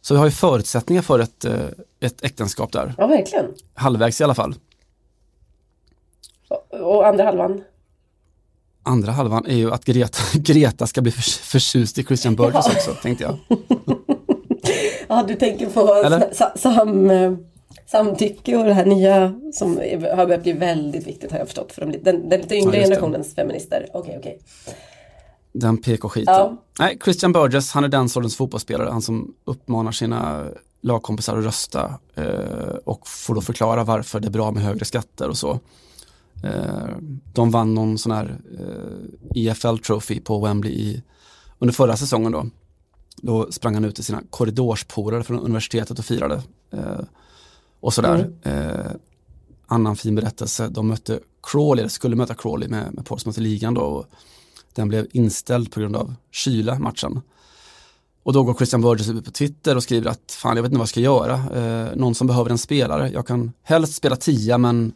Så 0.01 0.13
vi 0.13 0.17
har 0.17 0.25
ju 0.25 0.31
förutsättningar 0.31 1.01
för 1.01 1.19
ett, 1.19 1.45
eh, 1.45 1.53
ett 1.99 2.23
äktenskap 2.23 2.71
där. 2.71 2.93
Ja, 2.97 3.07
verkligen. 3.07 3.45
Halvvägs 3.73 4.21
i 4.21 4.23
alla 4.23 4.35
fall. 4.35 4.55
Och, 6.69 7.07
andra 7.07 7.23
halvan? 7.23 7.61
Andra 8.83 9.11
halvan 9.11 9.45
är 9.45 9.55
ju 9.55 9.71
att 9.71 9.85
Greta, 9.85 10.19
Greta 10.33 10.87
ska 10.87 11.01
bli 11.01 11.11
för, 11.11 11.21
förtjust 11.21 11.97
i 11.97 12.03
Christian 12.03 12.35
Burgess 12.35 12.65
ja. 12.67 12.73
också, 12.75 12.93
tänkte 12.93 13.23
jag. 13.23 13.37
ja, 15.07 15.23
du 15.27 15.35
tänker 15.35 15.69
på 15.69 16.03
sam, 16.55 17.09
eh, 17.09 17.33
samtycke 17.91 18.57
och 18.57 18.65
det 18.65 18.73
här 18.73 18.85
nya 18.85 19.33
som 19.53 19.77
har 20.15 20.25
börjat 20.25 20.43
bli 20.43 20.53
väldigt 20.53 21.07
viktigt 21.07 21.31
har 21.31 21.39
jag 21.39 21.47
förstått 21.47 21.71
för 21.71 21.81
den, 21.81 22.03
den, 22.03 22.29
den 22.29 22.41
lite 22.41 22.55
yngre 22.55 22.77
ja, 22.77 22.83
generationens 22.83 23.35
feminister. 23.35 23.87
Okej, 23.93 23.99
okay, 23.99 24.19
okej. 24.19 24.39
Okay. 24.65 24.75
Den 25.51 25.77
PK-skiten. 25.77 26.33
Ja. 26.33 26.57
Nej, 26.79 26.99
Christian 27.03 27.31
Burgess, 27.31 27.71
han 27.71 27.83
är 27.83 27.87
den 27.87 28.09
sortens 28.09 28.35
fotbollsspelare, 28.35 28.89
han 28.89 29.01
som 29.01 29.33
uppmanar 29.45 29.91
sina 29.91 30.45
lagkompisar 30.81 31.37
att 31.37 31.45
rösta 31.45 31.93
eh, 32.15 32.75
och 32.85 33.07
får 33.07 33.35
då 33.35 33.41
förklara 33.41 33.83
varför 33.83 34.19
det 34.19 34.27
är 34.27 34.31
bra 34.31 34.51
med 34.51 34.63
högre 34.63 34.85
skatter 34.85 35.29
och 35.29 35.37
så. 35.37 35.59
Eh, 36.43 36.89
de 37.33 37.51
vann 37.51 37.73
någon 37.73 37.97
sån 37.97 38.11
här 38.11 38.37
eh, 38.59 39.45
EFL 39.45 39.77
Trophy 39.77 40.19
på 40.19 40.39
Wembley 40.39 40.73
i, 40.73 41.03
under 41.59 41.73
förra 41.73 41.97
säsongen 41.97 42.31
då. 42.31 42.45
Då 43.21 43.51
sprang 43.51 43.73
han 43.73 43.85
ut 43.85 43.99
i 43.99 44.03
sina 44.03 44.21
korridorspolare 44.29 45.23
från 45.23 45.39
universitetet 45.39 45.99
och 45.99 46.05
firade. 46.05 46.41
Eh, 46.71 46.99
och 47.79 47.93
sådär. 47.93 48.31
Mm. 48.43 48.69
Eh, 48.69 48.91
annan 49.67 49.95
fin 49.95 50.15
berättelse, 50.15 50.67
de 50.67 50.87
mötte 50.87 51.19
Crawley, 51.43 51.89
skulle 51.89 52.15
möta 52.15 52.33
Crawley 52.33 52.69
med, 52.69 52.93
med 52.93 53.05
Portsmouth 53.05 53.39
i 53.39 53.41
ligan 53.41 53.73
då. 53.73 53.81
Och 53.81 54.05
den 54.73 54.87
blev 54.87 55.07
inställd 55.11 55.71
på 55.71 55.79
grund 55.79 55.95
av 55.95 56.15
kyla, 56.31 56.79
matchen. 56.79 57.21
Och 58.23 58.33
då 58.33 58.43
går 58.43 58.53
Christian 58.53 58.81
Burgess 58.81 59.09
ut 59.09 59.25
på 59.25 59.31
Twitter 59.31 59.75
och 59.75 59.83
skriver 59.83 60.09
att 60.09 60.31
fan 60.31 60.55
jag 60.55 60.63
vet 60.63 60.69
inte 60.69 60.77
vad 60.77 60.83
jag 60.83 60.89
ska 60.89 60.99
göra. 60.99 61.33
Eh, 61.33 61.95
någon 61.95 62.15
som 62.15 62.27
behöver 62.27 62.49
en 62.49 62.57
spelare. 62.57 63.09
Jag 63.09 63.27
kan 63.27 63.51
helst 63.63 63.95
spela 63.95 64.15
tia 64.15 64.57
men 64.57 64.93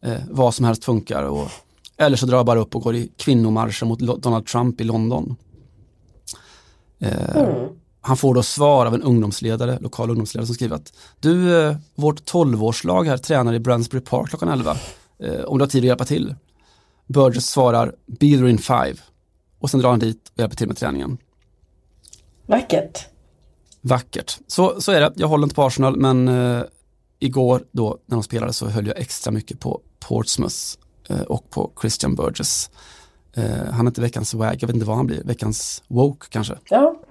eh, 0.00 0.20
vad 0.30 0.54
som 0.54 0.64
helst 0.64 0.84
funkar. 0.84 1.22
Och, 1.22 1.48
eller 1.96 2.16
så 2.16 2.26
drar 2.26 2.36
jag 2.36 2.46
bara 2.46 2.60
upp 2.60 2.76
och 2.76 2.82
går 2.82 2.94
i 2.94 3.10
kvinnomarscher 3.16 3.86
mot 3.86 3.98
Donald 4.22 4.46
Trump 4.46 4.80
i 4.80 4.84
London. 4.84 5.36
Eh, 6.98 7.36
mm. 7.36 7.68
Han 8.04 8.16
får 8.16 8.34
då 8.34 8.42
svar 8.42 8.86
av 8.86 8.94
en 8.94 9.02
ungdomsledare, 9.02 9.78
lokal 9.80 10.10
ungdomsledare 10.10 10.46
som 10.46 10.54
skriver 10.54 10.76
att 10.76 10.92
du, 11.20 11.62
eh, 11.62 11.76
vårt 11.94 12.30
12-årslag 12.32 13.04
här 13.04 13.16
tränar 13.16 13.54
i 13.54 13.60
Bransbury 13.60 14.04
Park 14.04 14.28
klockan 14.28 14.48
11. 14.48 14.76
Eh, 15.18 15.40
om 15.44 15.58
du 15.58 15.62
har 15.62 15.68
tid 15.68 15.82
att 15.82 15.86
hjälpa 15.86 16.04
till. 16.04 16.34
Burgess 17.06 17.46
svarar 17.46 17.94
“Be 18.06 18.36
there 18.36 18.50
in 18.50 18.58
five” 18.58 18.94
och 19.58 19.70
sen 19.70 19.80
drar 19.80 19.90
han 19.90 19.98
dit 19.98 20.32
och 20.34 20.40
hjälper 20.40 20.56
till 20.56 20.68
med 20.68 20.76
träningen. 20.76 21.18
Vackert. 22.46 23.06
Vackert. 23.80 24.38
Så, 24.46 24.80
så 24.80 24.92
är 24.92 25.00
det. 25.00 25.12
Jag 25.16 25.28
håller 25.28 25.44
inte 25.44 25.54
på 25.54 25.62
Arsenal 25.62 25.96
men 25.96 26.28
eh, 26.28 26.62
igår 27.18 27.64
då 27.72 27.98
när 28.06 28.16
de 28.16 28.22
spelade 28.22 28.52
så 28.52 28.66
höll 28.66 28.86
jag 28.86 28.98
extra 28.98 29.30
mycket 29.30 29.60
på 29.60 29.80
Portsmouth 30.00 30.56
eh, 31.08 31.20
och 31.20 31.50
på 31.50 31.72
Christian 31.80 32.14
Burgess. 32.14 32.70
Eh, 33.34 33.44
han 33.70 33.86
är 33.86 33.90
inte 33.90 34.00
veckans 34.00 34.34
wag, 34.34 34.56
jag 34.60 34.66
vet 34.66 34.74
inte 34.74 34.86
vad 34.86 34.96
han 34.96 35.06
blir. 35.06 35.22
Veckans 35.24 35.82
woke 35.88 36.26
kanske. 36.30 36.58
Ja. 36.68 37.01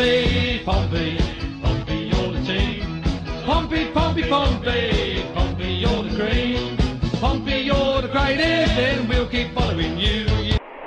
Pompey, 0.00 0.64
Pompey, 0.64 1.18
Pompey, 1.62 2.10
you're 2.10 2.32
the 2.32 2.46
team. 2.46 3.02
Pompey, 3.44 3.86
Pompey, 3.94 4.22
Pompey, 4.30 5.22
Pompey, 5.34 5.72
you're 5.72 6.02
the 6.02 6.16
cream. 6.16 6.76
Pompey, 7.20 7.58
you're 7.58 8.00
the 8.02 8.08
greatest 8.08 8.78
and 8.78 9.08
we'll 9.08 9.28
keep 9.28 9.48
following 9.54 9.98
you. 9.98 10.26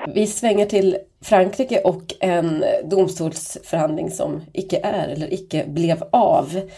Vi 0.07 0.27
svänger 0.27 0.65
till 0.65 0.97
Frankrike 1.21 1.81
och 1.81 2.13
en 2.19 2.65
domstolsförhandling 2.83 4.11
som 4.11 4.41
icke 4.53 4.79
är 4.83 5.07
eller 5.07 5.33
icke 5.33 5.65
blev 5.67 6.03
av 6.11 6.69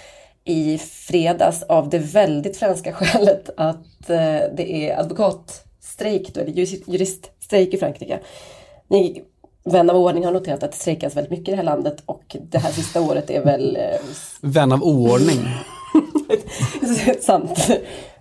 i 0.44 0.78
fredags 0.78 1.64
av 1.64 1.90
det 1.90 2.00
väldigt 2.00 2.58
franska 2.58 2.94
skälet 2.94 3.50
att 3.58 4.10
eh, 4.10 4.42
det 4.58 4.90
är 4.90 5.00
advokatstrejk, 5.00 6.38
eller 6.38 6.52
juriststrejk 6.52 7.74
i 7.74 7.78
Frankrike. 7.78 8.20
Ni 8.88 9.24
vän 9.66 9.90
av 9.90 9.96
ordning 9.96 10.26
har 10.26 10.32
noterat 10.32 10.64
att 10.64 10.72
det 10.72 10.78
strejkas 10.78 11.16
väldigt 11.16 11.32
mycket 11.32 11.48
i 11.48 11.52
det 11.52 11.58
här 11.58 11.64
landet 11.64 12.04
och 12.06 12.36
det 12.52 12.58
här 12.58 12.72
sista 12.72 13.02
året 13.02 13.30
är 13.30 13.44
väl... 13.44 13.76
Eh, 13.76 14.00
vän 14.42 14.72
av 14.72 14.84
oordning. 14.84 15.40
Sant. 17.22 17.72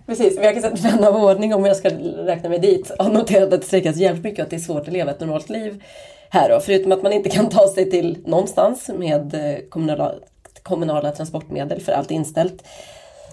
Precis, 0.05 0.35
men 0.35 0.43
jag 0.43 0.53
kan 0.53 0.61
säga 0.61 0.73
att 0.73 0.93
vän 0.93 1.03
av 1.03 1.15
ordning 1.15 1.53
om 1.53 1.65
jag 1.65 1.77
ska 1.77 1.89
räkna 2.17 2.49
mig 2.49 2.59
dit 2.59 2.91
har 2.99 3.09
noterat 3.09 3.53
att 3.53 3.61
det 3.61 3.67
strejkas 3.67 3.95
jävligt 3.95 4.23
mycket 4.23 4.39
och 4.39 4.43
att 4.43 4.49
det 4.49 4.55
är 4.55 4.59
svårt 4.59 4.87
att 4.87 4.93
leva 4.93 5.11
ett 5.11 5.19
normalt 5.19 5.49
liv 5.49 5.83
här 6.29 6.49
då. 6.49 6.59
Förutom 6.59 6.91
att 6.91 7.03
man 7.03 7.13
inte 7.13 7.29
kan 7.29 7.49
ta 7.49 7.67
sig 7.67 7.89
till 7.89 8.17
någonstans 8.25 8.89
med 8.97 9.33
eh, 9.33 9.59
kommunala, 9.69 10.13
kommunala 10.63 11.11
transportmedel 11.11 11.81
för 11.81 11.91
allt 11.91 12.11
är 12.11 12.15
inställt. 12.15 12.63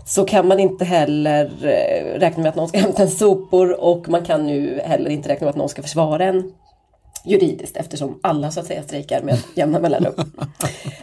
Så 0.07 0.25
kan 0.25 0.49
man 0.49 0.61
inte 0.61 0.85
heller 0.85 1.45
eh, 1.63 2.19
räkna 2.21 2.43
med 2.43 2.49
att 2.49 2.57
någon 2.57 2.69
ska 2.69 2.79
hämta 2.87 3.03
en 3.03 3.11
sopor 3.11 3.81
och 3.81 4.09
man 4.09 4.25
kan 4.25 4.47
nu 4.47 4.81
heller 4.85 5.11
inte 5.11 5.29
räkna 5.29 5.45
med 5.45 5.51
att 5.51 5.57
någon 5.57 5.69
ska 5.69 5.83
försvara 5.83 6.25
en 6.25 6.53
juridiskt 7.25 7.77
eftersom 7.77 8.19
alla 8.23 8.51
så 8.51 8.61
att 8.61 8.67
säga 8.67 8.83
strejkar 8.83 9.23
med 9.23 9.39
jämna 9.55 9.79
mellanrum. 9.81 10.15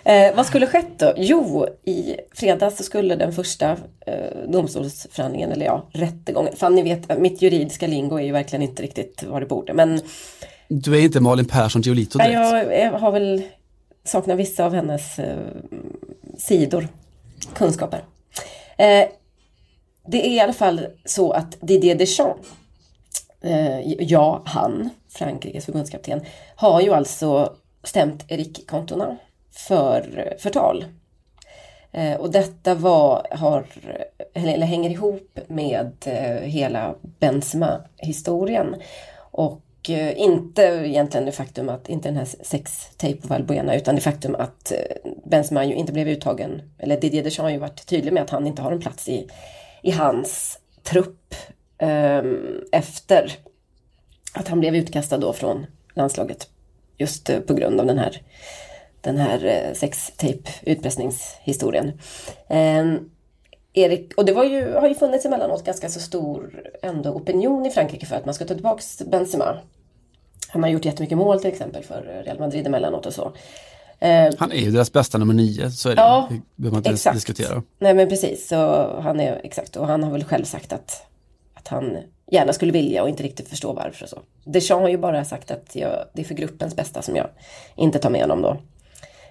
eh, 0.03 0.35
vad 0.35 0.45
skulle 0.45 0.67
skett 0.67 0.99
då? 0.99 1.13
Jo, 1.17 1.67
i 1.85 2.15
fredags 2.33 2.77
så 2.77 2.83
skulle 2.83 3.15
den 3.15 3.33
första 3.33 3.71
eh, 4.05 4.49
domstolsförhandlingen, 4.49 5.51
eller 5.51 5.65
ja, 5.65 5.89
rättegången. 5.91 6.55
Fan 6.55 6.75
ni 6.75 6.81
vet, 6.81 7.19
mitt 7.19 7.41
juridiska 7.41 7.87
lingo 7.87 8.17
är 8.17 8.23
ju 8.23 8.31
verkligen 8.31 8.63
inte 8.63 8.83
riktigt 8.83 9.23
vad 9.23 9.41
det 9.41 9.45
borde. 9.45 9.73
Men, 9.73 10.01
du 10.67 10.95
är 10.95 11.01
inte 11.01 11.19
Malin 11.19 11.45
Persson 11.45 11.81
Giolito 11.81 12.17
direkt? 12.17 12.33
Jag, 12.33 12.79
jag 12.79 12.91
har 12.91 13.11
väl 13.11 13.41
saknat 14.03 14.37
vissa 14.37 14.65
av 14.65 14.73
hennes 14.73 15.19
eh, 15.19 15.37
sidor, 16.37 16.87
kunskaper. 17.53 18.03
Eh, 18.77 19.07
det 20.07 20.27
är 20.27 20.29
i 20.29 20.39
alla 20.39 20.53
fall 20.53 20.87
så 21.05 21.31
att 21.31 21.57
Didier 21.61 21.95
Deschamps, 21.95 22.47
Eh, 23.41 23.93
ja 24.03 24.41
han, 24.45 24.89
Frankrikes 25.09 25.65
förbundskapten, 25.65 26.21
har 26.55 26.81
ju 26.81 26.93
alltså 26.93 27.53
stämt 27.83 28.25
Eric 28.27 28.67
Cantona 28.67 29.17
för 29.51 30.27
eh, 30.27 30.37
förtal. 30.37 30.85
Eh, 31.91 32.15
och 32.15 32.31
detta 32.31 32.75
var, 32.75 33.27
har, 33.31 33.65
eller 34.33 34.65
hänger 34.65 34.89
ihop 34.89 35.39
med 35.47 35.93
eh, 36.05 36.41
hela 36.41 36.95
Benzema-historien. 37.01 38.75
Och 39.17 39.89
eh, 39.89 40.19
inte 40.19 40.61
egentligen 40.61 41.25
det 41.25 41.31
faktum 41.31 41.69
att, 41.69 41.89
inte 41.89 42.09
den 42.09 42.17
här 42.17 42.27
sextape 42.41 43.15
på 43.15 43.27
Valbuena, 43.27 43.75
utan 43.75 43.95
det 43.95 44.01
faktum 44.01 44.35
att 44.35 44.71
eh, 44.71 45.11
Benzema 45.25 45.65
ju 45.65 45.73
inte 45.73 45.93
blev 45.93 46.07
uttagen, 46.07 46.61
eller 46.77 47.01
Didier 47.01 47.23
Deschamps 47.23 47.43
har 47.43 47.49
ju 47.49 47.57
varit 47.57 47.85
tydlig 47.85 48.13
med 48.13 48.23
att 48.23 48.29
han 48.29 48.47
inte 48.47 48.61
har 48.61 48.71
en 48.71 48.81
plats 48.81 49.09
i, 49.09 49.27
i 49.81 49.91
hans 49.91 50.59
trupp 50.83 51.35
efter 52.71 53.39
att 54.33 54.47
han 54.47 54.59
blev 54.59 54.75
utkastad 54.75 55.17
då 55.17 55.33
från 55.33 55.65
landslaget. 55.93 56.49
Just 56.97 57.29
eh, 57.29 57.39
på 57.39 57.53
grund 57.53 57.79
av 57.79 57.85
den 57.85 57.99
här, 57.99 58.21
den 59.01 59.17
här 59.17 59.45
eh, 59.45 59.73
sextape 59.73 60.49
utpressningshistorien. 60.61 61.91
Eh, 62.47 62.85
Erik, 63.73 64.13
och 64.17 64.25
det 64.25 64.33
var 64.33 64.43
ju, 64.43 64.73
har 64.73 64.87
ju 64.87 64.95
funnits 64.95 65.25
emellanåt 65.25 65.65
ganska 65.65 65.89
så 65.89 65.99
stor 65.99 66.63
ändå 66.81 67.09
opinion 67.09 67.65
i 67.65 67.71
Frankrike 67.71 68.05
för 68.05 68.15
att 68.15 68.25
man 68.25 68.33
ska 68.33 68.45
ta 68.45 68.53
tillbaka 68.53 68.83
Benzema. 69.05 69.57
Han 70.49 70.63
har 70.63 70.69
gjort 70.69 70.85
jättemycket 70.85 71.17
mål 71.17 71.41
till 71.41 71.51
exempel 71.51 71.83
för 71.83 72.23
Real 72.25 72.39
Madrid 72.39 72.67
emellanåt 72.67 73.05
och 73.05 73.13
så. 73.13 73.33
Han 74.37 74.51
är 74.51 74.55
ju 74.55 74.71
deras 74.71 74.93
bästa 74.93 75.17
nummer 75.17 75.33
nio, 75.33 75.71
så 75.71 75.89
är 75.89 75.95
det. 75.95 76.01
Ja, 76.01 76.27
det 76.29 76.41
behöver 76.55 76.75
man 76.75 76.79
inte 76.79 76.89
exakt. 76.89 77.15
diskutera. 77.15 77.63
Nej 77.79 77.93
men 77.93 78.09
precis, 78.09 78.47
så 78.47 78.55
han 79.01 79.19
är 79.19 79.41
exakt 79.43 79.75
och 79.75 79.87
han 79.87 80.03
har 80.03 80.11
väl 80.11 80.23
själv 80.23 80.43
sagt 80.43 80.73
att 80.73 81.09
han 81.69 81.97
gärna 82.31 82.53
skulle 82.53 82.71
vilja 82.71 83.03
och 83.03 83.09
inte 83.09 83.23
riktigt 83.23 83.49
förstå 83.49 83.73
varför. 83.73 84.03
Och 84.03 84.09
så. 84.09 84.19
Deschamps 84.43 84.81
har 84.81 84.89
ju 84.89 84.97
bara 84.97 85.25
sagt 85.25 85.51
att 85.51 85.75
jag, 85.75 86.05
det 86.13 86.21
är 86.21 86.25
för 86.25 86.35
gruppens 86.35 86.75
bästa 86.75 87.01
som 87.01 87.15
jag 87.15 87.27
inte 87.75 87.99
tar 87.99 88.09
med 88.09 88.21
honom 88.21 88.41
då. 88.41 88.57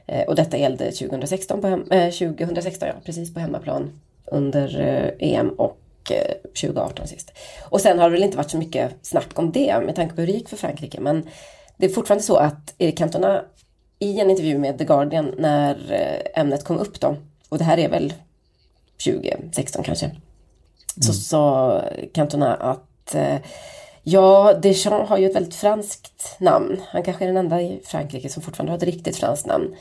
Eh, 0.07 0.27
och 0.27 0.35
detta 0.35 0.57
gällde 0.57 0.85
2016, 0.85 1.61
på 1.61 1.67
hem, 1.67 1.91
eh, 1.91 2.11
2016 2.11 2.89
ja, 2.89 2.95
precis 3.05 3.35
på 3.35 3.41
hemmaplan 3.41 4.01
under 4.25 4.81
eh, 4.81 5.31
EM 5.31 5.49
och 5.49 5.81
eh, 6.11 6.35
2018 6.43 7.07
sist. 7.07 7.33
Och 7.63 7.81
sen 7.81 7.99
har 7.99 8.11
det 8.11 8.13
väl 8.13 8.23
inte 8.23 8.37
varit 8.37 8.51
så 8.51 8.59
mycket 8.59 8.93
snack 9.03 9.39
om 9.39 9.53
det 9.53 9.81
med 9.81 9.97
tanke 9.97 10.15
på 10.15 10.21
hur 10.21 10.27
det 10.27 10.33
gick 10.33 10.49
för 10.49 10.57
Frankrike. 10.57 11.01
Men 11.01 11.29
det 11.77 11.87
är 11.87 11.91
fortfarande 11.91 12.25
så 12.25 12.37
att 12.37 12.75
Erik 12.79 12.99
Cantona 12.99 13.45
i 13.99 14.21
en 14.21 14.31
intervju 14.31 14.59
med 14.59 14.79
The 14.79 14.85
Guardian 14.85 15.35
när 15.39 15.93
eh, 15.93 16.41
ämnet 16.41 16.65
kom 16.65 16.79
upp 16.79 17.01
då, 17.01 17.17
och 17.49 17.59
det 17.59 17.65
här 17.65 17.79
är 17.79 17.89
väl 17.89 18.13
2016 19.05 19.83
kanske 19.83 20.11
så 21.01 21.13
sa 21.13 21.83
Cantona 22.13 22.55
att 22.55 23.15
eh, 23.15 23.37
ja, 24.03 24.55
Deschamps 24.63 25.09
har 25.09 25.19
ju 25.19 25.27
ett 25.27 25.37
väldigt 25.37 25.55
franskt 25.55 26.37
namn. 26.41 26.81
Han 26.87 27.03
kanske 27.03 27.25
är 27.25 27.27
den 27.27 27.37
enda 27.37 27.63
i 27.63 27.81
Frankrike 27.85 28.29
som 28.29 28.43
fortfarande 28.43 28.73
har 28.73 28.77
ett 28.77 28.83
riktigt 28.83 29.17
franskt 29.17 29.47
namn. 29.47 29.77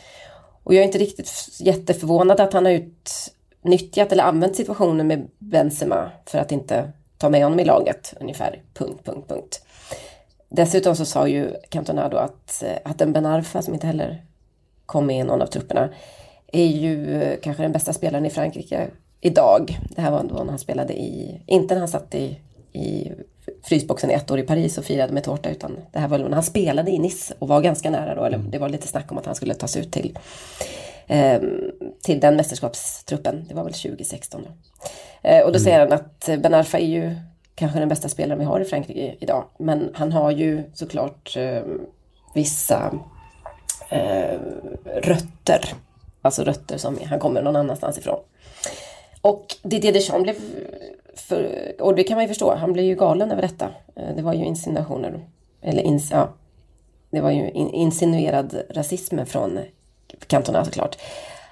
Och 0.63 0.73
jag 0.73 0.81
är 0.81 0.85
inte 0.85 0.97
riktigt 0.97 1.31
jätteförvånad 1.59 2.39
att 2.39 2.53
han 2.53 2.65
har 2.65 2.71
utnyttjat 2.71 4.11
eller 4.11 4.23
använt 4.23 4.55
situationen 4.55 5.07
med 5.07 5.27
Benzema 5.39 6.11
för 6.25 6.37
att 6.37 6.51
inte 6.51 6.91
ta 7.17 7.29
med 7.29 7.43
honom 7.43 7.59
i 7.59 7.65
laget 7.65 8.13
ungefär. 8.19 8.61
Punkt, 8.73 8.99
punkt, 9.03 9.27
punkt. 9.27 9.61
dessutom 10.49 10.95
så 10.95 11.05
sa 11.05 11.27
ju 11.27 11.53
Cantona 11.69 12.09
då 12.09 12.17
att, 12.17 12.63
att 12.85 13.01
en 13.01 13.13
Ben 13.13 13.25
Arfa 13.25 13.61
som 13.61 13.73
inte 13.73 13.87
heller 13.87 14.23
kom 14.85 15.05
med 15.05 15.19
i 15.19 15.23
någon 15.23 15.41
av 15.41 15.47
trupperna 15.47 15.89
är 16.47 16.65
ju 16.65 17.21
kanske 17.43 17.63
den 17.63 17.71
bästa 17.71 17.93
spelaren 17.93 18.25
i 18.25 18.29
Frankrike 18.29 18.87
idag. 19.21 19.79
Det 19.89 20.01
här 20.01 20.11
var 20.11 20.23
då 20.23 20.35
när 20.35 20.49
han 20.49 20.59
spelade 20.59 20.93
i, 20.93 21.41
inte 21.45 21.73
när 21.73 21.79
han 21.79 21.87
satt 21.87 22.15
i, 22.15 22.39
i 22.71 23.11
frysboxen 23.63 24.09
ett 24.09 24.31
år 24.31 24.39
i 24.39 24.43
Paris 24.43 24.77
och 24.77 24.85
firade 24.85 25.13
med 25.13 25.23
tårta 25.23 25.49
utan 25.49 25.77
det 25.91 25.99
här 25.99 26.07
var 26.07 26.17
när 26.17 26.31
han 26.31 26.43
spelade 26.43 26.91
i 26.91 26.99
Nice 26.99 27.33
och 27.39 27.47
var 27.47 27.61
ganska 27.61 27.89
nära 27.89 28.15
då, 28.15 28.23
eller 28.23 28.37
det 28.37 28.59
var 28.59 28.69
lite 28.69 28.87
snack 28.87 29.11
om 29.11 29.17
att 29.17 29.25
han 29.25 29.35
skulle 29.35 29.53
tas 29.53 29.77
ut 29.77 29.91
till 29.91 30.19
eh, 31.07 31.41
till 32.03 32.19
den 32.19 32.35
mästerskapstruppen. 32.35 33.45
Det 33.47 33.55
var 33.55 33.63
väl 33.63 33.73
2016 33.73 34.41
då. 34.43 34.49
Eh, 35.29 35.45
och 35.45 35.51
då 35.51 35.57
mm. 35.57 35.63
säger 35.63 35.79
han 35.79 35.93
att 35.93 36.29
Ben 36.41 36.53
Arfa 36.53 36.79
är 36.79 36.85
ju 36.85 37.15
kanske 37.55 37.79
den 37.79 37.89
bästa 37.89 38.09
spelaren 38.09 38.39
vi 38.39 38.45
har 38.45 38.59
i 38.59 38.65
Frankrike 38.65 39.15
idag. 39.19 39.43
Men 39.59 39.91
han 39.93 40.11
har 40.11 40.31
ju 40.31 40.63
såklart 40.73 41.37
eh, 41.37 41.61
vissa 42.35 42.93
rötter. 44.85 45.73
Alltså 46.21 46.43
rötter 46.43 46.77
som 46.77 46.99
han 47.05 47.19
kommer 47.19 47.41
någon 47.41 47.55
annanstans 47.55 47.97
ifrån. 47.97 48.19
Och 49.27 49.55
Didier 49.63 49.93
Deschamps 49.93 50.23
blev, 50.23 50.35
för, 51.15 51.73
och 51.79 51.95
det 51.95 52.03
kan 52.03 52.15
man 52.15 52.23
ju 52.23 52.27
förstå, 52.27 52.55
han 52.55 52.73
blev 52.73 52.85
ju 52.85 52.95
galen 52.95 53.31
över 53.31 53.41
detta. 53.41 53.69
Eh, 53.95 54.15
det 54.15 54.21
var 54.21 54.33
ju 54.33 54.45
insinuationer, 54.45 55.19
eller 55.61 55.81
ins, 55.83 56.11
ja, 56.11 56.29
det 57.09 57.21
var 57.21 57.31
ju 57.31 57.51
in, 57.51 57.69
insinuerad 57.69 58.63
rasism 58.69 59.25
från 59.25 59.59
Cantona 60.27 60.65
såklart. 60.65 60.97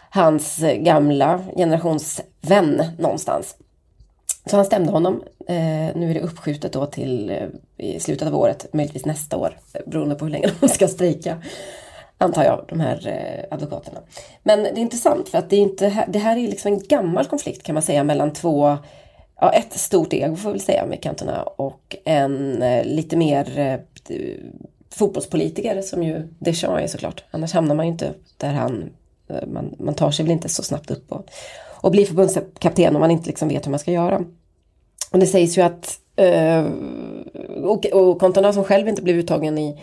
Hans 0.09 0.57
gamla 0.77 1.43
generationsvän 1.55 2.83
någonstans. 2.99 3.55
Så 4.45 4.55
han 4.55 4.65
stämde 4.65 4.91
honom. 4.91 5.23
Eh, 5.47 5.95
nu 5.95 6.09
är 6.09 6.13
det 6.13 6.21
uppskjutet 6.21 6.73
då 6.73 6.85
till 6.85 7.29
eh, 7.29 7.47
i 7.77 7.99
slutet 7.99 8.27
av 8.27 8.35
året, 8.35 8.73
möjligtvis 8.73 9.05
nästa 9.05 9.37
år, 9.37 9.57
beroende 9.85 10.15
på 10.15 10.25
hur 10.25 10.31
länge 10.31 10.49
de 10.59 10.69
ska 10.69 10.87
strejka. 10.87 11.37
Antar 12.17 12.43
jag, 12.43 12.65
de 12.67 12.79
här 12.79 13.07
eh, 13.07 13.55
advokaterna. 13.55 13.99
Men 14.43 14.63
det 14.63 14.69
är 14.69 14.77
intressant 14.77 15.29
för 15.29 15.37
att 15.37 15.49
det, 15.49 15.55
är 15.55 15.61
inte, 15.61 16.05
det 16.07 16.19
här 16.19 16.37
är 16.37 16.47
liksom 16.47 16.73
en 16.73 16.79
gammal 16.79 17.25
konflikt 17.25 17.63
kan 17.63 17.73
man 17.73 17.83
säga 17.83 18.03
mellan 18.03 18.33
två, 18.33 18.77
ja 19.39 19.51
ett 19.51 19.73
stort 19.73 20.13
ego 20.13 20.35
får 20.35 20.49
vi 20.49 20.53
väl 20.53 20.61
säga 20.61 20.85
med 20.85 21.01
Cantona 21.01 21.43
och 21.43 21.95
en 22.05 22.61
eh, 22.61 22.85
lite 22.85 23.17
mer 23.17 23.59
eh, 23.59 23.79
fotbollspolitiker 24.95 25.81
som 25.81 26.03
ju 26.03 26.27
Deschamps 26.39 26.83
är 26.83 26.87
såklart. 26.87 27.23
Annars 27.31 27.53
hamnar 27.53 27.75
man 27.75 27.85
ju 27.85 27.91
inte 27.91 28.13
där 28.37 28.53
han, 28.53 28.89
eh, 29.29 29.47
man, 29.47 29.75
man 29.79 29.95
tar 29.95 30.11
sig 30.11 30.25
väl 30.25 30.31
inte 30.31 30.49
så 30.49 30.63
snabbt 30.63 30.91
upp 30.91 31.11
och, 31.11 31.29
och 31.81 31.91
blir 31.91 32.05
förbundskapten 32.05 32.95
om 32.95 32.99
man 32.99 33.11
inte 33.11 33.27
liksom 33.27 33.47
vet 33.47 33.65
hur 33.65 33.71
man 33.71 33.79
ska 33.79 33.91
göra. 33.91 34.21
Och 35.11 35.19
det 35.19 35.27
sägs 35.27 35.57
ju 35.57 35.61
att, 35.61 35.99
eh, 36.15 36.65
och, 37.63 37.85
och 37.85 38.19
Cantona 38.19 38.53
som 38.53 38.63
själv 38.63 38.87
inte 38.87 39.01
blev 39.01 39.15
uttagen 39.15 39.57
i, 39.57 39.79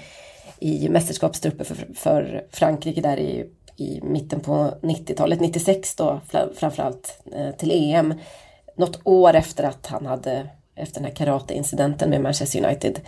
i 0.62 0.88
mästerskapstrupper 0.88 1.64
för, 1.64 1.86
för 1.94 2.46
Frankrike 2.50 3.00
där 3.00 3.16
i, 3.16 3.46
i 3.76 4.00
mitten 4.02 4.40
på 4.40 4.74
90-talet, 4.80 5.40
96 5.40 5.94
då 5.94 6.20
framförallt 6.54 7.22
eh, 7.32 7.50
till 7.50 7.70
EM. 7.70 8.14
Något 8.76 9.00
år 9.04 9.34
efter 9.34 9.64
att 9.64 9.86
han 9.86 10.06
hade, 10.06 10.46
efter 10.74 11.00
den 11.00 11.08
här 11.08 11.16
karateincidenten 11.16 12.10
med 12.10 12.20
Manchester 12.20 12.64
United, 12.64 13.00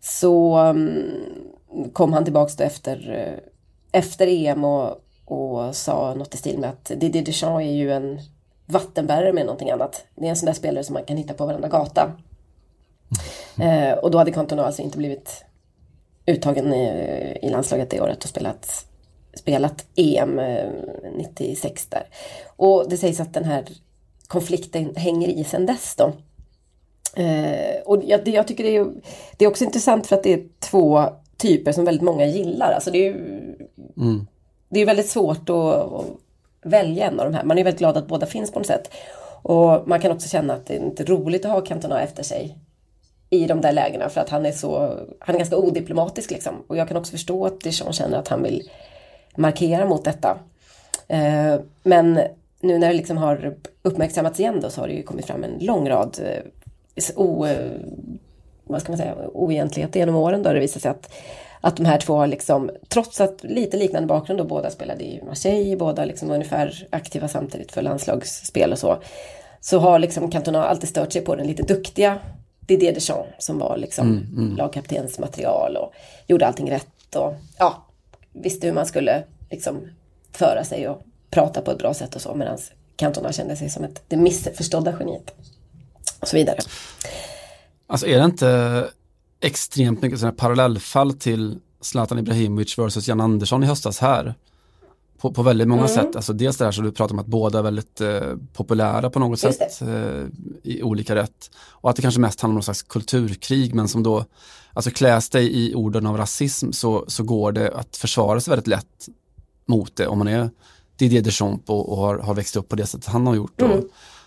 så 0.00 0.58
um, 0.58 1.14
kom 1.92 2.12
han 2.12 2.24
tillbaks 2.24 2.56
då 2.56 2.64
efter, 2.64 3.10
uh, 3.10 3.38
efter 3.92 4.26
EM 4.26 4.64
och, 4.64 5.00
och 5.24 5.76
sa 5.76 6.14
något 6.14 6.34
i 6.34 6.36
stil 6.36 6.58
med 6.58 6.70
att 6.70 6.84
Didier 6.84 7.24
Deschamps 7.24 7.62
är 7.62 7.72
ju 7.72 7.92
en 7.92 8.20
vattenbärare 8.66 9.32
med 9.32 9.46
någonting 9.46 9.70
annat. 9.70 10.04
Det 10.14 10.26
är 10.26 10.30
en 10.30 10.36
sån 10.36 10.46
där 10.46 10.52
spelare 10.52 10.84
som 10.84 10.94
man 10.94 11.04
kan 11.04 11.16
hitta 11.16 11.34
på 11.34 11.46
varenda 11.46 11.68
gata. 11.68 12.12
Mm. 13.58 13.92
Uh, 13.92 13.98
och 13.98 14.10
då 14.10 14.18
hade 14.18 14.32
Cantona 14.32 14.64
alltså 14.64 14.82
inte 14.82 14.98
blivit 14.98 15.44
uttagen 16.26 16.74
i, 16.74 17.38
i 17.42 17.50
landslaget 17.50 17.90
det 17.90 18.00
året 18.00 18.24
och 18.24 18.28
spelat, 18.28 18.86
spelat 19.34 19.86
EM 19.96 20.40
96 21.16 21.86
eh, 21.86 21.90
där. 21.90 22.06
Och 22.56 22.88
det 22.90 22.96
sägs 22.96 23.20
att 23.20 23.34
den 23.34 23.44
här 23.44 23.64
konflikten 24.26 24.96
hänger 24.96 25.28
i 25.28 25.44
sen 25.44 25.66
dess 25.66 25.96
då. 25.96 26.12
Eh, 27.22 27.80
och 27.84 28.02
jag, 28.04 28.28
jag, 28.28 28.48
tycker 28.48 28.64
det 28.64 28.76
är, 28.76 28.86
det 29.36 29.44
är 29.44 29.48
också 29.48 29.64
intressant 29.64 30.06
för 30.06 30.16
att 30.16 30.22
det 30.22 30.32
är 30.32 30.42
två 30.60 31.04
typer 31.36 31.72
som 31.72 31.84
väldigt 31.84 32.02
många 32.02 32.26
gillar. 32.26 32.72
Alltså 32.72 32.90
det 32.90 32.98
är 32.98 33.04
ju 33.04 33.14
mm. 33.96 34.26
det 34.68 34.80
är 34.80 34.86
väldigt 34.86 35.08
svårt 35.08 35.50
att, 35.50 35.56
att, 35.56 36.06
välja 36.64 37.06
en 37.06 37.20
av 37.20 37.26
de 37.30 37.36
här. 37.36 37.44
Man 37.44 37.58
är 37.58 37.64
väldigt 37.64 37.78
glad 37.78 37.96
att 37.96 38.08
båda 38.08 38.26
finns 38.26 38.52
på 38.52 38.58
något 38.58 38.66
sätt. 38.66 38.90
Och 39.42 39.88
man 39.88 40.00
kan 40.00 40.12
också 40.12 40.28
känna 40.28 40.54
att 40.54 40.66
det 40.66 40.76
är 40.76 40.80
inte 40.80 41.04
roligt 41.04 41.44
att 41.44 41.50
ha 41.50 41.60
Cantona 41.60 42.02
efter 42.02 42.22
sig 42.22 42.58
i 43.32 43.46
de 43.46 43.60
där 43.60 43.72
lägena 43.72 44.08
för 44.08 44.20
att 44.20 44.28
han 44.28 44.46
är 44.46 44.52
så, 44.52 44.98
han 45.18 45.34
är 45.34 45.38
ganska 45.38 45.56
odiplomatisk 45.56 46.30
liksom. 46.30 46.54
Och 46.66 46.76
jag 46.76 46.88
kan 46.88 46.96
också 46.96 47.10
förstå 47.12 47.46
att 47.46 47.60
Dijon 47.60 47.92
känner 47.92 48.18
att 48.18 48.28
han 48.28 48.42
vill 48.42 48.70
markera 49.36 49.86
mot 49.86 50.04
detta. 50.04 50.38
Eh, 51.08 51.60
men 51.82 52.20
nu 52.60 52.78
när 52.78 52.88
det 52.88 52.92
liksom 52.92 53.16
har 53.16 53.56
uppmärksammats 53.82 54.40
igen 54.40 54.60
då 54.60 54.70
så 54.70 54.80
har 54.80 54.88
det 54.88 54.94
ju 54.94 55.02
kommit 55.02 55.26
fram 55.26 55.44
en 55.44 55.58
lång 55.60 55.88
rad 55.88 56.18
eh, 56.24 57.04
o, 57.16 57.46
eh, 57.46 57.70
vad 58.64 58.80
ska 58.80 58.92
man 58.92 58.98
säga, 58.98 59.14
oegentligheter 59.34 60.00
genom 60.00 60.16
åren 60.16 60.42
då 60.42 60.52
det 60.52 60.60
visar 60.60 60.80
sig 60.80 60.90
att, 60.90 61.12
att 61.60 61.76
de 61.76 61.86
här 61.86 61.98
två 61.98 62.14
har 62.14 62.26
liksom, 62.26 62.70
trots 62.88 63.20
att 63.20 63.44
lite 63.44 63.76
liknande 63.76 64.06
bakgrund 64.06 64.40
då, 64.40 64.44
båda 64.44 64.70
spelade 64.70 65.04
i 65.04 65.22
Marseille, 65.26 65.76
båda 65.76 66.04
liksom 66.04 66.30
ungefär 66.30 66.88
aktiva 66.90 67.28
samtidigt 67.28 67.72
för 67.72 67.82
landslagsspel 67.82 68.72
och 68.72 68.78
så, 68.78 68.98
så 69.60 69.78
har 69.78 69.98
liksom 69.98 70.30
Cantona 70.30 70.64
alltid 70.64 70.88
stört 70.88 71.12
sig 71.12 71.22
på 71.22 71.36
den 71.36 71.46
lite 71.46 71.62
duktiga 71.62 72.18
Didier 72.72 72.94
Deschamps 72.94 73.46
som 73.46 73.58
var 73.58 73.76
liksom 73.76 74.06
mm, 74.06 74.26
mm. 74.36 74.56
lagkaptenens 74.56 75.18
material 75.18 75.76
och 75.76 75.92
gjorde 76.26 76.46
allting 76.46 76.70
rätt 76.70 77.16
och 77.16 77.34
ja, 77.58 77.86
visste 78.32 78.66
hur 78.66 78.74
man 78.74 78.86
skulle 78.86 79.24
liksom 79.50 79.88
föra 80.32 80.64
sig 80.64 80.88
och 80.88 81.02
prata 81.30 81.62
på 81.62 81.70
ett 81.70 81.78
bra 81.78 81.94
sätt 81.94 82.14
och 82.14 82.22
så 82.22 82.34
medan 82.34 82.58
Cantona 82.96 83.32
kände 83.32 83.56
sig 83.56 83.70
som 83.70 83.84
ett, 83.84 84.02
det 84.08 84.16
missförstådda 84.16 84.92
geniet 84.98 85.34
och 86.20 86.28
så 86.28 86.36
vidare. 86.36 86.58
Alltså 87.86 88.06
är 88.06 88.18
det 88.18 88.24
inte 88.24 88.88
extremt 89.40 90.02
mycket 90.02 90.18
sådana 90.18 90.36
parallellfall 90.36 91.12
till 91.12 91.58
Zlatan 91.80 92.18
Ibrahimovic 92.18 92.78
versus 92.78 93.08
Jan 93.08 93.20
Andersson 93.20 93.64
i 93.64 93.66
höstas 93.66 93.98
här? 93.98 94.34
På, 95.22 95.32
på 95.32 95.42
väldigt 95.42 95.68
många 95.68 95.82
mm. 95.82 95.94
sätt. 95.94 96.16
Alltså 96.16 96.32
dels 96.32 96.56
det 96.56 96.64
här 96.64 96.72
som 96.72 96.84
du 96.84 96.92
pratar 96.92 97.14
om 97.14 97.18
att 97.18 97.26
båda 97.26 97.58
är 97.58 97.62
väldigt 97.62 98.00
eh, 98.00 98.20
populära 98.52 99.10
på 99.10 99.18
något 99.18 99.42
Just 99.42 99.58
sätt 99.58 99.82
eh, 99.82 100.24
i 100.62 100.82
olika 100.82 101.14
rätt. 101.14 101.50
Och 101.70 101.90
att 101.90 101.96
det 101.96 102.02
kanske 102.02 102.20
mest 102.20 102.40
handlar 102.40 102.52
om 102.52 102.54
någon 102.54 102.62
slags 102.62 102.82
kulturkrig 102.82 103.74
men 103.74 103.88
som 103.88 104.02
då, 104.02 104.24
alltså 104.72 104.90
kläs 104.90 105.30
dig 105.30 105.66
i 105.66 105.74
orden 105.74 106.06
av 106.06 106.16
rasism 106.16 106.72
så, 106.72 107.04
så 107.08 107.22
går 107.22 107.52
det 107.52 107.70
att 107.70 107.96
försvara 107.96 108.40
sig 108.40 108.50
väldigt 108.50 108.66
lätt 108.66 109.08
mot 109.66 109.96
det 109.96 110.06
om 110.06 110.18
man 110.18 110.28
är 110.28 110.50
Didier 110.96 111.22
Deschamps 111.22 111.68
och, 111.68 111.88
och 111.92 111.96
har, 111.96 112.18
har 112.18 112.34
växt 112.34 112.56
upp 112.56 112.68
på 112.68 112.76
det 112.76 112.86
sättet 112.86 113.06
han 113.06 113.26
har 113.26 113.34
gjort. 113.34 113.62
Mm. 113.62 113.78
Och, 113.78 113.84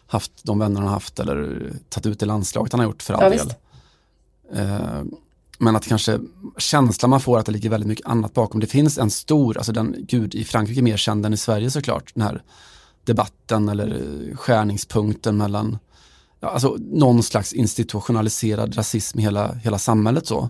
haft 0.07 0.31
de 0.43 0.59
vänner 0.59 0.81
han 0.81 0.89
haft 0.89 1.19
eller 1.19 1.71
tagit 1.89 2.05
ut 2.05 2.19
det 2.19 2.25
landslaget 2.25 2.71
han 2.73 2.79
har 2.79 2.87
gjort 2.87 3.03
för 3.03 3.13
all 3.13 3.23
ja, 3.23 3.29
del. 3.29 3.53
Eh, 4.53 5.03
men 5.58 5.76
att 5.76 5.88
kanske 5.88 6.20
känslan 6.58 7.10
man 7.10 7.22
får 7.22 7.39
att 7.39 7.45
det 7.45 7.51
ligger 7.51 7.70
väldigt 7.70 7.88
mycket 7.88 8.06
annat 8.06 8.34
bakom. 8.34 8.60
Det 8.60 8.68
finns 8.68 8.97
en 8.97 9.12
stor, 9.12 9.58
alltså 9.58 9.72
den, 9.72 9.95
gud 9.99 10.36
i 10.36 10.43
Frankrike 10.43 10.82
mer 10.82 10.97
känd 10.97 11.26
än 11.26 11.34
i 11.34 11.38
Sverige 11.38 11.72
såklart, 11.72 12.12
den 12.14 12.24
här 12.24 12.43
debatten 13.03 13.70
eller 13.70 14.36
skärningspunkten 14.36 15.38
mellan 15.38 15.78
ja, 16.39 16.49
alltså 16.49 16.78
någon 16.80 17.24
slags 17.24 17.53
institutionaliserad 17.53 18.78
rasism 18.78 19.20
i 19.20 19.22
hela, 19.22 19.53
hela 19.53 19.80
samhället 19.80 20.28
så. 20.28 20.49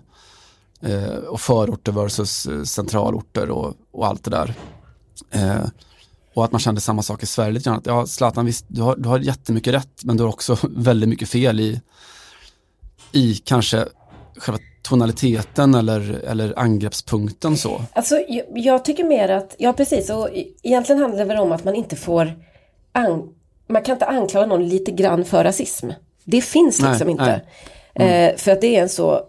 Eh, 0.80 1.14
och 1.14 1.40
förorter 1.40 1.92
versus 1.92 2.46
eh, 2.46 2.62
centralorter 2.62 3.50
och, 3.50 3.74
och 3.90 4.06
allt 4.06 4.24
det 4.24 4.30
där. 4.30 4.54
Eh, 5.30 5.66
och 6.34 6.44
att 6.44 6.52
man 6.52 6.60
kände 6.60 6.80
samma 6.80 7.02
sak 7.02 7.22
i 7.22 7.26
Sverige 7.26 7.52
lite 7.52 7.70
grann. 7.70 7.78
Att, 7.78 7.86
ja, 7.86 8.06
Zlatan, 8.06 8.46
visst, 8.46 8.64
du 8.68 8.82
har, 8.82 8.96
du 8.96 9.08
har 9.08 9.18
jättemycket 9.18 9.74
rätt, 9.74 10.04
men 10.04 10.16
du 10.16 10.22
har 10.22 10.30
också 10.30 10.56
väldigt 10.70 11.08
mycket 11.08 11.28
fel 11.28 11.60
i, 11.60 11.80
i 13.12 13.34
kanske 13.34 13.88
själva 14.36 14.58
tonaliteten 14.88 15.74
eller, 15.74 16.24
eller 16.24 16.58
angreppspunkten 16.58 17.56
så? 17.56 17.82
Alltså 17.92 18.20
jag, 18.28 18.44
jag, 18.54 18.84
tycker 18.84 19.04
mer 19.04 19.28
att, 19.28 19.54
ja 19.58 19.72
precis, 19.72 20.10
och 20.10 20.28
egentligen 20.62 21.02
handlar 21.02 21.18
det 21.18 21.24
väl 21.24 21.38
om 21.38 21.52
att 21.52 21.64
man 21.64 21.74
inte 21.74 21.96
får, 21.96 22.32
an, 22.92 23.28
man 23.66 23.82
kan 23.82 23.92
inte 23.92 24.06
anklaga 24.06 24.46
någon 24.46 24.68
lite 24.68 24.90
grann 24.90 25.24
för 25.24 25.44
rasism. 25.44 25.90
Det 26.24 26.40
finns 26.40 26.82
liksom 26.82 27.06
nej, 27.06 27.12
inte. 27.12 27.40
Nej. 27.94 28.24
Mm. 28.24 28.38
för 28.38 28.52
att 28.52 28.60
det 28.60 28.76
är 28.76 28.82
en 28.82 28.88
så, 28.88 29.20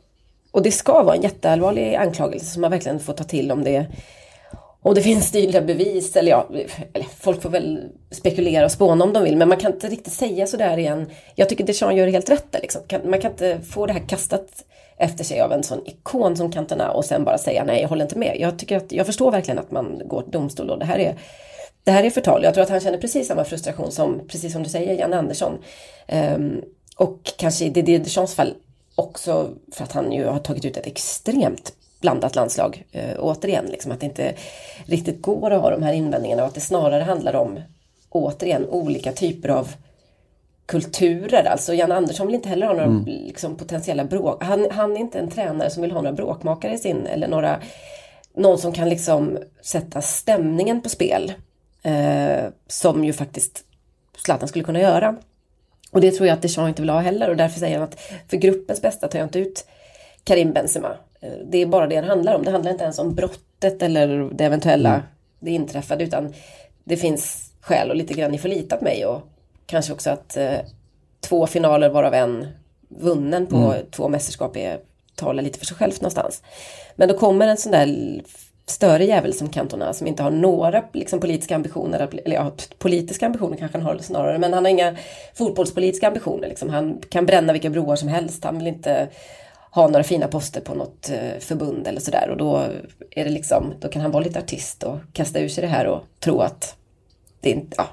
och 0.52 0.64
det 0.64 0.72
ska 0.72 1.04
vara 1.04 1.16
en 1.16 1.22
jätteallvarlig 1.22 1.96
anklagelse 1.96 2.46
som 2.46 2.62
man 2.62 2.72
verkligen 2.72 3.00
får 3.00 3.14
ta 3.14 3.24
till 3.24 3.52
om 3.52 3.64
det 3.64 3.86
och 4.82 4.96
det 4.96 5.02
finns 5.12 5.32
tydliga 5.32 5.62
bevis, 5.62 6.16
eller 6.16 6.32
ja, 6.32 6.48
eller 6.94 7.06
folk 7.20 7.42
får 7.42 7.50
väl 7.50 7.84
spekulera 8.12 8.66
och 8.66 8.72
spåna 8.72 9.04
om 9.04 9.14
de 9.14 9.24
vill, 9.24 9.38
men 9.38 9.50
man 9.50 9.58
kan 9.58 9.74
inte 9.74 9.88
riktigt 9.88 10.14
säga 10.14 10.48
sådär 10.48 10.78
igen. 10.78 11.10
Jag 11.36 11.50
tycker 11.50 11.64
Deschamps 11.64 11.98
gör 11.98 12.08
helt 12.08 12.30
rätt 12.30 12.52
där, 12.52 12.60
liksom. 12.62 12.82
Man 13.06 13.22
kan 13.22 13.32
inte 13.32 13.60
få 13.62 13.86
det 13.86 13.94
här 13.94 14.08
kastat 14.08 14.64
efter 14.98 15.24
sig 15.24 15.42
av 15.42 15.52
en 15.52 15.64
sån 15.64 15.88
ikon 15.88 16.38
som 16.38 16.52
Cantona 16.52 16.92
och 16.92 17.06
sen 17.06 17.24
bara 17.24 17.38
säga 17.38 17.64
nej, 17.64 17.82
jag 17.82 17.90
håller 17.90 18.06
inte 18.06 18.18
med. 18.18 18.38
Jag, 18.40 18.60
tycker 18.60 18.78
att, 18.78 18.92
jag 18.92 19.06
förstår 19.06 19.32
verkligen 19.32 19.60
att 19.60 19.72
man 19.72 20.02
går 20.06 20.22
till 20.22 20.32
domstol 20.32 20.70
och 20.70 20.80
det 20.80 20.86
här 20.86 21.00
är 21.00 21.18
det 21.84 21.92
här 21.92 22.04
är 22.04 22.10
förtal. 22.10 22.44
Jag 22.44 22.54
tror 22.54 22.64
att 22.64 22.70
han 22.70 22.80
känner 22.80 22.98
precis 22.98 23.28
samma 23.28 23.44
frustration 23.44 23.92
som, 23.92 24.22
precis 24.28 24.54
som 24.54 24.64
du 24.64 24.70
säger, 24.70 24.94
Jan 24.94 25.14
Andersson. 25.14 25.58
Um, 26.08 26.62
och 26.96 27.34
kanske 27.38 27.66
i 27.66 27.70
Didier 27.70 28.00
Deschamps 28.00 28.36
fall 28.36 28.54
också 28.96 29.50
för 29.72 29.84
att 29.84 29.92
han 29.92 30.12
ju 30.12 30.26
har 30.26 30.40
tagit 30.40 30.66
ut 30.66 30.78
ett 30.78 30.88
extremt 30.88 31.74
blandat 32.02 32.36
landslag. 32.36 32.84
Uh, 32.96 33.20
återigen, 33.20 33.66
liksom 33.66 33.92
att 33.92 34.00
det 34.00 34.06
inte 34.06 34.34
riktigt 34.86 35.22
går 35.22 35.52
att 35.52 35.62
ha 35.62 35.70
de 35.70 35.84
här 35.84 35.94
invändningarna 35.94 36.42
och 36.42 36.48
att 36.48 36.56
det 36.56 36.62
snarare 36.62 37.04
handlar 37.04 37.36
om 37.36 37.60
återigen 38.10 38.66
olika 38.70 39.12
typer 39.12 39.50
av 39.50 39.70
kulturer. 40.68 41.44
Alltså 41.44 41.74
Jan 41.74 41.92
Andersson 41.92 42.28
vill 42.28 42.36
inte 42.36 42.50
heller 42.50 42.68
ha 42.68 42.74
några 42.74 42.86
mm. 42.86 43.06
liksom, 43.06 43.56
potentiella 43.56 44.06
bråk. 44.06 44.44
Han, 44.44 44.68
han 44.72 44.92
är 44.92 45.00
inte 45.00 45.20
en 45.20 45.30
tränare 45.30 45.70
som 45.70 45.82
vill 45.82 45.92
ha 45.92 46.02
några 46.02 46.16
bråkmakare 46.16 46.74
i 46.74 46.78
sin 46.78 47.08
eller 47.08 47.28
några 47.28 47.60
någon 48.34 48.58
som 48.58 48.74
kan 48.74 48.90
liksom 48.90 49.38
sätta 49.62 50.02
stämningen 50.02 50.82
på 50.82 50.90
spel. 50.90 51.34
Eh, 51.84 52.46
som 52.68 53.04
ju 53.04 53.14
faktiskt 53.14 53.64
Zlatan 54.18 54.48
skulle 54.48 54.64
kunna 54.64 54.80
göra. 54.80 55.16
Och 55.92 56.02
det 56.02 56.12
tror 56.12 56.28
jag 56.28 56.36
att 56.36 56.42
Deschamps 56.42 56.70
inte 56.70 56.82
vill 56.82 56.90
ha 56.90 57.00
heller 57.00 57.30
och 57.30 57.38
därför 57.38 57.60
säger 57.60 57.80
han 57.80 57.88
att 57.88 58.00
för 58.28 58.38
gruppens 58.38 58.82
bästa 58.82 59.08
tar 59.08 59.20
jag 59.20 59.26
inte 59.26 59.40
ut 59.40 59.68
Karim 60.24 60.54
Benzema. 60.54 60.96
Eh, 61.22 61.32
det 61.46 61.58
är 61.58 61.66
bara 61.66 61.88
det 61.88 62.02
det 62.02 62.08
handlar 62.08 62.36
om. 62.36 62.44
Det 62.44 62.52
handlar 62.52 62.72
inte 62.72 62.84
ens 62.84 63.00
om 63.00 63.16
brottet 63.16 63.84
eller 63.84 64.30
det 64.32 64.46
eventuella, 64.46 64.94
mm. 64.94 65.06
det 65.40 65.52
inträffade 65.52 66.04
utan 66.04 66.34
det 66.84 66.98
finns 66.98 67.52
skäl 67.62 67.90
och 67.90 67.96
lite 67.96 68.14
grann 68.14 68.32
ni 68.32 68.38
får 68.38 68.50
lita 68.50 68.78
på 68.78 68.84
mig 68.84 69.06
och 69.06 69.22
kanske 69.68 69.94
också 69.94 70.10
att 70.10 70.38
eh, 70.38 70.60
två 71.20 71.48
finaler 71.48 71.90
varav 71.90 72.14
en 72.14 72.48
vunnen 72.90 73.48
på 73.48 73.56
mm. 73.56 73.86
två 73.92 74.10
mästerskap 74.10 74.58
är, 74.58 74.80
talar 75.16 75.44
lite 75.44 75.60
för 75.60 75.66
sig 75.66 75.78
självt 75.78 76.02
någonstans. 76.02 76.44
Men 76.96 77.08
då 77.10 77.18
kommer 77.18 77.48
en 77.48 77.58
sån 77.58 77.72
där 77.72 78.22
större 78.66 79.06
jävel 79.06 79.34
som 79.34 79.50
Cantona 79.50 79.94
som 79.94 80.08
inte 80.08 80.24
har 80.24 80.32
några 80.32 80.84
liksom, 80.94 81.20
politiska 81.20 81.56
ambitioner, 81.56 82.10
eller 82.26 82.36
ja, 82.36 82.52
politiska 82.78 83.26
ambitioner 83.26 83.58
kanske 83.58 83.78
han 83.78 83.88
har 83.88 83.98
snarare, 83.98 84.38
men 84.38 84.54
han 84.54 84.66
har 84.66 84.72
inga 84.72 84.96
fotbollspolitiska 85.34 86.08
ambitioner. 86.08 86.48
Liksom. 86.48 86.70
Han 86.70 87.02
kan 87.10 87.26
bränna 87.26 87.54
vilka 87.54 87.70
broar 87.70 87.96
som 87.96 88.10
helst, 88.10 88.44
han 88.44 88.58
vill 88.58 88.68
inte 88.68 89.08
ha 89.72 89.88
några 89.88 90.04
fina 90.04 90.28
poster 90.28 90.62
på 90.62 90.76
något 90.76 91.10
eh, 91.10 91.40
förbund 91.40 91.88
eller 91.88 92.02
sådär 92.02 92.30
och 92.30 92.38
då 92.38 92.58
är 93.12 93.24
det 93.24 93.30
liksom, 93.30 93.74
då 93.80 93.88
kan 93.88 94.02
han 94.02 94.12
vara 94.12 94.24
lite 94.24 94.40
artist 94.40 94.84
och 94.84 94.98
kasta 95.14 95.40
ur 95.40 95.50
sig 95.50 95.62
det 95.62 95.68
här 95.68 95.88
och 95.88 96.02
tro 96.20 96.40
att 96.40 96.76
det 97.42 97.50
inte, 97.50 97.76
ja, 97.78 97.88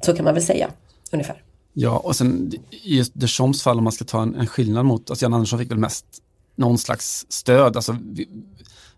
så 0.00 0.16
kan 0.16 0.24
man 0.24 0.34
väl 0.34 0.42
säga 0.42 0.70
ungefär. 1.10 1.42
Ja, 1.72 1.98
och 1.98 2.16
sen 2.16 2.52
i 2.70 3.04
Deschamps 3.12 3.62
fall 3.62 3.78
om 3.78 3.84
man 3.84 3.92
ska 3.92 4.04
ta 4.04 4.22
en, 4.22 4.34
en 4.34 4.46
skillnad 4.46 4.84
mot, 4.84 5.10
alltså 5.10 5.24
Jan 5.24 5.34
Andersson 5.34 5.58
fick 5.58 5.70
väl 5.70 5.78
mest 5.78 6.04
någon 6.56 6.78
slags 6.78 7.26
stöd, 7.28 7.76
alltså 7.76 7.96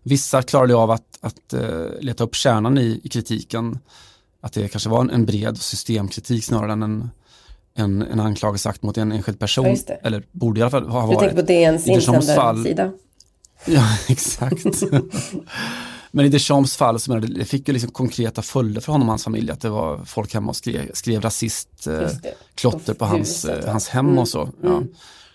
vissa 0.03 0.41
klarade 0.41 0.75
av 0.75 0.91
att, 0.91 1.19
att 1.21 1.53
uh, 1.53 1.87
leta 1.99 2.23
upp 2.23 2.35
kärnan 2.35 2.77
i, 2.77 3.01
i, 3.03 3.09
kritiken, 3.09 3.79
att 4.41 4.53
det 4.53 4.67
kanske 4.67 4.89
var 4.89 5.01
en, 5.01 5.09
en 5.09 5.25
bred 5.25 5.57
systemkritik 5.57 6.45
snarare 6.45 6.71
än 6.71 6.83
en 6.83 7.09
en, 7.75 8.01
en 8.01 8.19
anklagelse 8.19 8.69
akt 8.69 8.83
mot 8.83 8.97
en 8.97 9.11
enskild 9.11 9.39
person. 9.39 9.77
Ja, 9.87 9.95
eller 10.03 10.23
borde 10.31 10.59
i 10.59 10.63
alla 10.63 10.71
fall 10.71 10.87
ha 10.87 11.05
varit. 11.05 11.19
Du 11.19 11.25
tänker 11.25 11.41
på 11.41 11.47
DNs 11.47 11.87
insändarsida? 11.87 12.91
Ja, 13.65 13.97
exakt. 14.07 14.65
Men 16.15 16.25
i 16.25 16.29
Deschamps 16.29 16.77
fall 16.77 16.99
så 16.99 17.13
det, 17.13 17.27
det 17.27 17.45
fick 17.45 17.67
ju 17.67 17.73
liksom 17.73 17.91
konkreta 17.91 18.41
följder 18.41 18.81
för 18.81 18.91
honom 18.91 19.07
och 19.07 19.11
hans 19.11 19.23
familj. 19.23 19.51
Att 19.51 19.61
det 19.61 19.69
var 19.69 20.05
folk 20.05 20.33
hemma 20.33 20.49
och 20.49 20.55
skrev, 20.55 20.91
skrev 20.93 21.21
rasist 21.21 21.87
eh, 21.87 22.93
på 22.93 23.05
hans, 23.05 23.45
eh, 23.45 23.69
hans 23.69 23.89
hem 23.89 24.05
mm. 24.05 24.19
och 24.19 24.27
så. 24.27 24.49
Ja. 24.61 24.69
Mm. 24.69 24.87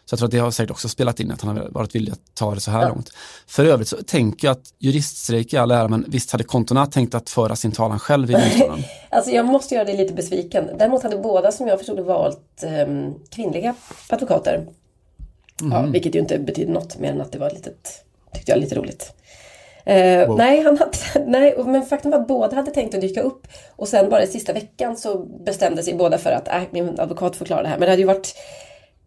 Så 0.05 0.13
jag 0.13 0.19
tror 0.19 0.27
att 0.27 0.33
det 0.33 0.39
har 0.39 0.51
säkert 0.51 0.71
också 0.71 0.89
spelat 0.89 1.21
in 1.21 1.31
att 1.31 1.41
han 1.41 1.57
har 1.57 1.69
varit 1.69 1.95
villig 1.95 2.13
att 2.13 2.35
ta 2.35 2.55
det 2.55 2.61
så 2.61 2.71
här 2.71 2.83
ja. 2.83 2.89
långt. 2.89 3.13
För 3.47 3.65
övrigt 3.65 3.89
så 3.89 3.97
tänker 3.97 4.49
jag 4.49 4.53
att 4.53 4.75
juriststrejk 4.79 5.53
i 5.53 5.57
all 5.57 5.71
ära, 5.71 5.89
men 5.89 6.05
visst 6.09 6.33
hade 6.33 6.45
Kontona 6.45 6.87
tänkt 6.87 7.15
att 7.15 7.31
föra 7.31 7.57
sin 7.57 7.73
talan 7.73 7.99
själv 7.99 8.31
i 8.31 8.33
domstolen? 8.43 8.83
alltså 9.11 9.31
jag 9.31 9.47
måste 9.47 9.75
göra 9.75 9.85
dig 9.85 9.97
lite 9.97 10.15
besviken. 10.15 10.71
Däremot 10.79 11.03
hade 11.03 11.17
båda 11.17 11.53
som 11.53 11.67
jag 11.67 11.79
förstod 11.79 12.01
valt 12.01 12.65
um, 12.87 13.15
kvinnliga 13.31 13.75
advokater. 14.09 14.55
Mm. 14.55 15.73
Ja, 15.73 15.83
mhm. 15.83 15.93
vilket 15.93 16.15
ju 16.15 16.19
inte 16.19 16.39
betyder 16.39 16.73
något 16.73 16.99
mer 16.99 17.13
än 17.13 17.21
att 17.21 17.33
det 17.33 17.39
var 17.39 17.51
litet, 17.51 18.05
tyckte 18.35 18.53
jag, 18.53 18.61
lite 18.61 18.75
roligt. 18.75 19.13
Eh, 19.89 20.27
wow. 20.27 20.37
Nej, 20.37 20.63
han 20.63 20.79
hade, 20.79 20.99
nej, 21.27 21.55
men 21.67 21.87
faktum 21.87 22.11
var 22.11 22.19
att 22.19 22.29
båda 22.29 22.57
hade 22.57 22.71
tänkt 22.71 22.95
att 22.95 23.01
dyka 23.01 23.23
upp 23.23 23.47
och 23.77 23.89
sen 23.89 24.11
bara 24.11 24.23
i 24.23 24.27
sista 24.27 24.53
veckan 24.53 24.97
så 24.97 25.19
bestämde 25.19 25.83
sig 25.83 25.95
båda 25.95 26.19
för 26.19 26.31
att 26.33 26.49
äh, 26.49 26.63
min 26.71 27.01
advokat 27.01 27.37
får 27.37 27.45
klara 27.45 27.63
det 27.63 27.69
här. 27.69 27.79
Men 27.79 27.87
det 27.87 27.91
hade 27.91 28.03
ju 28.03 28.07
varit 28.07 28.35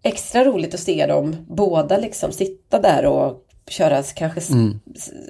extra 0.02 0.46
roligt 0.46 0.74
att 0.74 0.80
se 0.80 1.06
dem 1.06 1.36
båda 1.50 1.98
liksom 1.98 2.32
sitta 2.32 2.80
där 2.80 3.06
och 3.06 3.46
köra 3.68 4.04
kanske 4.04 4.54
mm. 4.54 4.80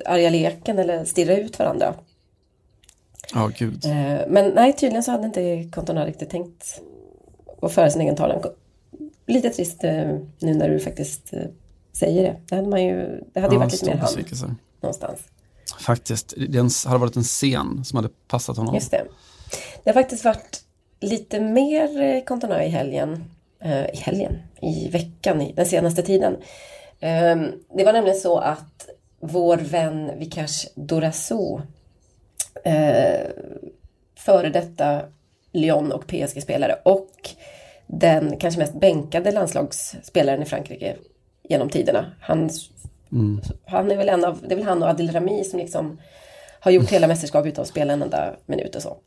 arga 0.05 0.29
leken 0.29 0.79
eller 0.79 1.05
stirra 1.05 1.37
ut 1.37 1.59
varandra. 1.59 1.93
Ja, 3.33 3.45
oh, 3.45 3.51
gud. 3.57 3.85
Eh, 3.85 4.19
men 4.27 4.51
nej, 4.55 4.73
tydligen 4.73 5.03
så 5.03 5.11
hade 5.11 5.25
inte 5.25 5.69
Cantona 5.71 6.05
riktigt 6.05 6.29
tänkt 6.29 6.81
att 7.61 7.73
föra 7.73 7.89
sin 7.89 8.01
egen 8.01 8.15
talan. 8.15 8.43
Lite 9.27 9.49
trist 9.49 9.83
eh, 9.83 10.17
nu 10.39 10.53
när 10.53 10.69
du 10.69 10.79
faktiskt 10.79 11.33
säger 11.93 12.23
det. 12.23 12.35
Det 12.49 12.55
hade, 12.55 12.67
man 12.67 12.83
ju, 12.83 13.23
det 13.33 13.39
hade 13.39 13.55
ja, 13.55 13.59
ju 13.61 13.65
varit 13.65 13.71
lite 13.71 13.85
mer 13.85 13.95
han 13.95 14.55
någonstans. 14.81 15.21
Faktiskt, 15.79 16.33
det 16.49 16.85
hade 16.85 16.97
varit 16.97 17.15
en 17.15 17.23
scen 17.23 17.85
som 17.85 17.97
hade 17.97 18.09
passat 18.27 18.57
honom. 18.57 18.75
Just 18.75 18.91
det. 18.91 19.05
Det 19.83 19.89
har 19.89 19.93
faktiskt 19.93 20.25
varit 20.25 20.63
lite 20.99 21.39
mer 21.39 22.01
eh, 22.01 22.23
Cantona 22.25 22.65
i 22.65 22.69
helgen 22.69 23.23
eh, 23.61 23.85
i 23.85 23.97
helgen, 23.97 24.41
i 24.61 24.89
veckan, 24.89 25.41
i 25.41 25.53
den 25.53 25.65
senaste 25.65 26.01
tiden. 26.01 26.37
Ehm, 26.99 27.51
det 27.77 27.83
var 27.83 27.93
nämligen 27.93 28.19
så 28.19 28.37
att 28.37 28.89
vår 29.19 29.57
vän 29.57 30.19
Vikash 30.19 30.67
Dorazo, 30.75 31.61
eh, 32.63 33.29
före 34.15 34.49
detta 34.49 35.01
Lyon 35.51 35.91
och 35.91 36.07
PSG-spelare 36.07 36.75
och 36.85 37.29
den 37.87 38.37
kanske 38.37 38.59
mest 38.59 38.73
bänkade 38.73 39.31
landslagsspelaren 39.31 40.41
i 40.41 40.45
Frankrike 40.45 40.95
genom 41.43 41.69
tiderna. 41.69 42.11
Han, 42.21 42.49
mm. 43.11 43.41
han 43.65 43.91
är 43.91 43.97
väl 43.97 44.09
en 44.09 44.25
av, 44.25 44.39
det 44.47 44.53
är 44.53 44.57
väl 44.57 44.65
han 44.65 44.83
och 44.83 44.89
Adil 44.89 45.11
Rami 45.11 45.43
som 45.43 45.59
liksom 45.59 45.99
har 46.59 46.71
gjort 46.71 46.91
hela 46.91 47.07
mästerskapet 47.07 47.53
utan 47.53 47.61
att 47.61 47.67
spela 47.67 47.93
en 47.93 48.01
enda 48.01 48.33
minut 48.45 48.75
och 48.75 48.81
så. 48.81 48.97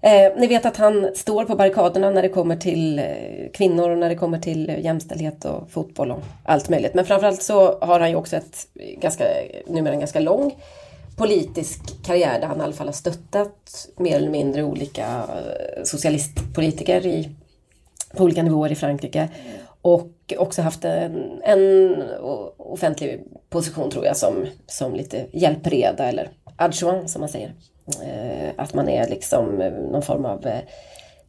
Eh, 0.00 0.32
ni 0.36 0.46
vet 0.46 0.66
att 0.66 0.76
han 0.76 1.10
står 1.14 1.44
på 1.44 1.56
barrikaderna 1.56 2.10
när 2.10 2.22
det 2.22 2.28
kommer 2.28 2.56
till 2.56 2.98
eh, 2.98 3.04
kvinnor 3.54 3.90
och 3.90 3.98
när 3.98 4.08
det 4.08 4.14
kommer 4.14 4.38
till 4.38 4.70
eh, 4.70 4.80
jämställdhet 4.80 5.44
och 5.44 5.70
fotboll 5.70 6.10
och 6.10 6.22
allt 6.44 6.68
möjligt. 6.68 6.94
Men 6.94 7.04
framförallt 7.04 7.42
så 7.42 7.78
har 7.78 8.00
han 8.00 8.10
ju 8.10 8.16
också 8.16 8.36
ett 8.36 8.66
ganska, 9.00 9.24
numera 9.66 9.94
en 9.94 10.00
ganska 10.00 10.20
lång 10.20 10.54
politisk 11.16 12.04
karriär 12.04 12.40
där 12.40 12.46
han 12.46 12.60
i 12.60 12.62
alla 12.62 12.72
fall 12.72 12.88
har 12.88 12.92
stöttat 12.92 13.88
mer 13.96 14.16
eller 14.16 14.30
mindre 14.30 14.62
olika 14.62 15.06
eh, 15.06 15.82
socialistpolitiker 15.84 17.06
i, 17.06 17.30
på 18.16 18.24
olika 18.24 18.42
nivåer 18.42 18.72
i 18.72 18.74
Frankrike. 18.74 19.28
Och 19.82 20.08
också 20.38 20.62
haft 20.62 20.84
en, 20.84 21.42
en 21.42 22.02
offentlig 22.56 23.24
position 23.48 23.90
tror 23.90 24.04
jag 24.04 24.16
som, 24.16 24.46
som 24.66 24.94
lite 24.94 25.26
hjälpreda 25.32 26.08
eller 26.08 26.30
adjoint 26.56 27.10
som 27.10 27.20
man 27.20 27.28
säger. 27.28 27.54
Eh, 28.02 28.50
att 28.56 28.74
man 28.74 28.88
är 28.88 29.08
liksom 29.08 29.60
eh, 29.60 29.72
någon 29.72 30.02
form 30.02 30.24
av 30.24 30.46
eh, 30.46 30.60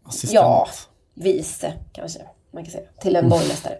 Assistent. 0.04 0.34
Ja, 0.34 0.68
vice 1.14 1.74
kanske 1.91 2.20
man 2.52 2.64
kan 2.64 2.72
säga, 2.72 2.88
till 3.00 3.16
en 3.16 3.26
mm. 3.26 3.30
borgmästare. 3.30 3.78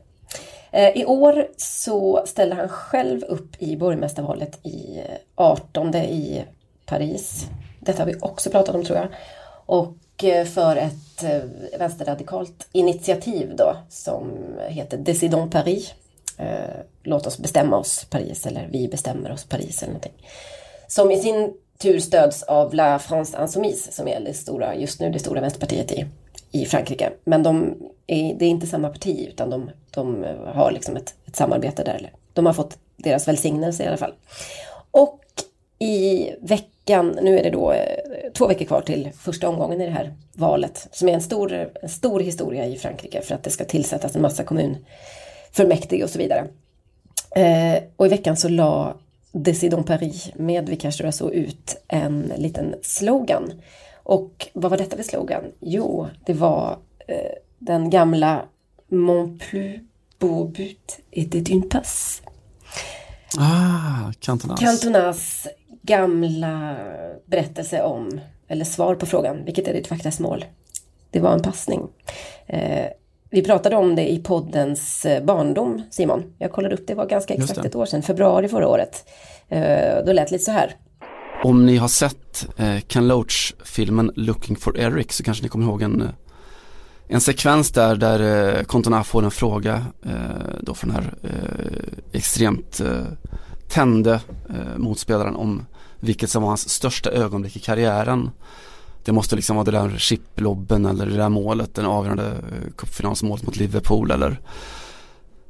I 0.96 1.06
år 1.06 1.48
så 1.58 2.24
ställer 2.26 2.56
han 2.56 2.70
själv 2.70 3.24
upp 3.24 3.62
i 3.62 3.78
borgmästarvalet 3.78 4.66
i 4.66 5.02
18 5.36 5.96
i 5.96 6.46
Paris. 6.86 7.48
Detta 7.80 8.02
har 8.02 8.08
vi 8.08 8.16
också 8.22 8.50
pratat 8.50 8.76
om 8.76 8.86
tror 8.86 8.98
jag. 8.98 9.08
Och 9.66 9.94
Eh, 10.24 10.46
för 10.46 10.76
ett 10.76 11.24
eh, 11.24 11.80
vänsterradikalt 11.80 12.68
initiativ 12.72 13.56
då 13.56 13.78
som 13.90 14.32
heter 14.68 14.98
Decidons 14.98 15.52
Paris. 15.52 15.94
Eh, 16.38 16.80
låt 17.04 17.28
oss 17.28 17.40
bestämma 17.40 17.78
oss 17.78 18.06
Paris 18.10 18.46
eller 18.46 18.68
vi 18.72 18.88
bestämmer 18.88 19.32
oss 19.32 19.44
Paris 19.44 19.84
eller 19.84 19.94
någonting. 19.94 20.28
Som 20.88 21.12
i 21.12 21.18
sin 21.18 21.54
tur 21.78 22.00
stöds 22.00 22.44
av 22.44 22.74
La 22.74 23.00
France 23.00 23.42
Insoumise 23.42 23.92
som 23.92 24.08
är 24.08 24.20
det 24.20 24.34
stora, 24.34 24.76
just 24.76 25.00
nu 25.00 25.10
det 25.10 25.20
stora 25.20 25.42
vänsterpartiet 25.42 25.92
i, 25.92 26.06
i 26.52 26.66
Frankrike. 26.66 27.12
Men 27.24 27.44
de 27.44 27.76
är, 28.08 28.36
det 28.36 28.46
är 28.46 28.50
inte 28.50 28.68
samma 28.68 28.90
parti 28.90 29.28
utan 29.30 29.50
de, 29.50 29.72
de 29.92 30.26
har 30.46 30.72
liksom 30.72 30.96
ett, 30.96 31.16
ett 31.26 31.36
samarbete 31.36 31.84
där. 31.84 32.12
De 32.34 32.46
har 32.46 32.54
fått 32.54 32.78
deras 32.98 33.28
välsignelse 33.28 33.84
i 33.84 33.88
alla 33.88 33.98
fall. 33.98 34.14
Och 34.92 35.22
i 35.80 36.32
veckan, 36.42 36.72
nu 37.22 37.40
är 37.40 37.44
det 37.44 37.50
då 37.50 37.72
eh, 37.72 38.32
två 38.34 38.48
veckor 38.48 38.66
kvar 38.66 38.82
till 38.82 39.10
första 39.20 39.50
omgången 39.50 39.82
i 39.82 39.86
det 39.86 39.92
här 39.92 40.14
valet 40.34 40.88
som 40.92 41.10
är 41.10 41.14
en 41.14 41.22
stor, 41.22 41.70
en 41.82 41.90
stor 41.90 42.20
historia 42.20 42.66
i 42.66 42.78
Frankrike 42.78 43.22
för 43.22 43.36
att 43.36 43.44
det 43.44 43.50
ska 43.50 43.66
tillsättas 43.66 44.16
en 44.16 44.22
massa 44.22 44.44
kommunfullmäktige 44.44 46.04
och 46.04 46.10
så 46.10 46.20
vidare. 46.20 46.48
Eh, 47.36 47.84
och 47.96 48.06
i 48.06 48.10
veckan 48.10 48.38
så 48.38 48.50
la 48.50 48.94
Decidons 49.32 49.86
Paris 49.86 50.32
med 50.36 50.70
Vikash 50.70 51.02
Rasso 51.02 51.32
ut 51.32 51.84
en 51.88 52.34
liten 52.38 52.76
slogan. 52.82 53.52
Och 54.04 54.48
vad 54.54 54.72
var 54.72 54.78
detta 54.78 54.96
för 54.96 55.04
slogan? 55.04 55.44
Jo, 55.60 56.08
det 56.26 56.34
var 56.34 56.78
eh, 57.08 57.32
den 57.60 57.90
gamla 57.90 58.46
Mon 58.90 59.40
plus 59.40 59.80
beau 60.20 60.46
but 60.46 61.00
était 61.12 61.50
une 61.50 61.70
passe. 61.70 62.22
Ah, 63.38 64.12
Cantonas. 64.20 64.60
Cantonas 64.60 65.48
gamla 65.88 66.76
berättelse 67.26 67.82
om, 67.82 68.20
eller 68.48 68.66
svar 68.66 68.96
på 68.96 69.06
frågan, 69.06 69.46
vilket 69.46 69.68
är 69.68 69.74
ditt 69.74 69.88
faktasmål? 69.88 70.46
Det 71.12 71.20
var 71.20 71.34
en 71.34 71.42
passning. 71.42 71.88
Eh, 72.46 72.88
vi 73.30 73.44
pratade 73.44 73.76
om 73.76 73.96
det 73.96 74.12
i 74.12 74.20
poddens 74.20 75.06
eh, 75.06 75.24
barndom, 75.24 75.82
Simon. 75.92 76.24
Jag 76.38 76.52
kollade 76.52 76.76
upp, 76.76 76.88
det 76.88 76.96
var 76.96 77.06
ganska 77.06 77.34
exakt 77.34 77.66
ett 77.66 77.76
år 77.76 77.86
sedan, 77.86 78.02
februari 78.02 78.48
förra 78.48 78.68
året. 78.68 79.10
Eh, 79.50 80.06
då 80.06 80.14
lät 80.14 80.28
det 80.28 80.32
lite 80.32 80.46
så 80.46 80.52
här. 80.52 80.76
Om 81.44 81.66
ni 81.66 81.78
har 81.78 81.88
sett 81.88 82.48
eh, 82.58 82.80
Ken 82.88 83.08
Loach-filmen 83.08 84.12
Looking 84.16 84.56
for 84.56 84.78
Eric 84.78 85.12
så 85.12 85.24
kanske 85.24 85.44
ni 85.44 85.50
kommer 85.50 85.66
ihåg 85.66 85.82
en, 85.82 86.10
en 87.08 87.22
sekvens 87.22 87.72
där, 87.72 87.96
där 87.96 88.64
Cantona 88.64 89.04
får 89.04 89.24
en 89.24 89.32
fråga 89.32 89.86
då 90.60 90.74
från 90.74 90.90
den 90.90 91.04
här 91.04 91.14
extremt 92.12 92.82
tände 93.70 94.20
motspelaren 94.78 95.36
om 95.36 95.66
vilket 96.00 96.30
som 96.30 96.42
var 96.42 96.50
hans 96.50 96.70
största 96.70 97.10
ögonblick 97.10 97.56
i 97.56 97.60
karriären 97.60 98.32
det 99.04 99.12
måste 99.12 99.36
liksom 99.36 99.56
vara 99.56 99.66
det 99.66 99.72
där 99.72 99.98
chiplobben 99.98 100.86
eller 100.86 101.06
det 101.06 101.18
där 101.18 101.30
målet, 101.30 101.76
den 101.76 101.86
avgörande 101.86 102.26
eh, 102.26 102.72
cupfinalsmålet 102.78 103.46
mot 103.46 103.56
Liverpool 103.56 104.12
eller 104.12 104.40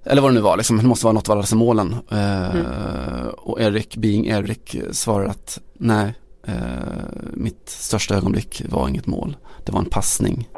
eller 0.03 0.21
vad 0.21 0.31
det 0.31 0.35
nu 0.35 0.41
var, 0.41 0.57
liksom, 0.57 0.77
det 0.77 0.83
måste 0.83 1.05
vara 1.05 1.13
något 1.13 1.29
av 1.29 1.31
alla 1.31 1.41
dessa 1.41 1.55
målen. 1.55 1.95
Eh, 2.11 2.55
mm. 2.55 3.29
Och 3.37 3.61
Erik, 3.61 3.97
being 3.97 4.27
Erik, 4.27 4.75
svarar 4.91 5.25
att 5.25 5.59
nej, 5.73 6.13
eh, 6.47 6.53
mitt 7.33 7.69
största 7.69 8.15
ögonblick 8.15 8.61
var 8.69 8.89
inget 8.89 9.07
mål, 9.07 9.37
det 9.65 9.71
var 9.71 9.79
en 9.79 9.89
passning. 9.89 10.49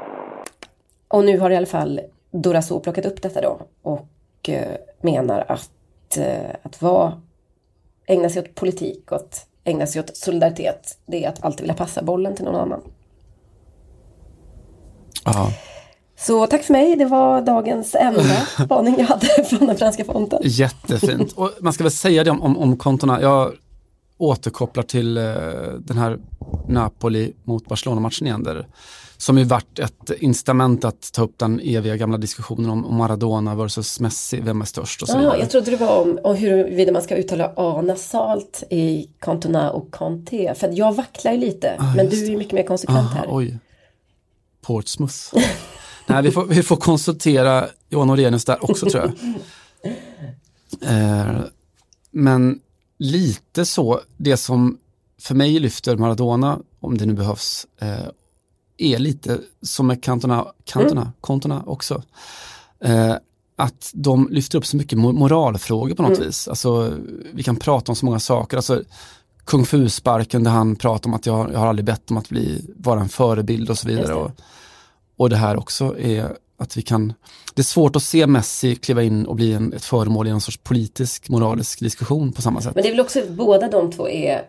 Och 1.08 1.26
nu 1.26 1.40
har 1.40 1.52
i 1.52 1.56
alla 1.56 1.66
fall 1.66 2.02
Doraso 2.32 2.80
plockat 2.80 3.06
upp 3.06 3.22
detta 3.22 3.42
då 3.42 3.62
och 3.82 4.50
eh, 4.50 4.76
menar 5.02 5.46
att, 5.48 6.18
eh, 6.18 6.56
att 6.64 6.82
vara, 6.82 7.22
ägna 8.06 8.30
sig 8.30 8.42
åt 8.42 8.56
politik 8.56 9.12
och 9.12 9.18
att 9.18 9.49
ägna 9.64 9.88
sig 9.88 10.00
åt 10.00 10.18
solidaritet, 10.18 10.98
det 11.06 11.26
är 11.26 11.30
att 11.30 11.44
alltid 11.44 11.62
vilja 11.62 11.74
passa 11.74 12.04
bollen 12.04 12.36
till 12.36 12.46
någon 12.46 12.56
annan. 12.56 12.82
Aha. 15.24 15.52
Så 16.18 16.48
tack 16.48 16.64
för 16.64 16.74
mig, 16.74 16.96
det 16.96 17.06
var 17.06 17.42
dagens 17.42 17.96
enda 17.96 18.46
spaning 18.66 18.96
jag 18.98 19.06
hade 19.06 19.44
från 19.44 19.68
den 19.68 19.78
franska 19.78 20.06
fonten. 20.06 20.40
Jättefint. 20.44 21.34
Och 21.34 21.52
man 21.60 21.74
ska 21.74 21.84
väl 21.84 21.92
säga 21.92 22.24
det 22.24 22.32
om, 22.32 22.42
om, 22.42 22.58
om 22.58 22.78
kontona. 22.78 23.22
Jag 23.22 23.54
återkopplar 24.18 24.84
till 24.84 25.18
eh, 25.18 25.24
den 25.80 25.98
här 25.98 26.20
Napoli 26.68 27.34
mot 27.44 27.66
Barcelona-matchen 27.66 28.28
igen. 28.28 28.44
Där 28.44 28.68
som 29.20 29.38
ju 29.38 29.44
varit 29.44 29.80
ett 29.80 30.12
incitament 30.20 30.86
att 30.86 31.12
ta 31.14 31.22
upp 31.22 31.38
den 31.38 31.60
eviga 31.60 31.96
gamla 31.96 32.18
diskussionen 32.18 32.70
om 32.70 32.98
Maradona 32.98 33.56
versus 33.56 34.00
Messi, 34.00 34.40
vem 34.42 34.62
är 34.62 34.66
störst 34.66 35.02
och 35.02 35.08
så 35.08 35.18
vidare. 35.18 35.40
jag 35.40 35.50
trodde 35.50 35.72
det 35.72 35.78
var 35.78 36.02
om, 36.02 36.20
om 36.24 36.36
huruvida 36.36 36.92
man 36.92 37.02
ska 37.02 37.16
uttala 37.16 37.54
A 37.56 37.82
nasalt 37.82 38.64
i 38.70 39.10
Cantona 39.20 39.72
och 39.72 39.92
Conte. 39.92 40.56
För 40.58 40.72
jag 40.74 40.96
vacklar 40.96 41.32
ju 41.32 41.38
lite, 41.38 41.76
ah, 41.80 41.96
men 41.96 42.10
du 42.10 42.26
är 42.26 42.30
ju 42.30 42.38
mycket 42.38 42.54
mer 42.54 42.64
konsekvent 42.64 43.00
Aha, 43.00 43.16
här. 43.16 43.26
Oj. 43.30 43.58
Portsmouth. 44.62 45.18
Nej, 46.06 46.24
vi 46.24 46.32
får, 46.32 46.46
vi 46.46 46.64
får 46.64 46.76
konsultera 46.76 47.68
Johan 47.90 48.10
Orenius 48.10 48.46
där 48.46 48.64
också 48.70 48.90
tror 48.90 49.04
jag. 49.04 49.14
Eh, 50.82 51.40
men 52.12 52.60
lite 52.98 53.66
så, 53.66 54.02
det 54.18 54.38
som 54.38 54.78
för 55.22 55.36
mig 55.36 55.60
lyfter 55.60 55.98
Maradona, 55.98 56.60
om 56.80 56.98
det 56.98 57.06
nu 57.06 57.14
behövs, 57.14 57.68
eh, 57.82 58.08
är 58.80 59.00
lite 59.00 59.40
som 59.62 59.88
med 59.88 60.04
kantorna, 60.04 60.46
kantorna, 60.64 61.02
mm. 61.02 61.14
kontona 61.22 61.64
också. 61.66 62.04
Eh, 62.84 63.16
att 63.56 63.92
de 63.94 64.28
lyfter 64.32 64.58
upp 64.58 64.66
så 64.66 64.78
mycket 64.78 64.98
moralfrågor 64.98 65.96
på 65.96 66.02
något 66.02 66.18
mm. 66.18 66.28
vis. 66.28 66.48
Alltså, 66.48 66.94
vi 67.34 67.44
kan 67.44 67.56
prata 67.56 67.92
om 67.92 67.96
så 67.96 68.06
många 68.06 68.20
saker. 68.20 68.58
Alltså, 68.58 68.84
Kung 69.46 69.66
Fu-sparken 69.66 70.44
där 70.44 70.52
han 70.52 70.76
pratar 70.76 71.10
om 71.10 71.14
att 71.14 71.26
jag, 71.26 71.54
jag 71.54 71.60
har 71.60 71.68
aldrig 71.68 71.86
bett 71.86 72.12
om 72.12 72.18
att 72.18 72.30
bli, 72.30 72.66
vara 72.76 73.00
en 73.00 73.10
förebild 73.10 73.70
och 73.70 73.78
så 73.78 73.88
vidare. 73.88 74.08
Det. 74.08 74.14
Och, 74.14 74.32
och 75.18 75.30
det 75.30 75.36
här 75.36 75.58
också 75.58 76.00
är 76.00 76.36
att 76.58 76.78
vi 76.78 76.82
kan, 76.82 77.14
det 77.54 77.62
är 77.62 77.64
svårt 77.64 77.96
att 77.96 78.04
se 78.04 78.28
Messi 78.28 78.76
kliva 78.76 79.04
in 79.04 79.26
och 79.26 79.36
bli 79.36 79.54
en, 79.54 79.74
ett 79.74 79.86
föremål 79.86 80.28
i 80.28 80.30
en 80.30 80.42
sorts 80.42 80.58
politisk, 80.58 81.30
moralisk 81.30 81.80
diskussion 81.80 82.32
på 82.32 82.42
samma 82.42 82.62
sätt. 82.62 82.76
Men 82.76 82.84
det 82.84 82.90
är 82.90 82.92
väl 82.92 83.00
också, 83.00 83.22
båda 83.30 83.68
de 83.68 83.92
två 83.92 84.10
är, 84.10 84.42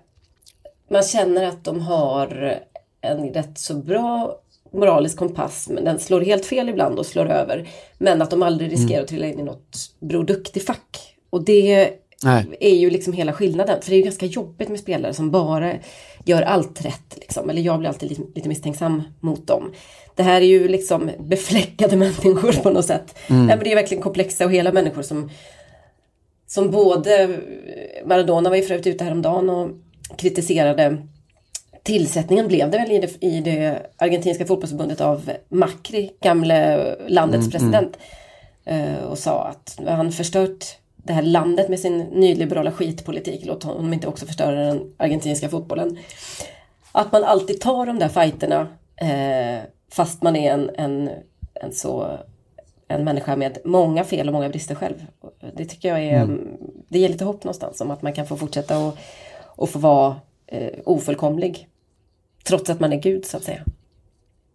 man 0.90 1.02
känner 1.02 1.44
att 1.44 1.64
de 1.64 1.80
har 1.80 2.60
en 3.00 3.34
rätt 3.34 3.58
så 3.58 3.74
bra 3.74 4.40
moralisk 4.72 5.16
kompass, 5.16 5.68
men 5.68 5.84
den 5.84 5.98
slår 5.98 6.20
helt 6.20 6.46
fel 6.46 6.68
ibland 6.68 6.98
och 6.98 7.06
slår 7.06 7.26
över. 7.26 7.68
Men 7.98 8.22
att 8.22 8.30
de 8.30 8.42
aldrig 8.42 8.72
riskerar 8.72 8.90
mm. 8.90 9.02
att 9.02 9.08
trilla 9.08 9.26
in 9.26 9.40
i 9.40 9.42
något 9.42 9.76
Bror 10.00 10.24
Duktig-fack. 10.24 11.16
Och 11.30 11.44
det 11.44 11.90
Nej. 12.24 12.56
är 12.60 12.74
ju 12.74 12.90
liksom 12.90 13.12
hela 13.12 13.32
skillnaden. 13.32 13.82
För 13.82 13.90
det 13.90 13.94
är 13.94 13.98
ju 13.98 14.04
ganska 14.04 14.26
jobbigt 14.26 14.68
med 14.68 14.80
spelare 14.80 15.14
som 15.14 15.30
bara 15.30 15.72
gör 16.24 16.42
allt 16.42 16.84
rätt. 16.84 17.16
Liksom. 17.16 17.50
Eller 17.50 17.62
jag 17.62 17.78
blir 17.78 17.88
alltid 17.88 18.08
lite, 18.08 18.22
lite 18.34 18.48
misstänksam 18.48 19.02
mot 19.20 19.46
dem. 19.46 19.72
Det 20.14 20.22
här 20.22 20.40
är 20.40 20.46
ju 20.46 20.68
liksom 20.68 21.10
befläckade 21.18 21.96
människor 21.96 22.62
på 22.62 22.70
något 22.70 22.86
sätt. 22.86 23.14
Mm. 23.26 23.48
Ja, 23.48 23.56
men 23.56 23.64
det 23.64 23.72
är 23.72 23.76
verkligen 23.76 24.02
komplexa 24.02 24.44
och 24.44 24.52
hela 24.52 24.72
människor 24.72 25.02
som 25.02 25.30
som 26.46 26.70
både 26.70 27.40
Maradona 28.06 28.48
var 28.48 28.56
ju 28.56 28.62
förut 28.62 28.86
ute 28.86 29.04
häromdagen 29.04 29.50
och 29.50 29.70
kritiserade 30.16 31.06
tillsättningen 31.82 32.48
blev 32.48 32.70
det 32.70 32.78
väl 32.78 32.92
i 32.92 32.98
det, 32.98 33.24
i 33.24 33.40
det 33.40 33.86
argentinska 33.96 34.46
fotbollsförbundet 34.46 35.00
av 35.00 35.30
Macri, 35.48 36.10
gamle 36.20 36.96
landets 37.08 37.46
mm, 37.46 37.50
president. 37.50 37.96
Mm. 38.64 39.04
och 39.04 39.18
sa 39.18 39.44
att 39.44 39.78
han 39.86 40.12
förstört 40.12 40.64
det 40.96 41.12
här 41.12 41.22
landet 41.22 41.68
med 41.68 41.80
sin 41.80 41.98
nyliberala 41.98 42.72
skitpolitik. 42.72 43.46
Låt 43.46 43.62
honom 43.62 43.92
inte 43.92 44.08
också 44.08 44.26
förstöra 44.26 44.66
den 44.66 44.94
argentinska 44.96 45.48
fotbollen. 45.48 45.98
Att 46.92 47.12
man 47.12 47.24
alltid 47.24 47.60
tar 47.60 47.86
de 47.86 47.98
där 47.98 48.08
fighterna 48.08 48.68
eh, 48.96 49.62
fast 49.92 50.22
man 50.22 50.36
är 50.36 50.52
en, 50.52 50.70
en, 50.74 51.10
en, 51.54 51.72
så, 51.72 52.18
en 52.88 53.04
människa 53.04 53.36
med 53.36 53.58
många 53.64 54.04
fel 54.04 54.28
och 54.28 54.32
många 54.32 54.48
brister 54.48 54.74
själv. 54.74 55.06
Det 55.56 55.64
tycker 55.64 55.88
jag 55.88 56.04
är, 56.04 56.22
mm. 56.22 56.56
det 56.88 56.98
ger 56.98 57.08
lite 57.08 57.24
hopp 57.24 57.44
någonstans 57.44 57.80
om 57.80 57.90
att 57.90 58.02
man 58.02 58.12
kan 58.12 58.26
få 58.26 58.36
fortsätta 58.36 58.78
och, 58.78 58.96
och 59.42 59.70
få 59.70 59.78
vara 59.78 60.16
eh, 60.46 60.72
ofullkomlig. 60.84 61.68
Trots 62.44 62.70
att 62.70 62.80
man 62.80 62.92
är 62.92 63.00
Gud 63.00 63.24
så 63.24 63.36
att 63.36 63.44
säga. 63.44 63.64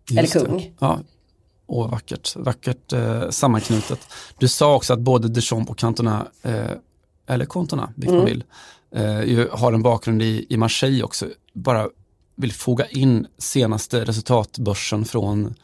Just 0.10 0.36
Eller 0.36 0.46
kung. 0.46 0.58
Det. 0.58 0.72
Ja. 0.80 1.00
Åh, 1.68 1.92
vackert, 1.92 2.36
vackert 2.36 2.94
eh, 2.94 3.30
sammanknutet. 3.30 4.00
Du 4.40 4.48
sa 4.48 4.76
också 4.76 4.94
att 4.94 5.00
både 5.00 5.28
Deschamps 5.28 5.70
och 5.70 5.78
Cantona, 5.78 6.28
eh, 6.44 6.72
eller 7.28 7.46
Cantona, 7.46 7.94
vilket 7.96 8.14
mm. 8.14 8.18
man 8.18 8.26
vill, 8.26 8.44
eh, 9.40 9.60
har 9.60 9.74
en 9.74 9.84
bakgrund 9.84 10.22
i, 10.22 10.46
i 10.50 10.58
Marseille 10.58 11.04
också. 11.04 11.28
Bara 11.54 11.90
vill 12.36 12.54
foga 12.54 12.86
in 12.88 13.28
senaste 13.38 14.06
resultatbörsen 14.06 15.06
från 15.06 15.56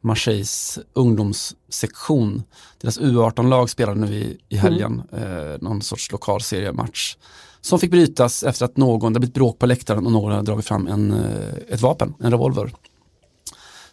Marseilles 0.00 0.78
ungdomssektion. 0.92 2.42
Deras 2.80 3.00
U18-lag 3.00 3.70
spelade 3.70 4.00
nu 4.00 4.14
i, 4.14 4.38
i 4.48 4.56
helgen 4.56 5.02
mm. 5.12 5.52
eh, 5.52 5.58
någon 5.60 5.82
sorts 5.82 6.12
lokalseriematch 6.12 7.16
som 7.60 7.78
fick 7.78 7.90
brytas 7.90 8.42
efter 8.42 8.64
att 8.64 8.76
någon, 8.76 9.12
det 9.12 9.20
blivit 9.20 9.34
bråk 9.34 9.58
på 9.58 9.66
läktaren 9.66 10.06
och 10.06 10.30
hade 10.30 10.42
dragit 10.42 10.66
fram 10.66 10.86
en, 10.86 11.12
eh, 11.12 11.74
ett 11.74 11.80
vapen, 11.80 12.14
en 12.20 12.30
revolver. 12.30 12.72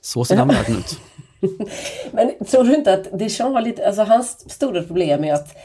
Så 0.02 0.26
ser 0.26 0.36
den 0.36 0.48
världen 0.48 0.78
ut. 0.78 1.00
Men 2.12 2.46
tror 2.46 2.64
du 2.64 2.76
inte 2.76 2.94
att 2.94 3.20
Deschamps 3.20 3.54
har 3.54 3.62
lite, 3.62 3.88
alltså 3.88 4.04
hans 4.04 4.54
stora 4.54 4.84
problem 4.84 5.24
är 5.24 5.34
att 5.34 5.58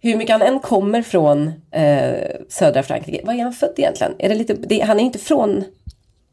hur 0.00 0.16
mycket 0.16 0.32
han 0.32 0.42
än 0.42 0.60
kommer 0.60 1.02
från 1.02 1.52
eh, 1.70 2.30
södra 2.48 2.82
Frankrike, 2.82 3.26
var 3.26 3.34
är 3.34 3.42
han 3.42 3.52
född 3.52 3.74
egentligen? 3.76 4.12
Är 4.18 4.28
det 4.28 4.34
lite, 4.34 4.54
det, 4.54 4.80
han 4.80 5.00
är 5.00 5.04
inte 5.04 5.18
från, 5.18 5.64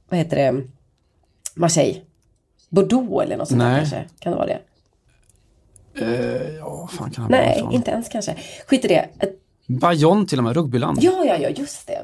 vad 0.09 0.20
heter 0.20 0.38
det, 0.38 0.64
Marseille? 1.55 2.01
Bordeaux 2.70 3.24
eller 3.24 3.38
något 3.38 3.47
sånt 3.47 3.62
där 3.62 3.78
kanske? 3.78 4.05
Kan 4.20 4.32
det 4.32 4.38
vara 4.38 4.47
det? 4.47 4.59
Uh, 6.01 6.57
ja, 6.57 6.89
fan 6.91 7.12
kan 7.12 7.22
han 7.22 7.32
Nej, 7.32 7.64
inte 7.72 7.91
ens 7.91 8.09
kanske. 8.09 8.36
Skit 8.66 8.86
i 8.86 8.88
det. 8.88 9.09
Bayonne 9.80 10.28
till 10.28 10.38
och 10.38 10.43
med, 10.43 10.55
rugbyland. 10.55 10.97
Ja, 11.01 11.26
ja, 11.26 11.38
ja, 11.38 11.49
just 11.49 11.88
det. 11.88 12.01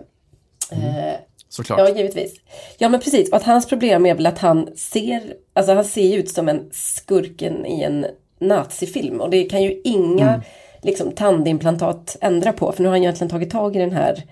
Mm. 0.72 0.88
Uh, 0.88 1.14
Såklart. 1.50 1.80
Ja, 1.80 1.90
givetvis. 1.90 2.34
Ja, 2.78 2.90
men 2.90 3.00
precis. 3.00 3.30
Och 3.30 3.38
att 3.38 3.44
hans 3.44 3.66
problem 3.66 4.06
är 4.06 4.16
väl 4.16 4.26
att 4.26 4.40
han 4.40 4.70
ser, 4.76 5.34
alltså 5.54 5.74
han 5.74 5.86
ser 5.86 6.18
ut 6.18 6.30
som 6.30 6.50
en 6.50 6.70
skurken 6.72 7.66
i 7.66 7.84
en 7.84 8.06
nazifilm. 8.40 9.22
Och 9.22 9.30
det 9.30 9.44
kan 9.44 9.64
ju 9.64 9.82
inga 9.84 10.30
mm. 10.30 10.42
liksom, 10.82 11.12
tandimplantat 11.12 12.18
ändra 12.22 12.54
på. 12.54 12.72
För 12.72 12.84
nu 12.84 12.90
har 12.90 12.96
han 12.96 13.02
egentligen 13.02 13.30
tagit 13.30 13.52
tag 13.52 13.76
i 13.76 13.80
den 13.80 13.92
här 13.92 14.24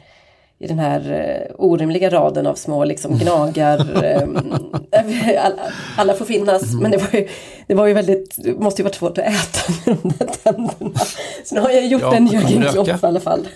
i 0.59 0.67
den 0.67 0.79
här 0.79 1.11
uh, 1.11 1.55
orimliga 1.65 2.09
raden 2.09 2.47
av 2.47 2.55
små 2.55 2.83
liksom 2.83 3.17
gnagar. 3.17 3.79
um, 4.23 4.53
alla, 5.39 5.61
alla, 5.97 6.13
får 6.13 6.25
finnas, 6.25 6.63
mm. 6.63 6.81
men 6.81 6.91
det 6.91 6.97
var, 6.97 7.19
ju, 7.19 7.27
det 7.67 7.73
var 7.73 7.87
ju 7.87 7.93
väldigt, 7.93 8.35
det 8.43 8.59
måste 8.59 8.81
ju 8.81 8.83
varit 8.83 8.95
svårt 8.95 9.17
att 9.17 9.25
äta 9.25 9.73
med 9.85 9.97
de 10.03 10.09
där 10.09 10.27
tänderna. 10.43 10.99
Så 11.45 11.55
nu 11.55 11.61
har 11.61 11.69
jag 11.69 11.87
gjort 11.87 12.01
ja, 12.01 12.15
en 12.15 12.27
Jörgen 12.27 12.63
Klopp 12.71 12.87
i 12.87 13.05
alla 13.05 13.19
fall. 13.19 13.47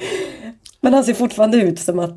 men 0.80 0.94
han 0.94 1.04
ser 1.04 1.14
fortfarande 1.14 1.56
ut 1.56 1.78
som 1.78 1.98
att 1.98 2.16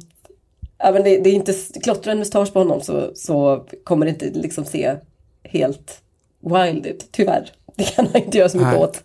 ja, 0.78 0.92
men 0.92 1.04
det, 1.04 1.18
det 1.18 1.30
är 1.30 1.34
inte, 1.34 1.54
klottrar 1.84 2.12
en 2.12 2.20
mustasch 2.20 2.54
på 2.54 2.60
honom 2.60 2.82
så, 2.82 3.12
så 3.16 3.66
kommer 3.84 4.06
det 4.06 4.10
inte 4.10 4.26
liksom 4.40 4.66
se 4.66 4.96
helt 5.44 6.02
wild 6.42 6.86
ut, 6.86 7.08
tyvärr. 7.12 7.52
Det 7.76 7.84
kan 7.84 8.08
han 8.08 8.24
inte 8.24 8.38
göra 8.38 8.50
så 8.50 8.58
mycket 8.58 8.74
Nej. 8.74 8.84
åt 8.84 9.04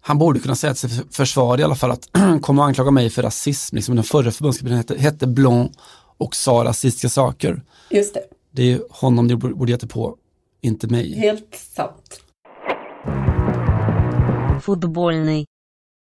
han 0.00 0.18
borde 0.18 0.40
kunna 0.40 0.54
säga 0.54 0.74
till 0.74 0.90
sitt 0.90 1.16
försvar 1.16 1.60
i 1.60 1.62
alla 1.62 1.74
fall 1.74 1.90
att 1.90 2.08
komma 2.40 2.62
och 2.62 2.68
anklaga 2.68 2.90
mig 2.90 3.10
för 3.10 3.22
rasism. 3.22 3.76
Liksom 3.76 3.94
den 3.94 4.04
förra 4.04 4.30
förbundskaptenen 4.30 4.78
hette, 4.78 4.98
hette 4.98 5.26
Blanc 5.26 5.70
och 6.18 6.36
sa 6.36 6.64
rasistiska 6.64 7.08
saker. 7.08 7.62
Just 7.90 8.14
det. 8.14 8.22
Det 8.50 8.72
är 8.72 8.80
honom 8.90 9.28
det 9.28 9.36
borde 9.36 9.72
gett 9.72 9.90
på, 9.90 10.16
inte 10.60 10.86
mig. 10.86 11.14
Helt 11.14 11.54
sant. 11.74 12.20
Fotbollny. 14.62 15.44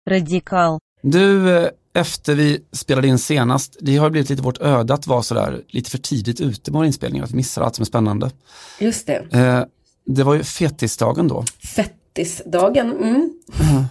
Radikal. 0.09 0.79
Du, 1.01 1.57
eh, 1.57 1.69
efter 1.93 2.35
vi 2.35 2.63
spelade 2.71 3.07
in 3.07 3.19
senast, 3.19 3.77
det 3.81 3.97
har 3.97 4.09
blivit 4.09 4.29
lite 4.29 4.41
vårt 4.41 4.61
öde 4.61 4.93
att 4.93 5.07
vara 5.07 5.23
sådär 5.23 5.61
lite 5.67 5.91
för 5.91 5.97
tidigt 5.97 6.41
ute 6.41 6.71
med 6.71 6.77
våra 6.77 6.87
inspelningar, 6.87 7.25
att 7.25 7.33
missa 7.33 7.63
allt 7.63 7.75
som 7.75 7.81
är 7.83 7.85
spännande. 7.85 8.31
Just 8.79 9.07
det. 9.07 9.27
Eh, 9.31 9.63
det 10.05 10.23
var 10.23 10.33
ju 10.33 10.43
fettisdagen 10.43 11.27
då. 11.27 11.43
Fett 11.75 11.93
Fettisdagen. 12.15 12.91
Mm. 12.91 13.35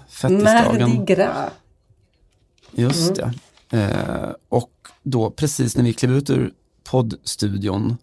Fettisdagen. 0.09 0.91
Mardi 0.91 1.15
Gras. 1.15 1.51
Just 2.71 3.15
det. 3.15 3.33
Eh, 3.71 4.31
och 4.49 4.73
då 5.03 5.31
precis 5.31 5.77
när 5.77 5.85
vi 5.85 5.93
klev 5.93 6.13
ut 6.13 6.31
ur 6.31 6.53
poddstudion, 6.85 7.97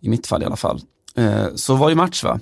i 0.00 0.08
mitt 0.08 0.26
fall 0.26 0.42
i 0.42 0.46
alla 0.46 0.56
fall, 0.56 0.80
eh, 1.14 1.46
så 1.54 1.74
var 1.74 1.88
det 1.88 1.94
match 1.94 2.24
va? 2.24 2.40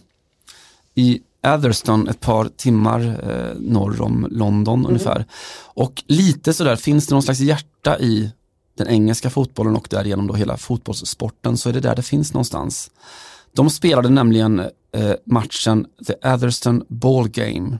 I 0.95 1.21
Atherstone 1.41 2.11
ett 2.11 2.21
par 2.21 2.49
timmar 2.49 3.01
eh, 3.01 3.61
norr 3.61 4.03
om 4.03 4.27
London 4.31 4.87
ungefär. 4.87 5.27
Och 5.65 6.03
lite 6.07 6.53
sådär, 6.53 6.77
finns 6.77 7.07
det 7.07 7.15
någon 7.15 7.23
slags 7.23 7.41
hjärta 7.41 7.99
i 7.99 8.33
den 8.75 8.89
engelska 8.89 9.31
fotbollen 9.31 9.77
och 9.77 9.87
därigenom 9.91 10.27
då 10.27 10.35
hela 10.35 10.57
fotbollssporten 10.57 11.57
så 11.57 11.69
är 11.69 11.73
det 11.73 11.81
där 11.81 11.97
det 11.97 12.03
finns 12.03 12.35
någonstans. 12.35 12.91
De 13.53 13.71
spelade 13.71 14.09
nämligen 14.09 14.71
eh, 14.93 15.15
matchen 15.25 15.87
The 16.07 16.15
Atherstone 16.23 16.85
Ball 16.89 17.29
Game 17.29 17.79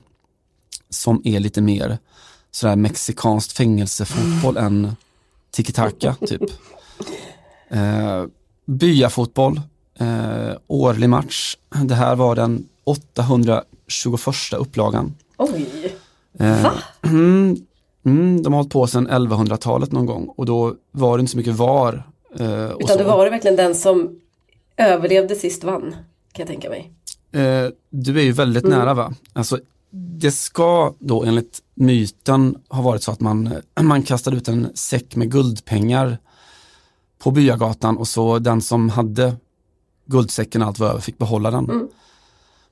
som 0.89 1.21
är 1.23 1.39
lite 1.39 1.61
mer 1.61 1.97
sådär 2.51 2.75
mexikanskt 2.75 3.51
fängelsefotboll 3.51 4.57
än 4.57 4.95
tiki-taka 5.51 6.15
typ. 6.27 6.41
Eh, 7.69 8.23
byafotboll, 8.65 9.61
eh, 9.99 10.57
årlig 10.67 11.09
match. 11.09 11.57
Det 11.85 11.95
här 11.95 12.15
var 12.15 12.35
den 12.35 12.67
821 12.83 14.53
upplagan. 14.57 15.15
Oj. 15.37 15.95
Eh, 16.39 16.63
Va? 16.63 16.71
mm, 17.03 17.57
mm, 18.05 18.43
de 18.43 18.53
har 18.53 18.57
hållit 18.59 18.73
på 18.73 18.87
sedan 18.87 19.07
1100-talet 19.07 19.91
någon 19.91 20.05
gång 20.05 20.27
och 20.37 20.45
då 20.45 20.75
var 20.91 21.17
det 21.17 21.21
inte 21.21 21.31
så 21.31 21.37
mycket 21.37 21.55
VAR. 21.55 22.03
Eh, 22.39 22.63
Utan 22.63 22.87
så. 22.87 22.97
det 22.97 23.03
var 23.03 23.25
det 23.25 23.31
verkligen 23.31 23.55
den 23.57 23.75
som 23.75 24.19
överlevde 24.77 25.35
sist 25.35 25.63
vann. 25.63 25.95
Kan 26.31 26.43
jag 26.43 26.47
tänka 26.47 26.69
mig. 26.69 26.91
Eh, 27.33 27.69
du 27.89 28.19
är 28.19 28.23
ju 28.23 28.31
väldigt 28.31 28.63
nära 28.63 28.93
va? 28.93 29.13
Alltså, 29.33 29.59
det 29.91 30.31
ska 30.31 30.93
då 30.99 31.23
enligt 31.23 31.61
myten 31.75 32.57
ha 32.69 32.81
varit 32.81 33.03
så 33.03 33.11
att 33.11 33.19
man, 33.19 33.53
man 33.81 34.03
kastade 34.03 34.37
ut 34.37 34.47
en 34.47 34.67
säck 34.73 35.15
med 35.15 35.31
guldpengar 35.31 36.17
på 37.19 37.31
byagatan 37.31 37.97
och 37.97 38.07
så 38.07 38.39
den 38.39 38.61
som 38.61 38.89
hade 38.89 39.35
guldsäcken 40.05 40.61
allt 40.61 40.79
var 40.79 40.89
över 40.89 40.99
fick 40.99 41.17
behålla 41.17 41.51
den. 41.51 41.89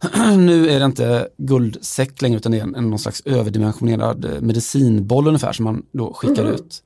nu 0.37 0.69
är 0.69 0.79
det 0.79 0.85
inte 0.85 1.27
guldsäck 1.37 2.21
längre 2.21 2.37
utan 2.37 2.51
det 2.51 2.59
är 2.59 2.63
en, 2.63 2.89
någon 2.89 2.99
slags 2.99 3.21
överdimensionerad 3.25 4.25
eh, 4.25 4.41
medicinboll 4.41 5.27
ungefär 5.27 5.53
som 5.53 5.65
man 5.65 5.85
då 5.91 6.13
skickar 6.13 6.45
ut. 6.45 6.83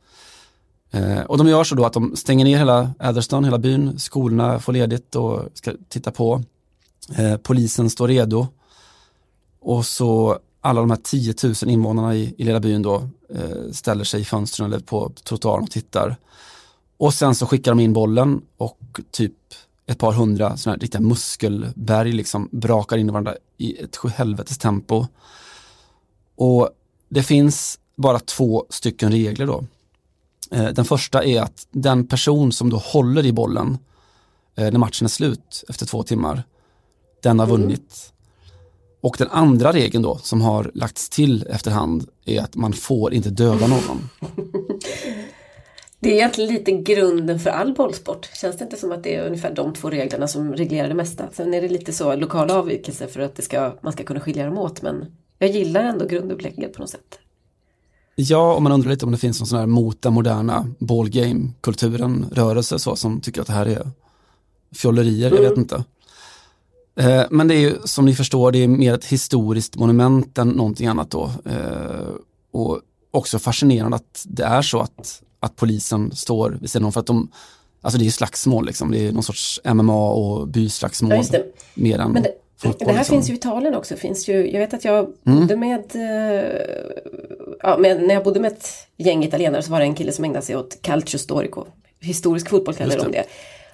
Eh, 0.92 1.22
och 1.22 1.38
de 1.38 1.48
gör 1.48 1.64
så 1.64 1.76
då 1.76 1.86
att 1.86 1.94
de 1.94 2.16
stänger 2.16 2.46
ner 2.46 2.58
hela 2.58 2.92
Atherstone, 3.00 3.48
hela 3.48 3.58
byn, 3.58 4.00
skolorna 4.00 4.60
får 4.60 4.74
ledigt 4.74 5.16
och 5.16 5.42
ska 5.54 5.72
titta 5.90 6.12
på. 6.12 6.44
Eh, 7.14 7.38
polisen 7.38 7.90
står 7.90 8.08
redo. 8.08 8.48
Och 9.60 9.86
så 9.86 10.40
alla 10.62 10.82
de 10.82 10.90
här 10.90 11.00
10 11.04 11.34
000 11.44 11.54
invånarna 11.68 12.16
i, 12.16 12.36
i 12.38 12.44
lilla 12.44 12.60
byn 12.60 12.82
då 12.82 13.10
eh, 13.30 13.72
ställer 13.72 14.04
sig 14.04 14.22
i 14.22 14.26
fönstren 14.26 14.74
eller 14.74 14.80
på 14.80 15.12
trottoaren 15.24 15.64
och 15.64 15.72
tittar. 15.72 16.18
Och 16.98 17.14
sen 17.14 17.36
så 17.36 17.46
skickar 17.46 17.72
de 17.72 17.80
in 17.80 17.94
bollen 17.94 18.42
och 18.58 18.80
typ 19.12 19.34
ett 19.88 19.98
par 19.98 20.12
hundra 20.12 20.58
sådana 20.58 20.76
här 20.76 20.82
riktiga 20.82 21.02
muskelberg 21.02 22.12
liksom 22.12 22.50
brakar 22.52 22.98
in 22.98 23.08
i 23.10 23.12
varandra 23.12 23.36
i 23.58 23.78
ett 23.84 23.98
sjuhelvetes 23.98 24.58
tempo. 24.58 25.08
Och 26.36 26.70
det 27.10 27.24
finns 27.24 27.80
bara 27.96 28.20
två 28.20 28.66
stycken 28.70 29.12
regler 29.12 29.46
då. 29.46 29.64
Eh, 30.52 30.68
Den 30.68 30.86
första 30.86 31.24
är 31.24 31.42
att 31.42 31.68
den 31.72 32.08
person 32.08 32.52
som 32.52 32.70
då 32.70 32.78
håller 32.78 33.26
i 33.26 33.32
bollen 33.32 33.78
eh, 34.56 34.72
när 34.72 34.80
matchen 34.80 35.06
är 35.06 35.10
slut 35.10 35.64
efter 35.70 35.86
två 35.86 36.04
timmar, 36.04 36.44
den 37.26 37.40
har 37.40 37.48
vunnit. 37.48 38.14
Och 39.02 39.16
den 39.18 39.28
andra 39.28 39.72
regeln 39.72 40.04
då 40.04 40.18
som 40.18 40.42
har 40.42 40.72
lagts 40.74 41.10
till 41.10 41.48
efterhand 41.50 42.10
är 42.26 42.42
att 42.42 42.56
man 42.56 42.74
får 42.74 43.14
inte 43.14 43.30
döda 43.30 43.68
någon. 43.68 44.10
Det 46.00 46.12
är 46.12 46.14
egentligen 46.14 46.54
lite 46.54 46.72
grunden 46.72 47.40
för 47.40 47.50
all 47.50 47.74
bollsport. 47.74 48.30
Känns 48.34 48.58
det 48.58 48.64
inte 48.64 48.78
som 48.78 48.92
att 48.92 49.04
det 49.04 49.16
är 49.16 49.26
ungefär 49.26 49.54
de 49.56 49.74
två 49.74 49.90
reglerna 49.90 50.28
som 50.28 50.54
reglerar 50.54 50.88
det 50.88 50.94
mesta? 50.94 51.24
Sen 51.34 51.54
är 51.54 51.62
det 51.62 51.68
lite 51.68 51.94
så 51.94 52.16
lokala 52.16 52.54
avvikelser 52.54 53.08
för 53.08 53.20
att 53.20 53.36
det 53.36 53.42
ska, 53.42 53.74
man 53.82 53.94
ska 53.94 54.04
kunna 54.04 54.20
skilja 54.20 54.46
dem 54.46 54.58
åt. 54.58 54.82
Men 54.82 55.06
jag 55.40 55.50
gillar 55.50 55.84
ändå 55.84 56.06
grundupplägget 56.06 56.74
på 56.74 56.82
något 56.82 56.90
sätt. 56.90 57.20
Ja, 58.16 58.54
och 58.56 58.62
man 58.62 58.72
undrar 58.72 58.92
lite 58.92 59.06
om 59.06 59.12
det 59.12 59.18
finns 59.18 59.40
någon 59.40 59.48
sån 59.48 59.60
här 59.60 59.66
mot 59.66 60.02
den 60.02 60.14
moderna 60.14 60.68
ballgame-kulturen, 60.80 62.26
rörelse 62.32 62.80
så, 62.80 62.96
som 62.96 63.22
tycker 63.22 63.42
att 63.42 63.48
det 63.48 63.54
här 63.54 63.66
är 63.66 63.90
fjollerier, 64.76 65.32
jag 65.32 65.50
vet 65.50 65.58
inte. 65.58 65.84
Eh, 66.96 67.24
men 67.30 67.48
det 67.48 67.56
är 67.56 67.60
ju 67.60 67.76
som 67.86 68.06
ni 68.06 68.16
förstår, 68.16 68.52
det 68.52 68.64
är 68.64 68.68
mer 68.68 68.94
ett 68.94 69.06
historiskt 69.06 69.76
monument 69.76 70.38
än 70.38 70.50
någonting 70.50 70.88
annat 70.88 71.12
då. 71.12 71.32
Eh, 71.46 72.10
och 72.52 72.82
också 73.12 73.40
fascinerande 73.40 73.96
att 73.96 74.26
det 74.26 74.44
är 74.44 74.62
så 74.62 74.80
att, 74.80 75.22
att 75.40 75.56
polisen 75.56 76.16
står 76.16 76.58
vid 76.62 76.70
sidan 76.70 76.86
om 76.86 76.92
för 76.92 77.00
att 77.00 77.06
de, 77.06 77.32
alltså 77.82 77.98
det 77.98 78.04
är 78.04 78.06
ju 78.06 78.12
slagsmål 78.12 78.66
liksom, 78.66 78.92
det 78.92 79.08
är 79.08 79.12
någon 79.12 79.24
sorts 79.24 79.62
MMA 79.64 80.10
och 80.10 80.48
byslagsmål. 80.48 81.12
Ja, 81.12 81.18
just 81.18 81.32
det. 81.32 81.44
Mer 81.74 82.00
än 82.00 82.12
Men 82.12 82.24
det, 82.24 82.32
fotboll. 82.58 82.88
det 82.88 82.94
här 82.94 83.00
liksom. 83.00 83.16
finns 83.16 83.30
ju 83.30 83.34
i 83.34 83.38
Italien 83.38 83.76
också. 83.76 83.96
Finns 83.96 84.30
ju, 84.30 84.52
jag 84.52 84.60
vet 84.60 84.74
att 84.74 84.86
jag 84.86 85.14
bodde 85.24 85.56
med, 85.56 85.96
eh, 85.96 86.62
ja, 87.62 87.78
med, 87.78 88.04
när 88.04 88.14
jag 88.14 88.24
bodde 88.24 88.40
med 88.40 88.52
ett 88.52 88.70
gäng 88.98 89.24
italienare 89.24 89.62
så 89.62 89.72
var 89.72 89.80
det 89.80 89.86
en 89.86 89.96
kille 89.96 90.12
som 90.12 90.26
ägnade 90.26 90.46
sig 90.46 90.56
åt 90.56 90.82
calcio 90.82 91.18
storico. 91.18 91.66
Historisk 92.00 92.50
fotboll 92.50 92.74
kallar 92.74 92.98
de 92.98 93.04
det. 93.04 93.12
det. 93.12 93.26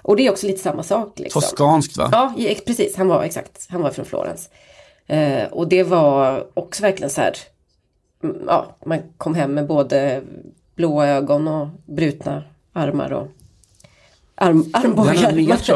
Och 0.01 0.15
det 0.15 0.27
är 0.27 0.31
också 0.31 0.47
lite 0.47 0.59
samma 0.61 0.83
sak. 0.83 1.19
Liksom. 1.19 1.41
Toskanskt 1.41 1.97
va? 1.97 2.33
Ja, 2.37 2.53
precis. 2.65 2.95
Han 2.95 3.07
var 3.07 3.23
exakt, 3.23 3.67
han 3.69 3.81
var 3.81 3.91
från 3.91 4.05
Florens. 4.05 4.49
Eh, 5.07 5.43
och 5.51 5.67
det 5.67 5.83
var 5.83 6.47
också 6.53 6.83
verkligen 6.83 7.09
så 7.09 7.21
här, 7.21 7.33
mm, 8.23 8.37
ja, 8.47 8.75
man 8.85 8.99
kom 9.17 9.35
hem 9.35 9.53
med 9.53 9.67
både 9.67 10.21
blåa 10.75 11.07
ögon 11.07 11.47
och 11.47 11.67
brutna 11.85 12.43
armar 12.73 13.11
och 13.13 13.27
arm, 14.35 14.69
armbågar. 14.73 15.13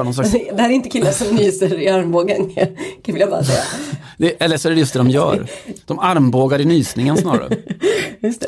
Den 0.03 0.13
slags- 0.13 0.31
det 0.55 0.61
här 0.61 0.69
är 0.69 0.73
inte 0.73 0.89
killar 0.89 1.11
som 1.11 1.35
nyser 1.35 1.79
i 1.81 1.89
armbågen, 1.89 2.55
kan 3.03 3.15
jag 3.17 3.29
bara 3.29 3.43
säga. 3.43 3.63
Det, 4.17 4.41
eller 4.41 4.57
så 4.57 4.67
är 4.69 4.73
det 4.73 4.79
just 4.79 4.93
det 4.93 4.99
de 4.99 5.09
gör. 5.09 5.47
De 5.85 5.99
armbågar 5.99 6.61
i 6.61 6.65
nysningen 6.65 7.17
snarare. 7.17 7.57
Just 8.19 8.41
det. 8.41 8.47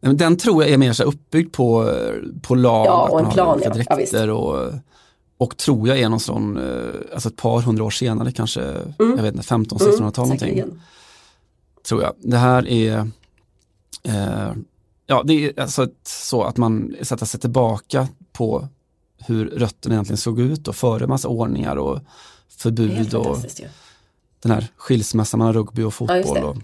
Den 0.00 0.36
tror 0.36 0.62
jag 0.62 0.72
är 0.72 0.78
mer 0.78 0.92
så 0.92 1.04
uppbyggd 1.04 1.52
på, 1.52 1.94
på 2.42 2.54
lag, 2.54 2.86
Ja, 2.86 3.08
och 3.08 3.20
en 3.20 3.30
plan, 3.30 3.60
ja. 3.64 3.70
Ja, 3.76 3.94
dräkter 3.96 4.30
och, 4.30 4.72
och 5.38 5.56
tror 5.56 5.88
jag 5.88 5.98
är 5.98 6.08
någon 6.08 6.20
sån, 6.20 6.56
eh, 6.56 6.94
alltså 7.12 7.28
ett 7.28 7.36
par 7.36 7.60
hundra 7.60 7.84
år 7.84 7.90
senare 7.90 8.32
kanske, 8.32 8.60
jag 8.98 9.22
vet 9.22 9.34
inte, 9.34 9.46
15-1600-tal 9.54 10.24
någonting. 10.24 10.38
Säkerligen. 10.38 10.80
Tror 11.88 12.02
jag. 12.02 12.12
Det 12.18 12.36
här 12.36 12.68
är, 12.68 13.10
eh, 14.02 14.52
ja 15.06 15.22
det 15.24 15.44
är 15.44 15.60
alltså 15.60 15.82
ett, 15.82 15.96
så 16.02 16.42
att 16.42 16.56
man 16.56 16.96
sätter 17.02 17.26
sig 17.26 17.40
tillbaka 17.40 18.08
på 18.32 18.68
hur 19.26 19.46
rötterna 19.46 19.94
egentligen 19.94 20.16
såg 20.18 20.40
ut 20.40 20.68
och 20.68 20.76
före 20.76 21.06
massa 21.06 21.28
ordningar 21.28 21.76
och 21.76 22.00
förbud 22.48 23.14
och 23.14 23.38
ju. 23.58 23.68
den 24.42 24.52
här 24.52 24.66
skilsmässan 24.76 25.38
mellan 25.38 25.54
rugby 25.54 25.82
och 25.82 25.86
Ja, 25.86 25.90
fotboll. 25.90 26.34
det. 26.34 26.42
och, 26.44 26.56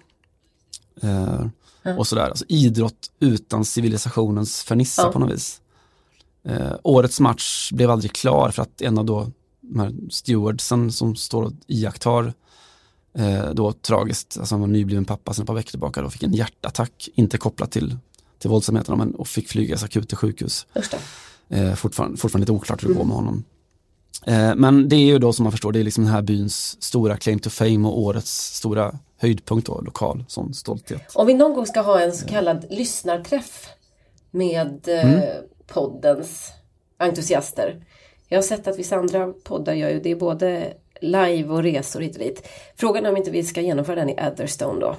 eh, 1.09 1.47
och 1.99 2.07
sådär. 2.07 2.29
Alltså 2.29 2.45
idrott 2.49 3.11
utan 3.21 3.65
civilisationens 3.65 4.63
fernissa 4.63 5.03
Ja. 5.03 5.13
på 5.13 5.19
något 5.19 5.33
vis. 5.33 5.61
Eh, 6.49 6.73
årets 6.83 7.21
match 7.21 7.73
blev 7.73 7.91
aldrig 7.91 8.13
klar 8.13 8.51
för 8.51 8.63
att 8.63 8.81
en 8.83 8.99
av 8.99 9.05
då 9.05 9.31
de 9.61 9.81
här 9.81 9.95
stewardsen 10.11 10.93
som 10.93 11.17
står 11.17 11.43
och 11.43 11.53
iakttar 11.67 12.33
eh, 13.19 13.51
då 13.51 13.73
tragiskt, 13.73 14.37
alltså 14.39 14.55
han 14.55 14.61
var 14.61 14.69
nybliven 14.69 15.05
pappa 15.05 15.35
sen 15.35 15.43
ett 15.43 15.47
par 15.47 15.55
veckor 15.55 15.71
tillbaka 15.71 16.03
då 16.03 16.11
fick 16.11 16.23
en 16.23 16.33
hjärtattack, 16.33 17.09
inte 17.15 17.39
kopplat 17.39 17.71
till, 17.71 17.97
till 18.39 18.51
våldsamheterna 18.51 18.97
men 18.97 19.15
och 19.15 19.29
fick 19.29 19.49
flygas 19.49 19.85
akut 19.85 20.09
till 20.09 20.17
sjukhus. 20.17 20.67
Eh, 21.49 21.75
fortfarande, 21.75 22.17
fortfarande 22.17 22.43
lite 22.43 22.53
oklart 22.53 22.85
hur 22.85 22.89
det 22.89 22.95
går 22.95 23.05
med 23.05 23.17
honom. 23.17 23.45
Eh, 24.27 24.55
men 24.55 24.89
det 24.89 24.97
är 24.97 25.07
ju 25.07 25.19
då 25.19 25.33
som 25.33 25.43
man 25.43 25.53
förstår, 25.53 25.73
det 25.73 25.81
är 25.81 25.85
liksom 25.85 26.05
den 26.05 26.13
här 26.13 26.23
byns 26.23 26.83
stora 26.83 27.17
claim 27.17 27.39
to 27.39 27.51
fame 27.51 27.89
och 27.89 27.99
årets 27.99 28.57
stora 28.57 28.99
höjdpunkt 29.25 29.67
då, 29.67 29.81
lokal 29.81 30.25
sån 30.29 30.55
stolthet. 30.55 31.03
Om 31.15 31.27
vi 31.27 31.35
någon 31.35 31.55
gång 31.55 31.67
ska 31.67 31.81
ha 31.81 32.01
en 32.01 32.13
så 32.13 32.27
kallad 32.27 32.67
lyssnarträff 32.71 33.69
med 34.31 34.89
eh, 34.89 35.05
Mm. 35.15 35.21
poddens 35.67 36.53
entusiaster. 36.99 37.85
Jag 38.29 38.39
har 38.39 38.43
sett 38.43 38.67
att 38.69 38.79
vissa 38.79 38.97
andra 38.97 39.33
poddar 39.45 39.73
gör 39.75 39.91
ju 39.91 40.01
det, 40.01 40.15
både 40.15 40.75
live 41.01 41.49
och 41.49 41.63
resor 41.63 42.01
hit 42.01 42.13
och 42.17 42.23
dit. 42.23 42.49
Frågan 42.77 43.07
är 43.07 43.11
om 43.11 43.17
inte 43.17 43.31
vi 43.31 43.43
ska 43.45 43.61
genomföra 43.61 43.95
den 43.97 44.11
i 44.11 44.19
Atherstone 44.21 44.81
då. 44.81 44.97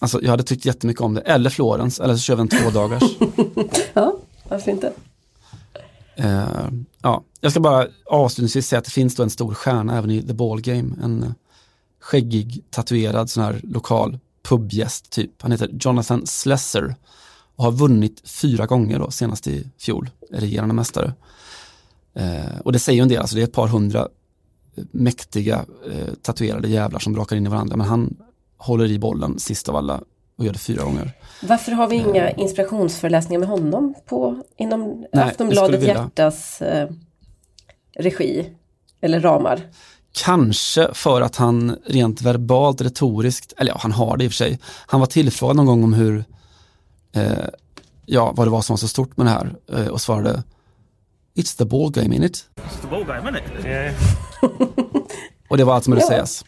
Alltså 0.00 0.22
jag 0.22 0.30
hade 0.30 0.42
tyckt 0.42 0.64
jättemycket 0.64 1.00
om 1.02 1.14
det, 1.14 1.20
eller 1.20 1.50
Florens, 1.50 2.00
eller 2.00 2.14
så 2.14 2.20
kör 2.20 2.36
vi 2.36 2.40
en 2.40 2.48
två 2.48 2.70
dagars. 2.70 3.02
Ja, 3.92 4.16
varför 4.48 4.70
inte? 4.70 4.92
Eh, 6.16 6.68
ja, 7.02 7.22
jag 7.40 7.50
ska 7.52 7.60
bara 7.60 7.86
avslutningsvis 8.06 8.66
säga 8.68 8.78
att 8.78 8.84
det 8.84 8.90
finns 8.90 9.16
då 9.16 9.22
en 9.22 9.30
stor 9.30 9.54
stjärna 9.54 9.98
även 9.98 10.10
i 10.10 10.22
The 10.22 10.32
Ball 10.32 10.60
Game. 10.60 10.94
En 11.02 11.34
skäggig, 12.08 12.64
tatuerad 12.70 13.30
sån 13.30 13.42
här 13.42 13.60
lokal 13.62 14.18
pubgäst 14.42 15.10
typ. 15.10 15.42
Han 15.42 15.52
heter 15.52 15.70
Jonathan 15.80 16.26
Slesser 16.26 16.94
och 17.56 17.64
har 17.64 17.72
vunnit 17.72 18.28
fyra 18.28 18.66
gånger 18.66 18.98
då, 18.98 19.10
senast 19.10 19.46
i 19.46 19.70
fjol, 19.78 20.10
regerande 20.30 20.74
mästare. 20.74 21.12
Eh, 22.14 22.60
och 22.64 22.72
det 22.72 22.78
säger 22.78 23.02
en 23.02 23.08
del, 23.08 23.18
alltså 23.18 23.36
det 23.36 23.42
är 23.42 23.44
ett 23.44 23.52
par 23.52 23.68
hundra 23.68 24.08
mäktiga 24.90 25.64
eh, 25.90 26.14
tatuerade 26.22 26.68
jävlar 26.68 26.98
som 26.98 27.12
brakar 27.12 27.36
in 27.36 27.46
i 27.46 27.48
varandra, 27.48 27.76
men 27.76 27.86
han 27.86 28.16
håller 28.56 28.90
i 28.90 28.98
bollen 28.98 29.38
sist 29.38 29.68
av 29.68 29.76
alla 29.76 30.00
och 30.36 30.44
gör 30.44 30.52
det 30.52 30.58
fyra 30.58 30.84
gånger. 30.84 31.12
Varför 31.42 31.72
har 31.72 31.86
vi 31.88 31.96
inga 31.96 32.30
inspirationsföreläsningar 32.30 33.40
med 33.40 33.48
honom 33.48 33.94
på, 34.06 34.42
inom 34.56 35.00
Nej, 35.00 35.08
det 35.12 35.24
Aftonbladet. 35.24 35.82
Hjärtas 35.82 36.62
eh, 36.62 36.88
regi? 37.96 38.50
Eller 39.00 39.20
ramar? 39.20 39.60
Kanske 40.12 40.88
för 40.94 41.20
att 41.20 41.36
han 41.36 41.76
rent 41.86 42.22
verbalt, 42.22 42.80
retoriskt, 42.80 43.52
eller 43.56 43.70
ja, 43.72 43.78
han 43.80 43.92
har 43.92 44.16
det 44.16 44.24
i 44.24 44.28
och 44.28 44.32
för 44.32 44.36
sig. 44.36 44.58
Han 44.86 45.00
var 45.00 45.06
tillfrågad 45.06 45.56
någon 45.56 45.66
gång 45.66 45.84
om 45.84 45.92
hur, 45.92 46.24
eh, 47.12 47.32
ja, 48.06 48.32
vad 48.36 48.46
det 48.46 48.50
var 48.50 48.62
som 48.62 48.74
var 48.74 48.78
så 48.78 48.88
stort 48.88 49.16
med 49.16 49.26
det 49.26 49.30
här 49.30 49.54
eh, 49.72 49.86
och 49.86 50.00
svarade 50.00 50.42
It's 51.34 51.58
the 51.58 51.64
ball 51.64 51.90
game 51.90 52.16
in 52.16 52.22
it. 52.24 52.44
It's 52.56 52.80
the 52.82 52.88
ball 52.88 53.04
game, 53.04 53.30
isn't 53.30 53.58
it? 53.58 53.64
Yeah. 53.64 53.94
Och 55.48 55.56
det 55.56 55.64
var 55.64 55.74
allt 55.74 55.84
som 55.84 55.90
behövde 55.90 56.14
Ja. 56.14 56.16
sägas. 56.16 56.44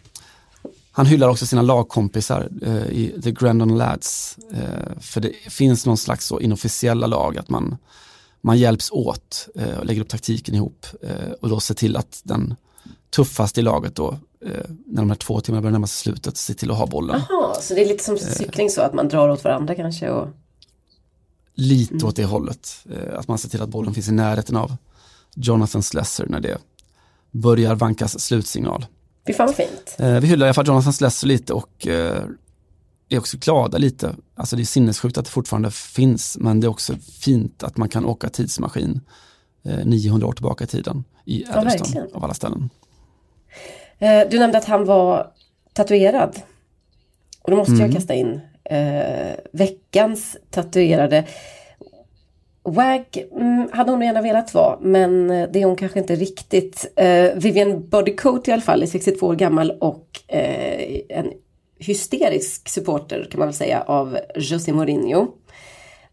Han 0.93 1.07
hyllar 1.07 1.29
också 1.29 1.47
sina 1.47 1.63
lagkompisar 1.63 2.49
eh, 2.63 2.87
i 2.87 3.21
The 3.25 3.31
Grandon 3.33 3.79
Lads. 3.79 4.39
Eh, 4.53 5.01
för 5.01 5.21
det 5.21 5.33
finns 5.49 5.87
någon 5.87 5.97
slags 5.97 6.27
så 6.27 6.41
inofficiella 6.41 7.07
lag 7.07 7.39
att 7.39 7.49
man, 7.49 7.77
man 8.41 8.59
hjälps 8.59 8.91
åt 8.91 9.49
eh, 9.55 9.79
och 9.79 9.87
lägger 9.87 10.01
upp 10.01 10.09
taktiken 10.09 10.55
ihop 10.55 10.87
eh, 11.03 11.31
och 11.41 11.49
då 11.49 11.61
ser 11.61 11.75
till 11.75 11.97
att 11.97 12.21
den 12.25 12.55
tuffaste 13.11 13.61
i 13.61 13.63
laget 13.63 13.97
då, 13.97 14.09
eh, 14.47 14.51
när 14.87 15.03
de 15.03 15.11
här 15.11 15.17
två 15.17 15.41
timmarna 15.41 15.63
börjar 15.63 15.73
närma 15.73 15.87
sig 15.87 16.03
slutet, 16.03 16.37
ser 16.37 16.55
till 16.55 16.71
att 16.71 16.77
ha 16.79 16.87
bollen. 16.87 17.23
Jaha, 17.29 17.55
så 17.61 17.75
det 17.75 17.81
är 17.85 17.89
lite 17.89 18.05
som 18.05 18.19
cykling 18.19 18.71
så 18.71 18.83
att 18.83 18.95
man 18.95 19.09
drar 19.09 19.29
åt 19.29 19.45
varandra 19.45 19.75
kanske 19.75 20.11
och 20.11 20.29
Lite 21.55 22.07
åt 22.07 22.17
det 22.17 22.25
hållet. 22.25 22.87
Eh, 22.91 23.19
att 23.19 23.29
man 23.29 23.39
ser 23.39 23.49
till 23.49 23.63
att 23.63 23.69
bollen 23.69 23.95
finns 23.95 24.09
i 24.09 24.13
närheten 24.13 24.57
av 24.57 24.77
Jonathan 25.35 25.83
Slesser 25.83 26.27
när 26.27 26.41
det 26.41 26.59
börjar 27.31 27.75
vankas 27.75 28.21
slutsignal. 28.21 28.87
Fy 29.27 29.33
fan 29.33 29.55
fint. 29.55 29.97
Eh, 29.99 30.21
vi 30.21 30.27
hyllar 30.27 30.47
i 30.47 30.49
alla 30.49 30.55
fall 30.55 30.67
Jonathan 30.67 30.93
Slesser 30.93 31.27
lite 31.27 31.53
och 31.53 31.87
eh, 31.87 32.23
är 33.09 33.19
också 33.19 33.37
glada 33.41 33.79
lite. 33.79 34.15
Alltså 34.35 34.57
det 34.57 34.63
är 34.63 34.65
sinnessjukt 34.65 35.19
att 35.19 35.25
det 35.25 35.31
fortfarande 35.31 35.71
finns, 35.71 36.37
men 36.41 36.61
det 36.61 36.67
är 36.67 36.69
också 36.69 36.95
fint 37.21 37.63
att 37.63 37.77
man 37.77 37.89
kan 37.89 38.05
åka 38.05 38.29
tidsmaskin 38.29 39.01
eh, 39.65 39.85
900 39.85 40.27
år 40.27 40.33
tillbaka 40.33 40.65
i 40.65 40.67
tiden 40.67 41.05
i 41.25 41.43
Ja, 41.43 41.61
Edelston 41.61 41.65
verkligen. 41.65 42.15
av 42.15 42.25
alla 42.25 42.35
ställen. 42.35 42.71
Eh, 44.01 44.29
du 44.31 44.39
nämnde 44.39 44.59
att 44.59 44.65
han 44.65 44.85
var 44.85 45.31
tatuerad. 45.73 46.43
Och 47.43 47.51
då 47.51 47.57
måste 47.57 47.73
Mm. 47.73 47.85
jag 47.87 47.93
kasta 47.93 48.15
in 48.15 48.41
eh, 48.65 49.35
veckans 49.53 50.37
tatuerade. 50.51 51.25
Wag 52.63 53.05
mm, 53.33 53.69
hade 53.73 53.91
hon 53.91 54.03
gärna 54.03 54.23
velat 54.23 54.55
vara, 54.55 54.79
men 54.81 55.31
eh, 55.31 55.49
det 55.53 55.63
är 55.63 55.67
hon 55.67 55.77
kanske 55.77 55.99
inte 55.99 56.15
riktigt. 56.15 56.93
Eh, 56.97 57.31
Vivian 57.35 57.89
Bodycoat 57.89 58.49
i 58.49 58.53
alla 58.53 58.63
fall 58.63 58.83
är 58.83 58.87
62 58.87 59.27
år 59.27 59.35
gammal 59.35 59.71
och 59.71 60.07
eh, 60.29 61.01
en 61.09 61.33
hysterisk 61.79 62.69
supporter 62.69 63.29
kan 63.31 63.39
man 63.39 63.49
väl 63.49 63.55
säga 63.55 63.83
av 63.83 64.19
José 64.37 64.73
Mourinho. 64.73 65.27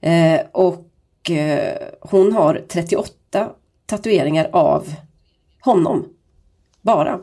Eh, 0.01 0.39
och 0.51 1.31
eh, 1.31 1.77
hon 2.01 2.31
har 2.33 2.61
38 2.67 3.49
tatueringar 3.85 4.49
av 4.51 4.93
honom. 5.61 6.05
Bara. 6.81 7.19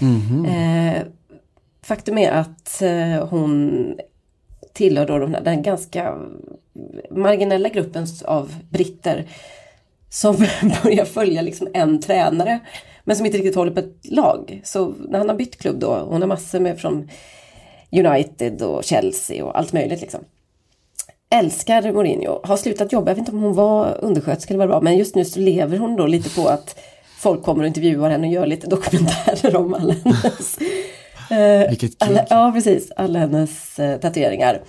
Mm-hmm. 0.00 0.46
Eh, 0.96 1.02
faktum 1.82 2.18
är 2.18 2.32
att 2.32 2.82
eh, 2.82 3.28
hon 3.28 3.96
tillhör 4.72 5.06
då 5.06 5.18
den, 5.18 5.44
den 5.44 5.62
ganska 5.62 6.18
marginella 7.10 7.68
gruppen 7.68 8.06
av 8.24 8.54
britter 8.70 9.26
som 10.10 10.36
börjar 10.82 11.04
följa 11.04 11.42
liksom 11.42 11.68
en 11.74 12.00
tränare 12.00 12.60
men 13.04 13.16
som 13.16 13.26
inte 13.26 13.38
riktigt 13.38 13.54
håller 13.54 13.72
på 13.72 13.80
ett 13.80 14.10
lag. 14.10 14.60
Så 14.64 14.94
när 15.08 15.18
han 15.18 15.28
har 15.28 15.36
bytt 15.36 15.58
klubb 15.58 15.78
då, 15.78 15.98
hon 15.98 16.20
har 16.20 16.28
massor 16.28 16.60
med 16.60 16.78
från 16.78 17.10
United 17.90 18.62
och 18.62 18.84
Chelsea 18.84 19.44
och 19.44 19.58
allt 19.58 19.72
möjligt 19.72 20.00
liksom. 20.00 20.20
Älskar 21.30 21.92
Mourinho, 21.92 22.40
har 22.44 22.56
slutat 22.56 22.92
jobba, 22.92 23.10
jag 23.10 23.14
vet 23.14 23.18
inte 23.18 23.32
om 23.32 23.42
hon 23.42 23.54
var 23.54 23.98
undersköterska 24.00 24.54
eller 24.54 24.58
vad 24.58 24.68
det 24.68 24.72
var, 24.72 24.80
men 24.80 24.96
just 24.96 25.14
nu 25.14 25.24
så 25.24 25.40
lever 25.40 25.78
hon 25.78 25.96
då 25.96 26.06
lite 26.06 26.30
på 26.30 26.48
att 26.48 26.78
folk 27.22 27.42
kommer 27.42 27.62
och 27.62 27.66
intervjuar 27.66 28.10
henne 28.10 28.26
och 28.26 28.32
gör 28.32 28.46
lite 28.46 28.66
dokumentärer 28.66 29.56
om 29.56 29.74
alla 29.74 29.94
hennes 30.04 30.58
eh, 31.30 31.70
Vilket 31.70 32.02
alla, 32.02 32.18
kul. 32.18 32.26
Ja, 32.30 32.52
precis. 32.54 32.92
Alla 32.96 33.18
hennes 33.18 33.78
eh, 33.78 34.00
tatueringar. 34.00 34.62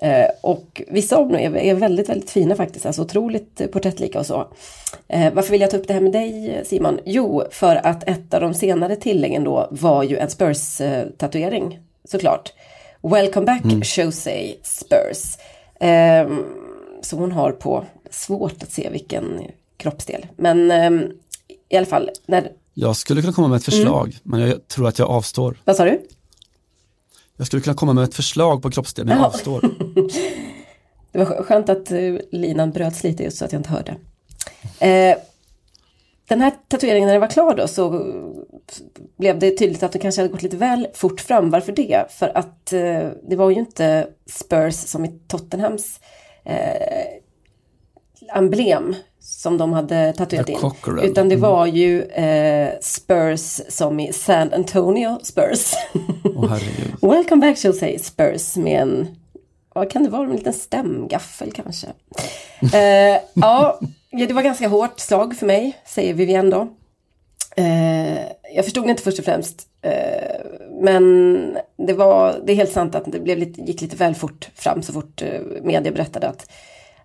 Eh, 0.00 0.26
och 0.40 0.82
vissa 0.88 1.16
av 1.16 1.28
dem 1.28 1.36
är, 1.38 1.56
är 1.56 1.74
väldigt, 1.74 2.08
väldigt 2.08 2.30
fina 2.30 2.54
faktiskt. 2.54 2.86
Alltså 2.86 3.02
otroligt 3.02 3.60
eh, 3.60 3.66
porträttlika 3.66 4.18
och 4.18 4.26
så. 4.26 4.48
Eh, 5.08 5.32
varför 5.32 5.50
vill 5.50 5.60
jag 5.60 5.70
ta 5.70 5.76
upp 5.76 5.88
det 5.88 5.94
här 5.94 6.00
med 6.00 6.12
dig 6.12 6.60
Simon? 6.64 6.98
Jo, 7.04 7.42
för 7.50 7.86
att 7.86 8.08
ett 8.08 8.34
av 8.34 8.40
de 8.40 8.54
senare 8.54 8.96
tilläggen 8.96 9.44
då 9.44 9.68
var 9.70 10.02
ju 10.02 10.16
en 10.16 10.28
Spurs-tatuering. 10.30 11.78
Såklart. 12.04 12.52
Welcome 13.02 13.46
back 13.46 13.96
Jose 13.98 14.54
Spurs. 14.62 15.36
Eh, 15.80 16.28
som 17.00 17.18
hon 17.18 17.32
har 17.32 17.52
på, 17.52 17.84
svårt 18.10 18.62
att 18.62 18.72
se 18.72 18.88
vilken 18.90 19.40
kroppsdel. 19.76 20.26
Men 20.36 20.70
eh, 20.70 20.90
i 21.72 21.76
alla 21.76 21.86
fall, 21.86 22.10
när, 22.26 22.52
Jag 22.74 22.96
skulle 22.96 23.20
kunna 23.20 23.32
komma 23.32 23.48
med 23.48 23.56
ett 23.56 23.64
förslag, 23.64 24.06
Mm. 24.06 24.18
men 24.22 24.40
jag 24.40 24.68
tror 24.68 24.88
att 24.88 24.98
jag 24.98 25.10
avstår. 25.10 25.56
vad 25.64 25.76
sa 25.76 25.84
du? 25.84 26.00
Jag 27.36 27.46
skulle 27.46 27.62
kunna 27.62 27.76
komma 27.76 27.92
med 27.92 28.04
ett 28.04 28.14
förslag 28.14 28.62
på 28.62 28.70
kroppsdel, 28.70 29.06
men 29.06 29.16
jag 29.16 29.22
Ja. 29.24 29.26
avstår. 29.26 29.60
Det 31.12 31.18
var 31.18 31.24
skö- 31.26 31.42
skönt 31.42 31.68
att 31.68 31.92
eh, 31.92 32.14
linan 32.32 32.70
bröts 32.70 33.04
lite 33.04 33.22
just 33.22 33.36
så 33.38 33.44
att 33.44 33.52
jag 33.52 33.58
inte 33.58 33.70
hörde. 33.70 33.96
Eh, 34.78 35.16
den 36.28 36.40
här 36.40 36.52
tatueringen 36.68 37.06
när 37.06 37.14
den 37.14 37.20
var 37.20 37.28
klar 37.28 37.54
då 37.56 37.68
så 37.68 37.94
eh, 37.94 38.02
blev 39.18 39.38
det 39.38 39.50
tydligt 39.58 39.82
att 39.82 39.92
det 39.92 39.98
kanske 39.98 40.20
hade 40.22 40.32
gått 40.32 40.42
lite 40.42 40.56
väl 40.56 40.88
fort 40.94 41.20
fram. 41.20 41.50
Varför 41.50 41.72
det? 41.72 42.04
För 42.10 42.38
att 42.38 42.72
eh, 42.72 43.08
det 43.28 43.36
var 43.36 43.50
ju 43.50 43.56
inte 43.56 44.08
Spurs 44.26 44.74
som 44.74 45.04
i 45.04 45.08
Tottenhams 45.28 46.00
eh, 46.44 47.06
emblem 48.34 48.94
som 49.22 49.58
de 49.58 49.72
hade 49.72 50.12
tatuerat 50.12 50.48
in. 50.48 50.58
Utan 51.02 51.28
det 51.28 51.36
var 51.36 51.66
ju 51.66 52.02
eh, 52.02 52.68
Spurs 52.80 53.60
som 53.68 54.00
i 54.00 54.12
San 54.12 54.52
Antonio 54.52 55.18
Spurs. 55.22 55.74
Herregud. 56.24 56.94
Welcome 57.02 57.46
back 57.46 57.64
Jose 57.64 57.98
Spurs 57.98 58.56
med 58.56 58.82
en, 58.82 59.08
vad 59.74 59.90
kan 59.90 60.04
det 60.04 60.10
vara, 60.10 60.24
en 60.24 60.36
liten 60.36 60.52
stämgaffel 60.52 61.52
kanske. 61.52 61.86
eh, 62.60 63.20
ja, 63.34 63.80
ja, 64.10 64.26
det 64.26 64.32
var 64.32 64.42
ganska 64.42 64.68
hårt 64.68 65.00
slag 65.00 65.36
för 65.36 65.46
mig, 65.46 65.76
säger 65.86 66.14
Vivienne 66.14 66.50
då. 66.50 66.68
Eh, 67.56 68.22
jag 68.54 68.64
förstod 68.64 68.86
det 68.86 68.90
inte 68.90 69.02
först 69.02 69.18
och 69.18 69.24
främst. 69.24 69.66
Eh, 69.82 70.40
men 70.80 71.58
det, 71.86 71.92
var, 71.92 72.40
det 72.44 72.52
är 72.52 72.56
helt 72.56 72.72
sant 72.72 72.94
att 72.94 73.12
det 73.12 73.20
blev 73.20 73.38
lite, 73.38 73.60
gick 73.60 73.80
lite 73.80 73.96
väl 73.96 74.14
fort 74.14 74.50
fram 74.54 74.82
så 74.82 74.92
fort 74.92 75.22
eh, 75.22 75.40
media 75.62 75.92
berättade 75.92 76.28
att, 76.28 76.50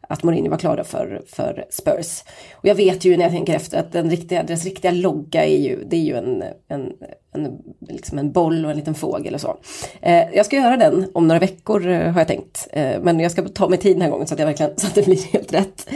att 0.08 0.24
Mourinho 0.24 0.50
var 0.50 0.58
klara 0.58 0.84
för, 0.84 1.22
för 1.28 1.66
Spurs. 1.70 2.24
Och 2.54 2.66
jag 2.66 2.76
vet 2.76 3.06
ju 3.06 3.18
när 3.18 3.24
jag 3.24 3.32
tänker 3.32 3.56
efter 3.56 3.80
att 3.80 3.92
den 3.92 4.10
riktiga, 4.10 4.44
deras 4.44 4.66
riktiga 4.66 4.92
logga 4.92 5.46
är 5.46 5.58
ju, 5.58 5.84
det 5.84 5.96
är 5.96 6.02
ju 6.02 6.16
en, 6.16 6.44
en, 6.68 6.94
en, 7.34 7.58
liksom 7.80 8.20
en 8.20 8.32
boll 8.32 8.66
och 8.66 8.72
en 8.72 8.78
liten 8.78 8.96
fågel 8.96 9.34
och 9.34 9.42
så. 9.42 9.58
Eh, 10.02 10.24
jag 10.34 10.46
ska 10.46 10.56
göra 10.56 10.78
den 10.78 11.12
om 11.14 11.28
några 11.28 11.40
veckor 11.40 11.88
eh, 11.88 12.12
har 12.12 12.20
jag 12.20 12.28
tänkt. 12.28 12.68
Eh, 12.74 13.02
men 13.02 13.20
jag 13.20 13.32
ska 13.32 13.44
ta 13.44 13.70
mig 13.70 13.80
tid 13.80 13.96
den 13.96 14.02
här 14.02 14.10
gången 14.10 14.28
så 14.28 14.34
att, 14.34 14.40
jag 14.40 14.48
verkligen, 14.48 14.72
så 14.78 14.88
att 14.88 14.96
det 14.96 15.06
blir 15.06 15.34
helt 15.34 15.54
rätt. 15.54 15.90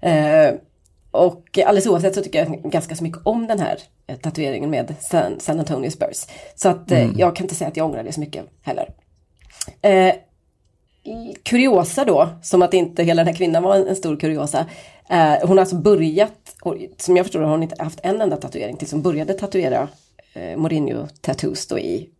Eh, 0.00 0.54
och 1.10 1.58
alldeles 1.58 1.86
oavsett 1.86 2.14
så 2.14 2.22
tycker 2.22 2.38
jag 2.38 2.62
ganska 2.72 2.96
så 2.96 3.04
mycket 3.04 3.20
om 3.24 3.46
den 3.46 3.60
här 3.60 3.78
eh, 4.06 4.16
tatueringen 4.16 4.70
med 4.70 4.94
San, 5.00 5.40
San 5.40 5.58
Antonio 5.58 5.90
Spurs. 5.90 6.26
Så 6.54 6.68
att 6.68 6.90
eh, 6.90 7.10
jag 7.16 7.36
kan 7.36 7.44
inte 7.44 7.54
säga 7.54 7.68
att 7.68 7.76
jag 7.76 7.86
ångrar 7.86 8.02
det 8.02 8.12
så 8.12 8.20
mycket 8.20 8.44
heller. 8.62 8.88
Kuriosa 11.42 12.04
då, 12.04 12.28
som 12.42 12.62
att 12.62 12.74
inte 12.74 13.02
hela 13.02 13.20
den 13.20 13.26
här 13.26 13.38
kvinnan 13.38 13.62
var 13.62 13.76
en, 13.76 13.88
en 13.88 13.96
stor 13.96 14.16
kuriosa. 14.16 14.66
Eh, 15.10 15.34
hon 15.42 15.50
har 15.50 15.58
alltså 15.58 15.76
börjat, 15.76 16.56
och 16.62 16.76
som 16.98 17.16
jag 17.16 17.26
förstår 17.26 17.40
har 17.40 17.50
hon 17.50 17.62
inte 17.62 17.82
haft 17.82 18.00
en 18.02 18.20
enda 18.20 18.36
tatuering 18.36 18.76
tills 18.76 18.92
hon 18.92 19.02
började 19.02 19.34
tatuera 19.34 19.88
eh, 20.32 20.56
Mourinho 20.56 21.06
tattoos 21.20 21.66
då 21.66 21.78
i 21.78 22.10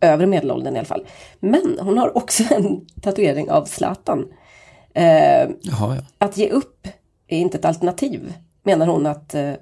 övre 0.00 0.26
medelåldern 0.26 0.74
i 0.76 0.78
alla 0.78 0.86
fall. 0.86 1.06
Men 1.40 1.78
hon 1.80 1.98
har 1.98 2.16
också 2.16 2.42
en 2.54 2.86
tatuering 3.02 3.50
av 3.50 3.64
Zlatan. 3.64 4.28
Eh, 4.94 5.50
Jaha, 5.60 5.96
ja. 5.96 6.02
att 6.18 6.36
ge 6.36 6.48
upp 6.48 6.88
är 7.28 7.38
inte 7.38 7.58
ett 7.58 7.64
alternativ, 7.64 8.32
menar 8.62 8.86
hon 8.86 9.06
att 9.06 9.34
eh, 9.34 9.52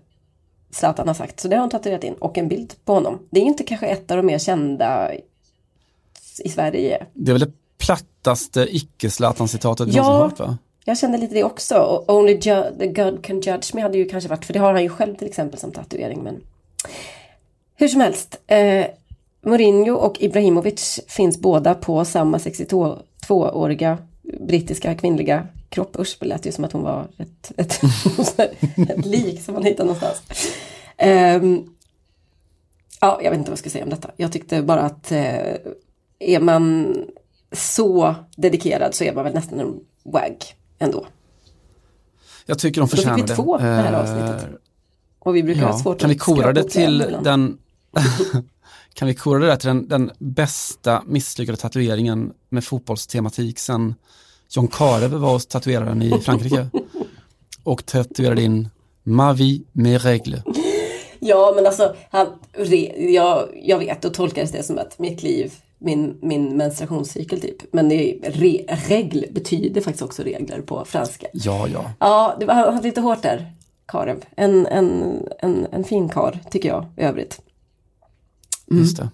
Zlatan 0.70 1.08
har 1.08 1.14
sagt. 1.14 1.40
Så 1.40 1.48
det 1.48 1.56
har 1.56 1.60
hon 1.60 1.70
tatuerat 1.70 2.04
in 2.04 2.14
och 2.14 2.38
en 2.38 2.48
bild 2.48 2.74
på 2.84 2.94
honom. 2.94 3.18
Det 3.30 3.40
är 3.40 3.44
inte 3.44 3.64
kanske 3.64 3.86
ett 3.86 4.10
av 4.10 4.16
de 4.16 4.26
mer 4.26 4.38
kända 4.38 5.10
i 6.44 6.48
Sverige. 6.48 7.06
Det 7.14 7.30
är 7.30 7.34
väl 7.34 7.40
det 7.40 7.52
plattaste 7.80 8.76
icke-Zlatan-citatet 8.76 9.88
Ja. 9.94 10.02
någonsin 10.02 10.22
hört 10.22 10.38
va? 10.38 10.58
Jag 10.84 10.98
kände 10.98 11.18
lite 11.18 11.34
det 11.34 11.44
också. 11.44 11.74
Och 11.74 12.14
Only 12.14 12.34
God 12.94 13.24
can 13.24 13.40
judge 13.40 13.74
me 13.74 13.80
hade 13.82 13.98
ju 13.98 14.08
kanske 14.08 14.30
varit, 14.30 14.44
för 14.44 14.52
det 14.52 14.58
har 14.58 14.72
han 14.72 14.82
ju 14.82 14.88
själv 14.88 15.16
till 15.16 15.28
exempel 15.28 15.60
som 15.60 15.70
tatuering. 15.70 16.22
Men 16.22 16.40
hur 17.74 17.88
som 17.88 18.00
helst. 18.00 18.40
Eh, 18.46 18.86
Mourinho 19.42 19.94
och 19.94 20.22
Ibrahimovic 20.22 21.00
finns 21.08 21.38
båda 21.38 21.74
på 21.74 22.04
samma 22.04 22.38
62-åriga 22.38 23.98
brittiska 24.40 24.94
kvinnliga 24.94 25.46
kropp. 25.68 25.96
Usch, 25.98 26.16
det 26.20 26.26
lät 26.26 26.46
ju 26.46 26.52
som 26.52 26.64
att 26.64 26.72
hon 26.72 26.82
var 26.82 27.08
ett, 27.18 27.52
ett, 27.56 27.80
ett 28.90 29.06
lik 29.06 29.42
som 29.42 29.54
man 29.54 29.64
hittar 29.64 29.84
någonstans. 29.84 30.22
Um, 31.42 31.74
ja, 33.00 33.20
jag 33.22 33.30
vet 33.30 33.38
inte 33.38 33.50
vad 33.50 33.52
jag 33.52 33.58
ska 33.58 33.70
säga 33.70 33.84
om 33.84 33.90
detta. 33.90 34.10
Jag 34.16 34.32
tyckte 34.32 34.62
bara 34.62 34.80
att 34.80 35.12
uh, 35.12 35.18
är 36.18 36.40
man 36.40 36.94
så 37.52 38.14
dedikerad 38.36 38.94
så 38.94 39.04
är 39.04 39.14
man 39.14 39.24
väl 39.24 39.34
nästan 39.34 39.60
en 39.60 39.80
wag 40.04 40.36
ändå. 40.78 41.06
Jag 42.46 42.58
tycker 42.58 42.80
de 42.80 42.88
förtjänar 42.88 43.16
det. 43.16 43.22
Då 43.22 43.26
fick 43.26 43.32
vi 43.32 43.36
två 43.36 43.58
det 43.58 43.62
här 43.62 43.92
eh, 43.92 44.00
avsnittet. 44.00 44.60
Och 45.18 45.36
vi 45.36 45.42
brukar 45.42 45.62
ja, 45.62 45.68
ha 45.68 45.78
svårt 45.78 45.98
kan 46.00 46.10
vi 46.10 46.18
kora 46.18 46.52
det 46.52 46.64
till 46.64 46.98
den 47.22 47.58
Kan 48.94 49.08
vi 49.08 49.14
kora 49.14 49.46
det 49.46 49.56
till 49.56 49.68
den, 49.68 49.88
den 49.88 50.10
bästa 50.18 51.02
misslyckade 51.06 51.58
tatueringen 51.58 52.32
med 52.48 52.64
fotbollstematik 52.64 53.58
sen 53.58 53.94
John 54.50 54.68
Carew 54.68 55.16
var 55.16 55.32
hos 55.32 55.46
tatueraren 55.46 56.02
i 56.02 56.20
Frankrike 56.20 56.66
och 57.64 57.86
tatuerade 57.86 58.42
in 58.42 58.68
Ma 59.02 59.32
vie, 59.32 59.62
mes 59.72 60.04
règles. 60.04 60.42
Ja, 61.20 61.52
men 61.56 61.66
alltså, 61.66 61.94
han, 62.10 62.26
re, 62.52 63.10
jag, 63.12 63.48
jag 63.62 63.78
vet, 63.78 64.02
då 64.02 64.10
tolkades 64.10 64.52
det 64.52 64.62
som 64.62 64.78
att 64.78 64.98
mitt 64.98 65.22
liv, 65.22 65.52
min, 65.80 66.18
min 66.22 66.56
menstruationscykel 66.56 67.40
typ. 67.40 67.72
Men 67.72 67.88
det 67.88 68.18
re, 68.22 68.64
regl 68.68 69.24
betyder 69.30 69.80
faktiskt 69.80 70.02
också 70.02 70.22
regler 70.22 70.60
på 70.60 70.84
franska. 70.84 71.26
Ja, 71.32 71.68
ja. 71.68 71.92
Ja, 71.98 72.36
det 72.40 72.46
var, 72.46 72.54
han 72.54 72.74
hade 72.74 72.88
lite 72.88 73.00
hårt 73.00 73.22
där, 73.22 73.52
Karev. 73.86 74.24
En, 74.36 74.66
en, 74.66 75.18
en, 75.38 75.66
en 75.72 75.84
fin 75.84 76.08
kar 76.08 76.38
tycker 76.50 76.68
jag 76.68 76.86
i 76.96 77.02
övrigt. 77.02 77.40
Mm. 78.70 78.82
Just 78.82 78.96
det. 78.96 79.10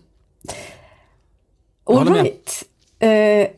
All 1.84 2.14
right. 2.14 2.64
Eh, 2.98 3.48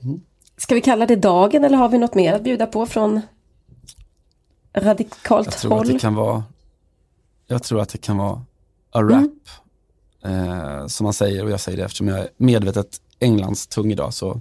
ska 0.57 0.75
vi 0.75 0.81
kalla 0.81 1.07
det 1.07 1.17
dagen 1.17 1.65
eller 1.65 1.77
har 1.77 1.89
vi 1.89 1.99
något 1.99 2.15
mer 2.15 2.35
att 2.35 2.43
bjuda 2.43 2.67
på 2.67 2.87
från 2.87 3.21
radikalt 4.75 5.47
jag 5.47 5.59
tror 5.59 5.71
håll? 5.71 5.81
Att 5.81 5.93
det 5.93 5.99
kan 5.99 6.15
vara, 6.15 6.45
jag 7.47 7.63
tror 7.63 7.81
att 7.81 7.89
det 7.89 7.99
kan 7.99 8.19
vara 8.19 8.45
a 8.91 9.03
rap. 9.03 9.11
Mm. 9.11 9.31
Eh, 10.25 10.87
som 10.87 11.05
man 11.05 11.12
säger 11.12 11.45
och 11.45 11.51
jag 11.51 11.61
säger 11.61 11.79
det 11.79 11.85
eftersom 11.85 12.09
jag 12.09 12.19
är 12.19 12.29
medvetet 12.37 13.01
Englands 13.21 13.66
tung 13.66 13.93
idag. 13.93 14.14
Så 14.14 14.41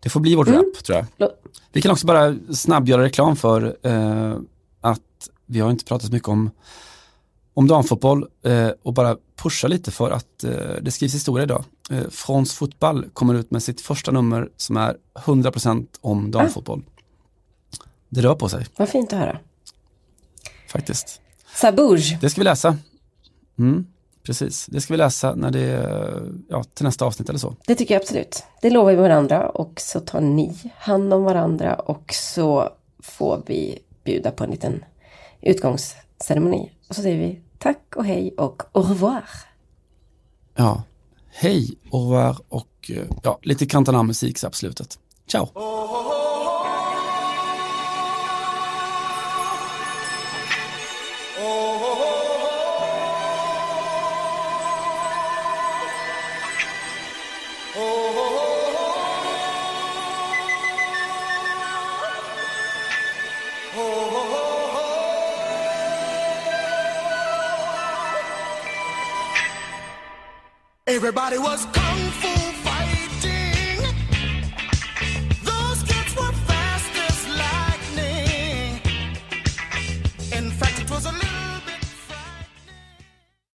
det 0.00 0.08
får 0.08 0.20
bli 0.20 0.34
vårt 0.34 0.48
mm. 0.48 0.60
rap 0.60 0.84
tror 0.84 1.06
jag. 1.18 1.30
Vi 1.72 1.82
kan 1.82 1.92
också 1.92 2.06
bara 2.06 2.36
snabbgöra 2.52 3.02
reklam 3.02 3.36
för 3.36 3.76
eh, 3.82 4.36
att 4.80 5.00
vi 5.46 5.60
har 5.60 5.70
inte 5.70 5.84
pratat 5.84 6.06
så 6.06 6.12
mycket 6.12 6.28
om 6.28 6.50
om 7.54 7.68
damfotboll 7.68 8.28
eh, 8.42 8.70
och 8.82 8.92
bara 8.92 9.16
pusha 9.36 9.68
lite 9.68 9.90
för 9.90 10.10
att 10.10 10.44
eh, 10.44 10.50
det 10.82 10.90
skrivs 10.90 11.14
historia 11.14 11.44
idag. 11.44 11.64
Eh, 11.90 12.08
France 12.10 12.56
Fotboll 12.56 13.10
kommer 13.12 13.34
ut 13.34 13.50
med 13.50 13.62
sitt 13.62 13.80
första 13.80 14.10
nummer 14.10 14.48
som 14.56 14.76
är 14.76 14.96
100% 15.14 15.86
om 16.00 16.30
damfotboll. 16.30 16.82
Ah. 16.86 17.02
Det 18.08 18.20
rör 18.20 18.34
på 18.34 18.48
sig. 18.48 18.66
Vad 18.76 18.88
fint 18.88 19.12
att 19.12 19.18
höra. 19.18 19.38
Faktiskt. 20.68 21.20
Sabouge. 21.54 22.18
Det 22.20 22.30
ska 22.30 22.40
vi 22.40 22.44
läsa. 22.44 22.76
Mm, 23.58 23.86
precis, 24.22 24.66
det 24.66 24.80
ska 24.80 24.94
vi 24.94 24.98
läsa 24.98 25.34
när 25.34 25.50
det 25.50 25.88
ja, 26.48 26.64
till 26.64 26.84
nästa 26.84 27.04
avsnitt 27.04 27.28
eller 27.28 27.38
så. 27.38 27.56
Det 27.66 27.74
tycker 27.74 27.94
jag 27.94 28.00
absolut. 28.00 28.44
Det 28.62 28.70
lovar 28.70 28.90
vi 28.90 28.96
varandra 28.96 29.48
och 29.48 29.80
så 29.80 30.00
tar 30.00 30.20
ni 30.20 30.54
hand 30.76 31.14
om 31.14 31.24
varandra 31.24 31.74
och 31.74 32.14
så 32.14 32.68
får 32.98 33.42
vi 33.46 33.78
bjuda 34.04 34.30
på 34.30 34.44
en 34.44 34.50
liten 34.50 34.84
utgångsceremoni. 35.40 36.72
Och 36.88 36.96
så 36.96 37.02
säger 37.02 37.18
vi 37.18 37.40
tack 37.58 37.96
och 37.96 38.04
hej 38.04 38.34
och 38.36 38.62
au 38.72 38.82
revoir. 38.82 39.24
Ja, 40.54 40.82
hej, 41.30 41.74
au 41.90 42.00
revoir 42.00 42.36
och 42.48 42.90
eh, 42.90 43.04
ja, 43.22 43.38
lite 43.42 43.66
Cantana-musik 43.66 44.40
på 44.40 44.50
slutet. 44.52 44.98
Ciao! 45.26 45.48
Everybody 70.92 71.38
was. 71.38 71.81